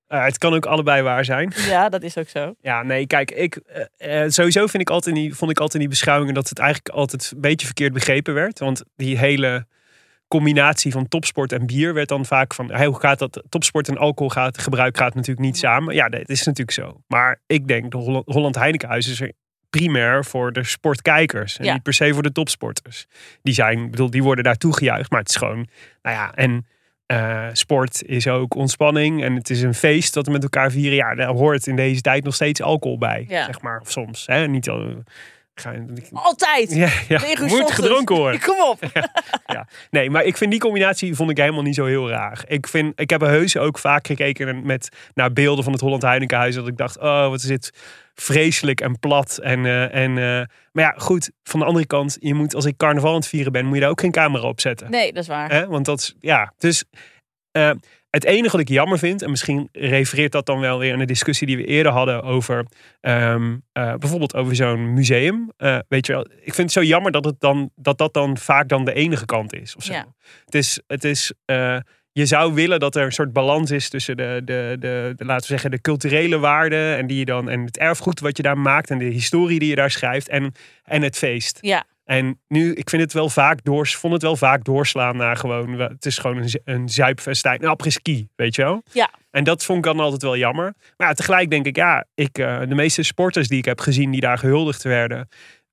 [0.10, 1.54] Eh, het kan ook allebei waar zijn.
[1.56, 2.56] Ja, dat is ook zo.
[2.62, 5.74] Ja, nee, kijk, ik, eh, eh, sowieso vind ik altijd in die, vond ik altijd
[5.74, 8.60] in die beschouwingen dat het eigenlijk altijd een beetje verkeerd begrepen werd.
[8.60, 9.68] Want die hele
[10.28, 13.44] combinatie van topsport en bier werd dan vaak van, hey, hoe gaat dat?
[13.50, 15.96] Topsport en alcohol gaat, gebruik gaat natuurlijk niet samen.
[15.96, 17.02] Ja, dat is natuurlijk zo.
[17.08, 19.32] Maar ik denk, de Holland, Holland Heinekenhuis is er
[19.70, 21.58] primair voor de sportkijkers.
[21.58, 21.74] En Ja.
[21.74, 23.06] niet per se voor de topsporters.
[23.42, 25.12] Die zijn, bedoel, die worden daar toegejuicht.
[25.12, 25.68] Maar het is gewoon,
[26.02, 26.68] nou ja, en
[27.10, 29.24] eh, sport is ook ontspanning.
[29.24, 30.96] En het is een feest dat we met elkaar vieren.
[30.96, 33.26] Ja, daar hoort in deze tijd nog steeds alcohol bij.
[33.28, 33.46] Ja.
[33.46, 34.26] Zeg maar, of soms.
[34.26, 34.48] Hè?
[34.48, 35.04] Niet al,
[35.56, 35.74] ga,
[36.12, 36.74] Altijd!
[36.74, 38.42] ja, ja, moet gedronken worden.
[38.42, 38.80] Kom op!
[39.90, 42.44] Nee, maar ik vind die combinatie vond ik helemaal niet zo heel raar.
[42.48, 46.56] Ik, vind, ik heb heus ook vaak gekeken met, naar beelden van het Holland Heinekenhuis.
[46.56, 47.72] Dat ik dacht, oh, wat is dit
[48.22, 49.38] vreselijk en plat.
[49.38, 52.78] En, eh, en, eh, maar ja, goed, van de andere kant, je moet, als ik
[52.78, 54.92] carnaval aan het vieren ben, moet je daar ook geen camera op zetten.
[54.92, 55.68] Nee, dat is waar.
[55.70, 56.84] Want dat is, ja, dus
[57.52, 57.72] eh,
[58.10, 61.06] het enige wat ik jammer vind, en misschien refereert dat dan wel weer aan de
[61.06, 62.66] discussie die we eerder hadden over
[63.02, 65.52] ehm, eh, bijvoorbeeld over zo'n museum.
[65.88, 68.70] Weet je wel, ik vind het zo jammer dat, het dan, dat dat dan vaak
[68.70, 69.76] dan de enige kant is.
[69.76, 69.94] Of zo.
[69.94, 70.06] Ja.
[70.46, 71.34] Het is, het is
[72.12, 75.42] je zou willen dat er een soort balans is tussen de, de, de, de, laten
[75.42, 78.58] we zeggen, de culturele waarden en, die je dan, en het erfgoed wat je daar
[78.58, 80.54] maakt en de historie die je daar schrijft en,
[80.84, 81.58] en het feest.
[81.62, 85.38] Ja, En nu, ik vind het wel vaak door, vond het wel vaak doorslaan naar
[85.38, 87.78] gewoon, het is gewoon een, een zuipfestijn, een
[88.36, 88.84] weet je wel?
[88.92, 89.10] Ja.
[89.32, 90.74] En dat vond ik dan altijd wel jammer.
[90.98, 94.12] Maar ja, tegelijk denk ik, ja, ik, eh, de meeste sporters die ik heb gezien
[94.12, 95.28] die daar gehuldigd werden,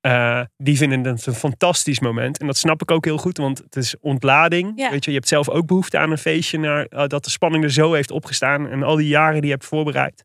[0.06, 2.38] eh, die vinden het een fantastisch moment.
[2.38, 4.72] En dat snap ik ook heel goed, want het is ontlading.
[4.76, 4.90] Ja.
[4.90, 7.64] Weet je, je hebt zelf ook behoefte aan een feestje, naar, eh, dat de spanning
[7.64, 10.24] er zo heeft opgestaan en al die jaren die je hebt voorbereid.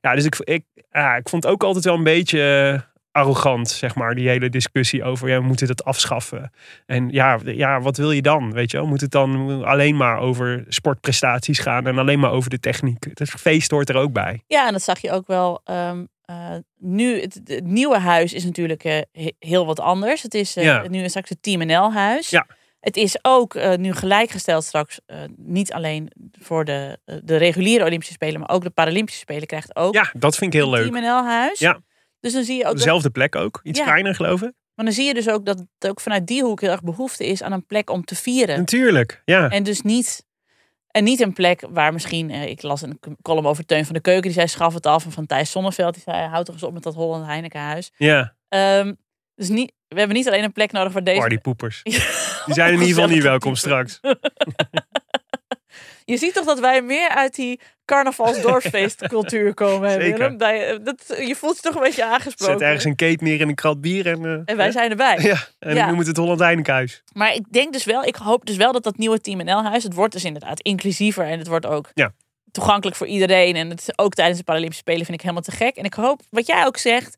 [0.00, 3.70] Ja, dus ik, ik, ja, ik vond het ook altijd wel een beetje eh, arrogant,
[3.70, 6.50] zeg maar, die hele discussie over, ja, we moeten dat afschaffen.
[6.86, 8.86] En ja, ja, wat wil je dan, weet je wel?
[8.86, 13.06] Moet het dan alleen maar over sportprestaties gaan en alleen maar over de techniek?
[13.14, 14.42] Het feest hoort er ook bij.
[14.46, 15.60] Ja, en dat zag je ook wel.
[15.64, 20.22] ehm, eh, nu, het, het nieuwe huis is natuurlijk eh, he- heel wat anders.
[20.22, 20.88] Het is eh, Ja.
[20.88, 22.30] nu straks het Team NL huis.
[22.30, 22.46] Ja.
[22.80, 25.00] Het is ook nu gelijkgesteld straks,
[25.36, 26.10] niet alleen
[26.40, 30.36] voor de, de reguliere Olympische Spelen, maar ook de Paralympische Spelen krijgt ook Ja, dat
[30.36, 30.92] vind ik heel leuk.
[30.92, 31.58] Team NL huis.
[31.58, 31.80] Ja.
[32.20, 33.60] Dus dan zie je ook dat- Dezelfde plek ook.
[33.62, 33.84] Iets Ja.
[33.84, 34.52] kleiner, geloof ik.
[34.74, 37.26] Maar dan zie je dus ook dat het ook vanuit die hoek heel erg behoefte
[37.26, 38.58] is aan een plek om te vieren.
[38.58, 39.48] Natuurlijk, ja.
[39.50, 40.24] En dus niet,
[40.94, 44.00] en niet een plek waar misschien, eh, ik las een column over Teun van de
[44.00, 45.04] Keuken, die zei schaf het af.
[45.04, 47.92] En van Thijs Sonneveld, die zei houd toch eens op met dat Holland Heinekenhuis.
[47.96, 48.92] Ja, Ehm,
[49.34, 51.18] dus niet, we hebben niet alleen een plek nodig waar deze...
[51.18, 51.82] partypoepers.
[52.44, 54.00] Die zijn in ieder geval niet welkom straks.
[56.04, 59.90] Je ziet toch dat wij meer uit die carnavalsdorpsfeestcultuur komen.
[59.90, 59.96] hè.
[59.98, 60.36] Willem?
[60.36, 62.54] Dat je, dat, je voelt je toch een beetje aangesproken.
[62.58, 64.24] Zet ergens een cape neer en een krat bier en...
[64.24, 65.18] eh, En wij zijn erbij.
[65.22, 65.82] Ja, en Ja.
[65.82, 67.02] ik noem het het Holland.
[67.12, 69.94] Maar ik denk dus wel, ik hoop dus wel dat dat nieuwe Team NL-huis, het
[69.94, 72.12] wordt dus inderdaad inclusiever en het wordt ook Ja.
[72.50, 73.56] toegankelijk voor iedereen.
[73.56, 75.76] En het is ook tijdens de Paralympische Spelen vind ik helemaal te gek.
[75.76, 77.16] En ik hoop, wat jij ook zegt,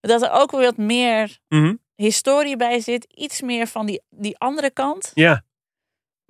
[0.00, 1.74] dat er ook weer wat meer Mhm.
[1.94, 3.04] historie bij zit.
[3.14, 5.10] Iets meer van die, die andere kant.
[5.14, 5.42] Ja,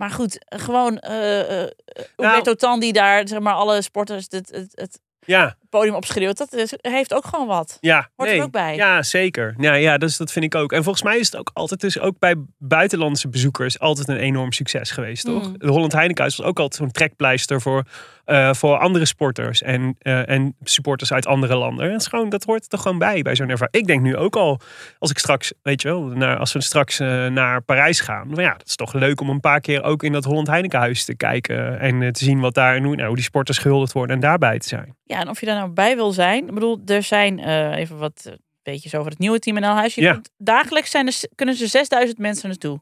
[0.02, 1.70] Maar goed, gewoon eh uh, Nou-
[2.16, 6.38] Umberto Tan die daar zeg maar alle sporters het, het, het ja, podium opschreeuwt.
[6.38, 7.78] Dat is, heeft ook gewoon wat.
[7.80, 8.10] ja.
[8.16, 8.76] Hoort er ook bij.
[8.76, 9.54] Ja, zeker.
[9.58, 10.72] Ja, ja dus dat vind ik ook.
[10.72, 14.52] En volgens mij is het ook altijd, dus ook bij buitenlandse bezoekers, altijd een enorm
[14.52, 15.48] succes geweest, toch?
[15.48, 15.58] Mm.
[15.58, 17.84] De Holland Heinekenhuis was ook altijd zo'n trekpleister voor,
[18.24, 21.90] eh, voor andere sporters en, eh, en supporters uit andere landen.
[21.90, 23.76] Dat, is gewoon, dat hoort er gewoon bij, bij zo'n ervaring.
[23.76, 24.60] Ik denk nu ook al,
[24.98, 28.42] als ik straks, weet je wel, naar, als we straks eh, naar Parijs gaan, nou
[28.42, 31.16] ja, dat is toch leuk om een paar keer ook in dat Holland Heinekenhuis te
[31.16, 34.22] kijken en te zien wat daar en hoe, nou, hoe die sporters gehuldigd worden en
[34.22, 34.96] daarbij te zijn.
[35.04, 36.46] Ja, en of je daar nou bij wil zijn.
[36.48, 38.32] Ik bedoel, er zijn eh, even wat eh,
[38.62, 39.94] weetjes over het nieuwe Team NL-huis.
[39.94, 40.12] Je Ja.
[40.12, 42.80] kunt- Dagelijks zijn er, kunnen er 6000 mensen naartoe.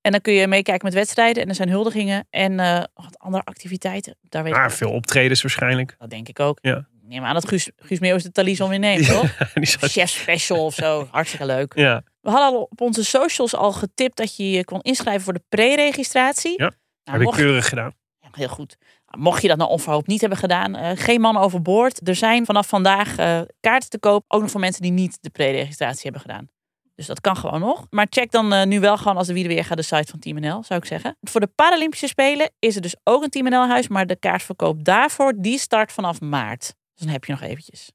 [0.00, 1.42] En dan kun je meekijken met wedstrijden.
[1.42, 4.16] En er zijn huldigingen en eh, wat andere activiteiten.
[4.22, 4.74] Daar weet Maar niet.
[4.76, 5.94] veel optredens waarschijnlijk.
[5.98, 6.58] Dat denk ik ook.
[6.60, 6.86] Ja.
[7.02, 9.36] Neem aan dat Guus, Guus Meeuwis de Thalys weer neemt, toch?
[9.54, 11.08] Zat- Chef special of zo.
[11.10, 11.72] Hartstikke leuk.
[11.76, 12.02] ja.
[12.20, 15.42] We hadden al op onze socials al getipt dat je je kon inschrijven voor de
[15.48, 16.52] pre-registratie.
[16.62, 16.72] Ja,
[17.04, 17.92] Nou, heb ik keurig gedaan.
[18.20, 18.76] ja, heel goed.
[19.16, 22.08] Mocht je dat nou onverhoopt niet hebben gedaan, eh, geen man overboord.
[22.08, 24.24] Er zijn vanaf vandaag eh, kaarten te koop.
[24.28, 26.48] Ook nog voor mensen die niet de pre-registratie hebben gedaan.
[26.94, 27.86] Dus dat kan gewoon nog.
[27.90, 30.10] Maar check dan eh, nu wel gewoon als de wie er weer gaat de site
[30.10, 31.16] van Team NL, zou ik zeggen.
[31.20, 33.88] Voor de Paralympische Spelen is er dus ook een Team NL huis.
[33.88, 36.60] Maar de kaartverkoop daarvoor, die start vanaf maart.
[36.94, 37.90] Dus dan heb je nog eventjes.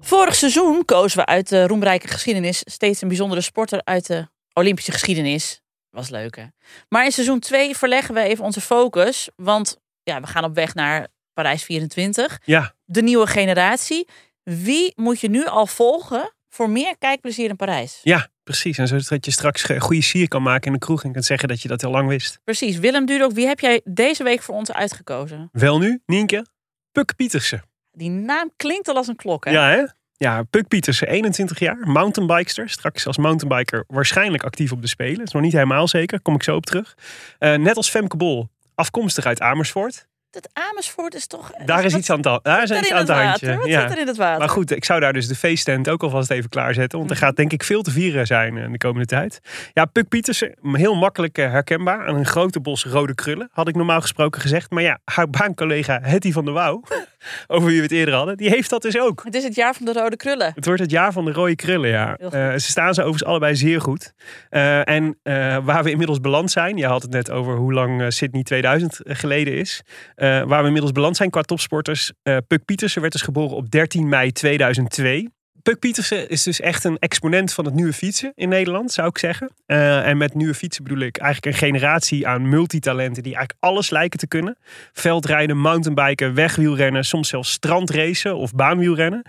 [0.00, 4.92] Vorig seizoen kozen we uit de roemrijke geschiedenis steeds een bijzondere sporter uit de Olympische
[4.92, 5.62] geschiedenis.
[5.98, 6.44] Was leuk hè.
[6.88, 9.28] Maar in seizoen 2 verleggen we even onze focus.
[9.36, 12.40] Want ja, we gaan op weg naar Parijs 24.
[12.44, 14.08] Ja, De nieuwe generatie.
[14.42, 18.00] Wie moet je nu al volgen voor meer kijkplezier in Parijs?
[18.02, 18.78] Ja, precies.
[18.78, 21.48] En zodat je straks een goede sier kan maken in de kroeg en kunt zeggen
[21.48, 22.40] dat je dat heel lang wist.
[22.44, 22.78] Precies.
[22.78, 25.48] Willem Dudok, wie heb jij deze week voor ons uitgekozen?
[25.52, 26.46] Wel nu, Nienke,
[26.92, 27.62] Puk Pietersen.
[27.92, 29.50] Die naam klinkt al als een klok hè?
[29.50, 29.84] Ja, hè?
[30.20, 32.68] Ja, Puk Pietersen, 21 jaar, mountainbikester.
[32.68, 35.24] Straks als mountainbiker waarschijnlijk actief op de Spelen.
[35.24, 36.96] Is nog niet helemaal zeker, kom ik zo op terug.
[37.38, 40.08] Eh, net als Femke Bol, afkomstig uit Amersfoort.
[40.30, 41.50] Dat Amersfoort is toch...
[41.64, 43.56] Daar is wat iets aan, ta- daar is iets aan het het handje.
[43.56, 43.80] Wat Ja.
[43.80, 44.38] zit er in het water?
[44.38, 46.98] Maar goed, ik zou daar dus de feesttent ook alvast even klaarzetten.
[46.98, 49.40] Want er gaat denk ik veel te vieren zijn in de komende tijd.
[49.72, 52.06] Ja, Puk Pietersen, heel makkelijk eh, herkenbaar.
[52.06, 54.70] Aan een grote bos rode krullen, had ik normaal gesproken gezegd.
[54.70, 56.82] Maar ja, haar baancollega Hetty van der Wouw,
[57.46, 59.24] over wie we het eerder hadden, die heeft dat dus ook.
[59.24, 60.52] Het is het jaar van de rode krullen.
[60.54, 62.16] Het wordt het jaar van de rode krullen, ja.
[62.16, 64.12] Eh, ze staan ze overigens allebei zeer goed.
[64.50, 68.00] Eh, en eh, waar we inmiddels beland zijn, je had het net over hoe lang
[68.00, 69.82] eh, Sydney 2000 geleden is.
[70.18, 72.12] Eh, waar we inmiddels beland zijn qua topsporters.
[72.22, 75.28] eh Puk Pietersen werd dus geboren op 13 mei 2002.
[75.62, 79.18] Puk Pietersen is dus echt een exponent van het nieuwe fietsen in Nederland, zou ik
[79.18, 79.50] zeggen.
[79.66, 83.90] Eh, en met nieuwe fietsen bedoel ik eigenlijk een generatie aan multitalenten die eigenlijk alles
[83.90, 84.56] lijken te kunnen.
[84.92, 89.22] Veldrijden, mountainbiken, wegwielrennen, soms zelfs strandracen of baanwielrennen.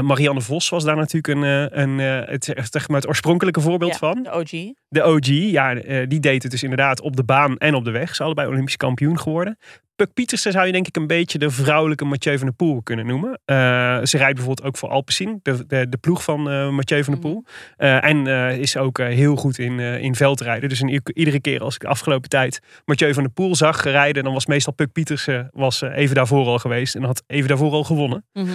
[0.00, 3.98] Marianne Vos was daar natuurlijk een, een, eh, het, zeg maar het oorspronkelijke voorbeeld Ja,
[3.98, 4.22] van.
[4.22, 4.50] De OG.
[4.88, 5.74] De OG, ja,
[6.06, 8.14] die deed het dus inderdaad op de baan en op de weg.
[8.14, 9.58] Ze allebei Olympisch kampioen geworden.
[9.96, 13.06] Puk Pietersen zou je denk ik een beetje de vrouwelijke Mathieu van der Poel kunnen
[13.06, 13.40] noemen.
[13.44, 13.56] Eh,
[14.02, 17.22] ze rijdt bijvoorbeeld ook voor Alpecin, de, de, de ploeg van eh Mathieu van der
[17.22, 17.44] Poel.
[17.76, 18.26] Eh, en
[18.58, 20.68] is ook heel goed in, in veldrijden.
[20.68, 24.24] Dus in, iedere keer als ik de afgelopen tijd Mathieu van der Poel zag rijden...
[24.24, 27.84] dan was meestal Puk Pietersen was, even daarvoor al geweest en had even daarvoor al
[27.84, 28.24] gewonnen.
[28.32, 28.50] Mhm.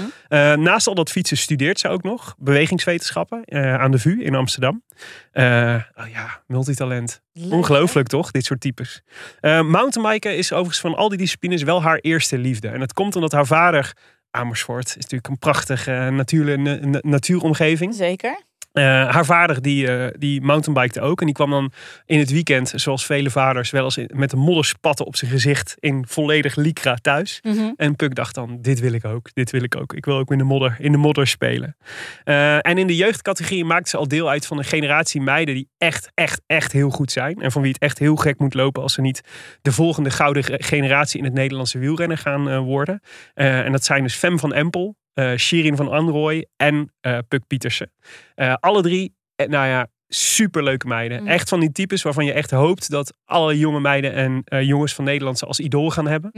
[0.61, 4.83] Naast al dat fietsen studeert ze ook nog bewegingswetenschappen aan de VU in Amsterdam.
[5.31, 7.21] Eh, oh ja, multitalent.
[7.33, 9.01] Leuk, Ongelooflijk toch, dit soort types.
[9.41, 12.67] Mountainbiken is overigens van al die disciplines wel haar eerste liefde.
[12.67, 13.93] En dat komt omdat haar vader,
[14.31, 17.93] Amersfoort, is natuurlijk een prachtige eh, natuur, na- na- natuuromgeving.
[17.95, 18.41] Zeker.
[18.77, 21.19] Eh, haar vader die, eh die mountainbikte ook.
[21.19, 21.71] En die kwam dan
[22.05, 25.75] in het weekend, zoals vele vaders, wel eens in- met de modderspatten op zijn gezicht
[25.79, 27.39] in volledig lycra thuis.
[27.43, 27.71] Mhm.
[27.75, 29.93] En Puk dacht dan, dit wil ik ook, dit wil ik ook.
[29.93, 31.77] Ik wil ook in de modder, in de modder spelen.
[32.23, 35.69] Eh, en in de jeugdcategorie maakte ze al deel uit van een generatie meiden die
[35.77, 37.41] echt, echt, echt heel goed zijn.
[37.41, 39.21] En van wie het echt heel gek moet lopen als ze niet
[39.61, 43.01] de volgende gouden ge- generatie in het Nederlandse wielrennen gaan worden.
[43.33, 47.91] En dat zijn dus Fem van Empel, eh Shirin van Anrooy en eh Puk Pietersen.
[48.35, 51.21] Eh, alle drie, eh, nou ja, superleuke meiden.
[51.21, 51.27] Mm.
[51.27, 55.03] Echt van die types waarvan je echt hoopt dat alle jonge meiden en jongens van
[55.03, 56.31] Nederland ze als idool gaan hebben.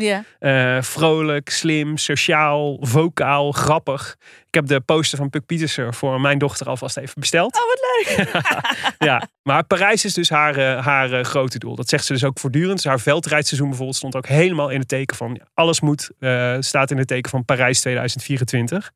[0.83, 4.17] Vrolijk, slim, sociaal, vocaal, grappig.
[4.49, 7.55] Ik heb de poster van Puk Pietersen voor mijn dochter alvast even besteld.
[7.55, 7.79] Oh, wat
[8.15, 8.27] leuk.
[9.09, 11.75] Ja, maar Parijs is dus haar, eh, haar eh, grote doel.
[11.75, 12.75] Dat zegt ze dus ook voortdurend.
[12.75, 15.39] Dus haar veldrijdseizoen bijvoorbeeld stond ook helemaal in het teken van...
[15.53, 18.91] alles moet, eh, staat in het teken van Parijs 2024.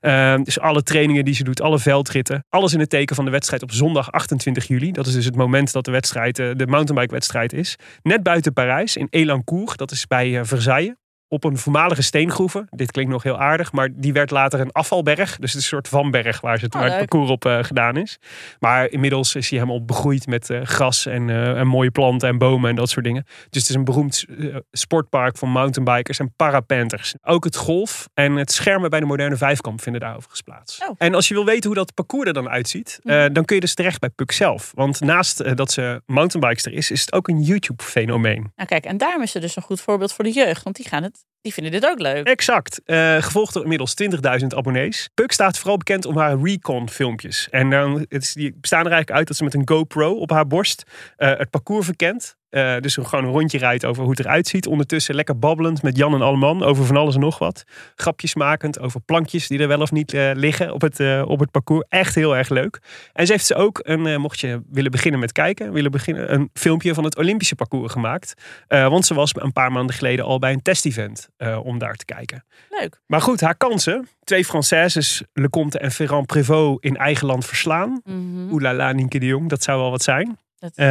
[0.00, 2.44] Ehm, dus alle trainingen die ze doet, alle veldritten...
[2.48, 4.92] alles in het teken van de wedstrijd op zondag 28 juli.
[4.92, 7.76] Dat is dus het moment dat de wedstrijd, de mountainbike wedstrijd is.
[8.02, 9.78] Net buiten Parijs, in Elancourt.
[9.78, 10.94] Dat is bij Versailles.
[11.28, 12.66] Op een voormalige steengroeven.
[12.70, 15.36] Dit klinkt nog heel aardig, maar die werd later een afvalberg.
[15.36, 17.64] Dus het is een soort vanberg waar, ze het, Oh, waar het parcours op eh,
[17.64, 18.18] gedaan is.
[18.58, 22.38] Maar inmiddels is hij helemaal begroeid met eh, gras en, eh, en mooie planten en
[22.38, 23.24] bomen en dat soort dingen.
[23.24, 24.24] Dus het is een beroemd
[24.72, 27.14] sportpark voor mountainbikers en parapenters.
[27.22, 30.78] Ook het golf en het schermen bij de moderne vijfkamp vinden daar overigens plaats.
[30.88, 30.94] Oh.
[30.98, 33.60] En als je wil weten hoe dat parcours er dan uitziet, eh, dan kun je
[33.60, 34.72] dus terecht bij Puk zelf.
[34.74, 38.52] Want naast dat ze mountainbikester is, is het ook een YouTube-fenomeen.
[38.56, 40.62] Nou kijk, en daarom is ze dus een goed voorbeeld voor de jeugd.
[40.62, 42.26] Want die, gaan het, die vinden dit ook leuk.
[42.26, 42.80] Exact.
[42.84, 45.08] Eh, gevolgd door inmiddels 20.000 abonnees.
[45.14, 47.48] Puk staat vooral bekend om haar recon filmpjes.
[47.50, 50.30] En dan, het is, die bestaan er eigenlijk uit dat ze met een GoPro op
[50.30, 50.82] haar borst
[51.16, 52.36] eh, het parcours verkent.
[52.48, 54.66] Eh, dus gewoon een rondje rijdt over hoe het eruit ziet.
[54.66, 57.64] Ondertussen lekker babbelend met Jan en Alleman over van alles en nog wat.
[57.94, 61.40] Grapjes makend over plankjes die er wel of niet eh, liggen op het, eh, op
[61.40, 61.84] het parcours.
[61.88, 62.80] Echt heel erg leuk.
[63.12, 66.50] En ze heeft ze ook, een, mocht je willen beginnen met kijken, willen beginnen, een
[66.52, 68.34] filmpje van het Olympische parcours gemaakt.
[68.68, 71.28] Want ze was een paar maanden geleden al bij een testevent
[71.62, 72.44] om daar te kijken.
[72.68, 73.00] Leuk.
[73.06, 74.08] Maar goed, haar kansen.
[74.24, 78.00] Twee Françaises, Lecomte en Ferrand Prévot in eigen land verslaan.
[78.04, 78.52] Mhm.
[78.52, 80.38] Oeh la la, Nienke de Jong, dat zou wel wat zijn.
[80.58, 80.86] Dat, Eh,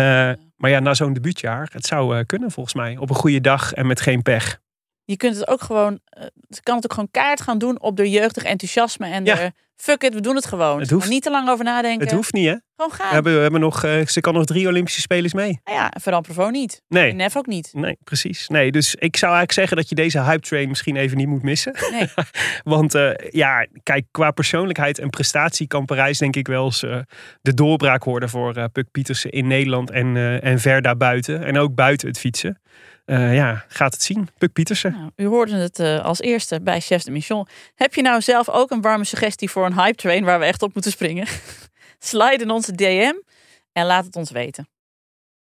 [0.55, 2.97] maar ja, na zo'n debuutjaar, het zou eh, kunnen volgens mij.
[2.97, 4.59] Op een goede dag en met geen pech.
[5.05, 7.97] je kunt het ook gewoon, eh, ze kan het ook gewoon kaart gaan doen op
[7.97, 9.35] de jeugdig enthousiasme en Ja.
[9.35, 10.79] de fuck it, we doen het gewoon.
[10.79, 12.05] Het hoeft- Maar niet te lang over nadenken.
[12.05, 12.55] Het hoeft niet, hè?
[12.75, 13.07] Gewoon gaan.
[13.07, 15.59] We hebben, we hebben nog, eh, ze kan nog drie Olympische Spelers mee.
[15.63, 16.81] Nou ja, Ferran Provo niet.
[16.87, 17.09] Nee.
[17.09, 17.69] En Nef ook niet.
[17.73, 18.47] Nee, precies.
[18.47, 21.43] Nee, dus ik zou eigenlijk zeggen dat je deze hype train misschien even niet moet
[21.43, 21.75] missen.
[21.91, 22.07] Nee.
[22.63, 26.99] Want eh, ja, kijk, qua persoonlijkheid en prestatie kan Parijs denk ik wel eens eh,
[27.41, 31.43] de doorbraak worden voor Puk Pietersen in Nederland en, en ver daarbuiten.
[31.43, 32.61] En ook buiten het fietsen.
[33.07, 34.29] Eh, ja, gaat het zien.
[34.37, 34.91] Puk Pietersen.
[34.91, 37.47] Nou, u hoorde het eh, als eerste bij Chef de Mission.
[37.75, 40.61] Heb je nou zelf ook een warme suggestie voor een hype train waar we echt
[40.61, 41.27] op moeten springen?
[41.99, 43.13] Slide in onze DM
[43.71, 44.69] en laat het ons weten.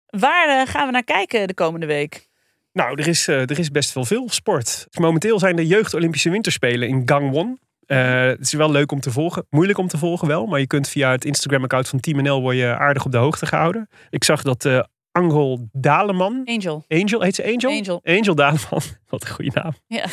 [0.06, 2.28] Waar eh, gaan we naar kijken de komende week?
[2.72, 4.88] Nou, er is, er is best wel veel sport.
[5.00, 7.60] Momenteel zijn de jeugd-Olympische Winterspelen in Gangwon.
[7.86, 9.46] Eh, het is wel leuk om te volgen.
[9.50, 10.46] Moeilijk om te volgen wel.
[10.46, 13.46] Maar je kunt via het Instagram-account van Team NL word je aardig op de hoogte
[13.46, 13.90] gehouden.
[14.10, 14.80] Ik zag dat eh
[15.16, 16.42] Angel Daleman...
[16.46, 16.86] Angel.
[16.88, 17.70] Angel, heet ze Angel?
[17.72, 18.02] Angel.
[18.04, 18.82] Angel Daleman.
[19.10, 19.74] Wat een goede naam.
[19.88, 20.06] Ja.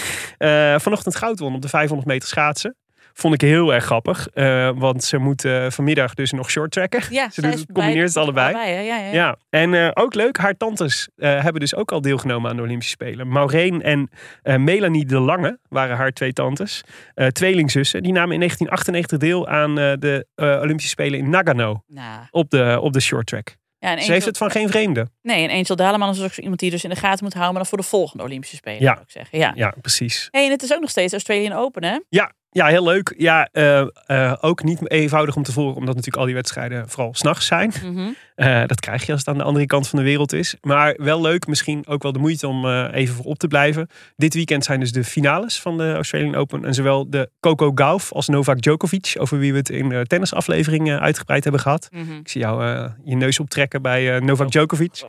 [0.75, 2.77] Eh, vanochtend goud won op de 500 meter schaatsen.
[3.15, 4.29] Vond ik heel erg grappig.
[4.29, 7.03] eh, want ze moet vanmiddag dus nog short tracken.
[7.11, 8.53] Ja, ze doet- combineert het allebei.
[8.57, 9.13] ja, ja.
[9.13, 12.93] Ja, en eh, ook leuk, haar tantes hebben dus ook al deelgenomen aan de Olympische
[12.93, 13.29] Spelen.
[13.29, 14.09] Maureen en
[14.65, 16.83] Melanie de Lange waren haar twee tantes,
[17.33, 18.03] tweelingzussen.
[18.03, 22.93] Die namen in 1998 deel aan de Olympische Spelen in Nagano Nou, op de, op
[22.93, 23.57] de short track.
[23.83, 25.07] Ja, en Ze Angel, heeft het van geen vreemde.
[25.23, 27.63] Nee, en Angel Daleman is ook iemand die dus in de gaten moet houden, maar
[27.63, 28.93] dan voor de volgende Olympische Spelen, Ja.
[28.93, 29.39] zou ik zeggen.
[29.39, 29.53] Ja.
[29.55, 30.29] Ja, precies.
[30.31, 31.99] Hey, en het is ook nog steeds Australian Open, hè?
[32.09, 33.15] Ja, ja heel leuk.
[33.17, 37.15] Ja, eh, eh, ook niet eenvoudig om te volgen, omdat natuurlijk al die wedstrijden vooral
[37.15, 37.73] s'nachts zijn.
[37.85, 38.11] Mhm.
[38.35, 40.57] Eh, dat krijg je als het aan de andere kant van de wereld is.
[40.61, 43.89] Maar wel leuk, misschien ook wel de moeite om even voor op te blijven.
[44.17, 46.65] Dit weekend zijn dus de finales van de Australian Open.
[46.65, 50.99] En zowel de Coco Gauff als Novak Djokovic, over wie we het in de tennisaflevering
[50.99, 51.89] uitgebreid hebben gehad.
[51.91, 52.13] Mhm.
[52.13, 52.63] Ik zie jou
[53.05, 55.03] je neus optrekken bij Novak Djokovic.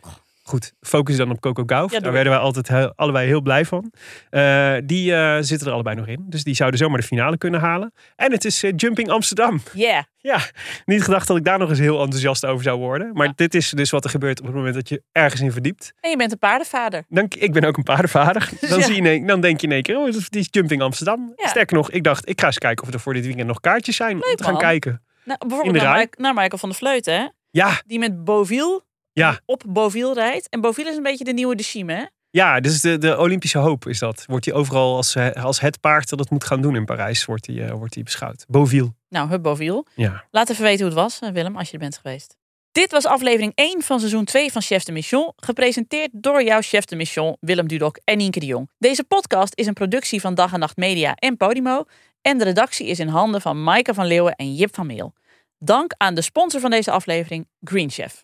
[0.46, 1.94] Goed, focus dan op Coco Gauff.
[1.94, 3.92] Ja, Daar werden wij altijd allebei heel blij van.
[4.30, 6.26] Eh, die eh, zitten er allebei nog in.
[6.30, 7.94] Dus die zouden zomaar de finale kunnen halen.
[8.16, 9.62] En het is eh, Jumping Amsterdam.
[9.74, 10.04] Yeah.
[10.18, 10.40] Ja,
[10.86, 13.14] niet gedacht dat ik daar nog eens heel enthousiast over zou worden.
[13.14, 13.34] Maar Ja.
[13.36, 15.94] dit is dus wat er gebeurt op het moment dat je ergens in verdiept.
[16.00, 17.04] En je bent een paardenvader.
[17.10, 18.50] Dan, ik ben ook een paardenvader.
[18.70, 18.86] Dan, Ja.
[18.86, 21.34] zie je dan denk je in één keer, oh, die is Jumping Amsterdam.
[21.36, 23.96] Sterker nog, ik dacht, ik ga eens kijken of er voor dit weekend nog kaartjes
[23.96, 24.14] zijn.
[24.16, 24.62] om Leuk, te gaan man.
[24.62, 25.04] kijken.
[25.26, 25.84] Nou, bijvoorbeeld
[26.18, 27.28] naar, Michael van der Vleuten, hè?
[27.50, 28.84] Ja, Die met Beauville
[29.14, 30.50] ja, op Beauville rijdt.
[30.50, 32.04] En Beauville is een beetje de nieuwe de Chime, hè?
[32.34, 34.24] ja, dus de, de Olympische hoop is dat.
[34.28, 37.26] Wordt hij overal als, eh, als het paard dat het moet gaan doen in Parijs,
[37.26, 38.46] wordt hij, eh, wordt hij beschouwd.
[38.48, 38.94] Beauville.
[39.10, 39.86] Nou, Hub Beauville.
[39.96, 40.26] Ja.
[40.32, 42.38] Laat even weten hoe het was, eh, Willem, als je er bent geweest.
[42.72, 45.34] Dit was aflevering 1 van seizoen 2 van Chef de Mission.
[45.36, 48.70] Gepresenteerd door jouw Chef de Mission, Willem Dudok en Nienke de Jong.
[48.78, 51.84] Deze podcast is een productie van Dag en Nacht Media en Podimo.
[52.22, 55.14] En de redactie is in handen van Maaike van Leeuwen en Jip van Meel.
[55.58, 58.24] Dank aan de sponsor van deze aflevering, Green Chef.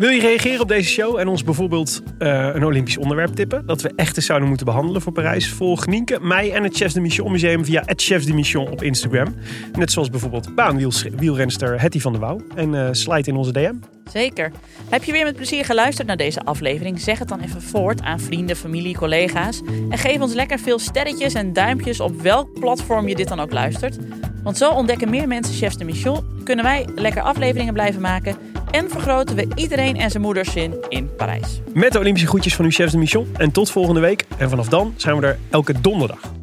[0.00, 3.66] Wil je reageren op deze show en ons bijvoorbeeld eh, een Olympisch onderwerp tippen?
[3.66, 5.48] Dat we echt eens zouden moeten behandelen voor Parijs?
[5.48, 9.34] Volg Nienke, mij en het Chefs de Mission Museum via het de Mission op Instagram.
[9.72, 12.40] Net zoals bijvoorbeeld baanwielrenster Hetty van der Wouw.
[12.54, 13.74] En uh, in onze DM.
[14.12, 14.52] Zeker.
[14.88, 17.00] Heb je weer met plezier geluisterd naar deze aflevering?
[17.00, 19.60] Zeg het dan even voort aan vrienden, familie, collega's.
[19.90, 23.52] En geef ons lekker veel sterretjes en duimpjes op welk platform je dit dan ook
[23.52, 23.98] luistert.
[24.42, 28.36] Want zo ontdekken meer mensen Chefs de Mission, kunnen wij lekker afleveringen blijven maken
[28.70, 31.60] en vergroten we iedereen en zijn moeders zin in Parijs.
[31.74, 33.28] Met de Olympische groetjes van uw Chefs de Mission.
[33.36, 34.24] En tot volgende week.
[34.36, 36.39] En vanaf dan zijn we er elke donderdag.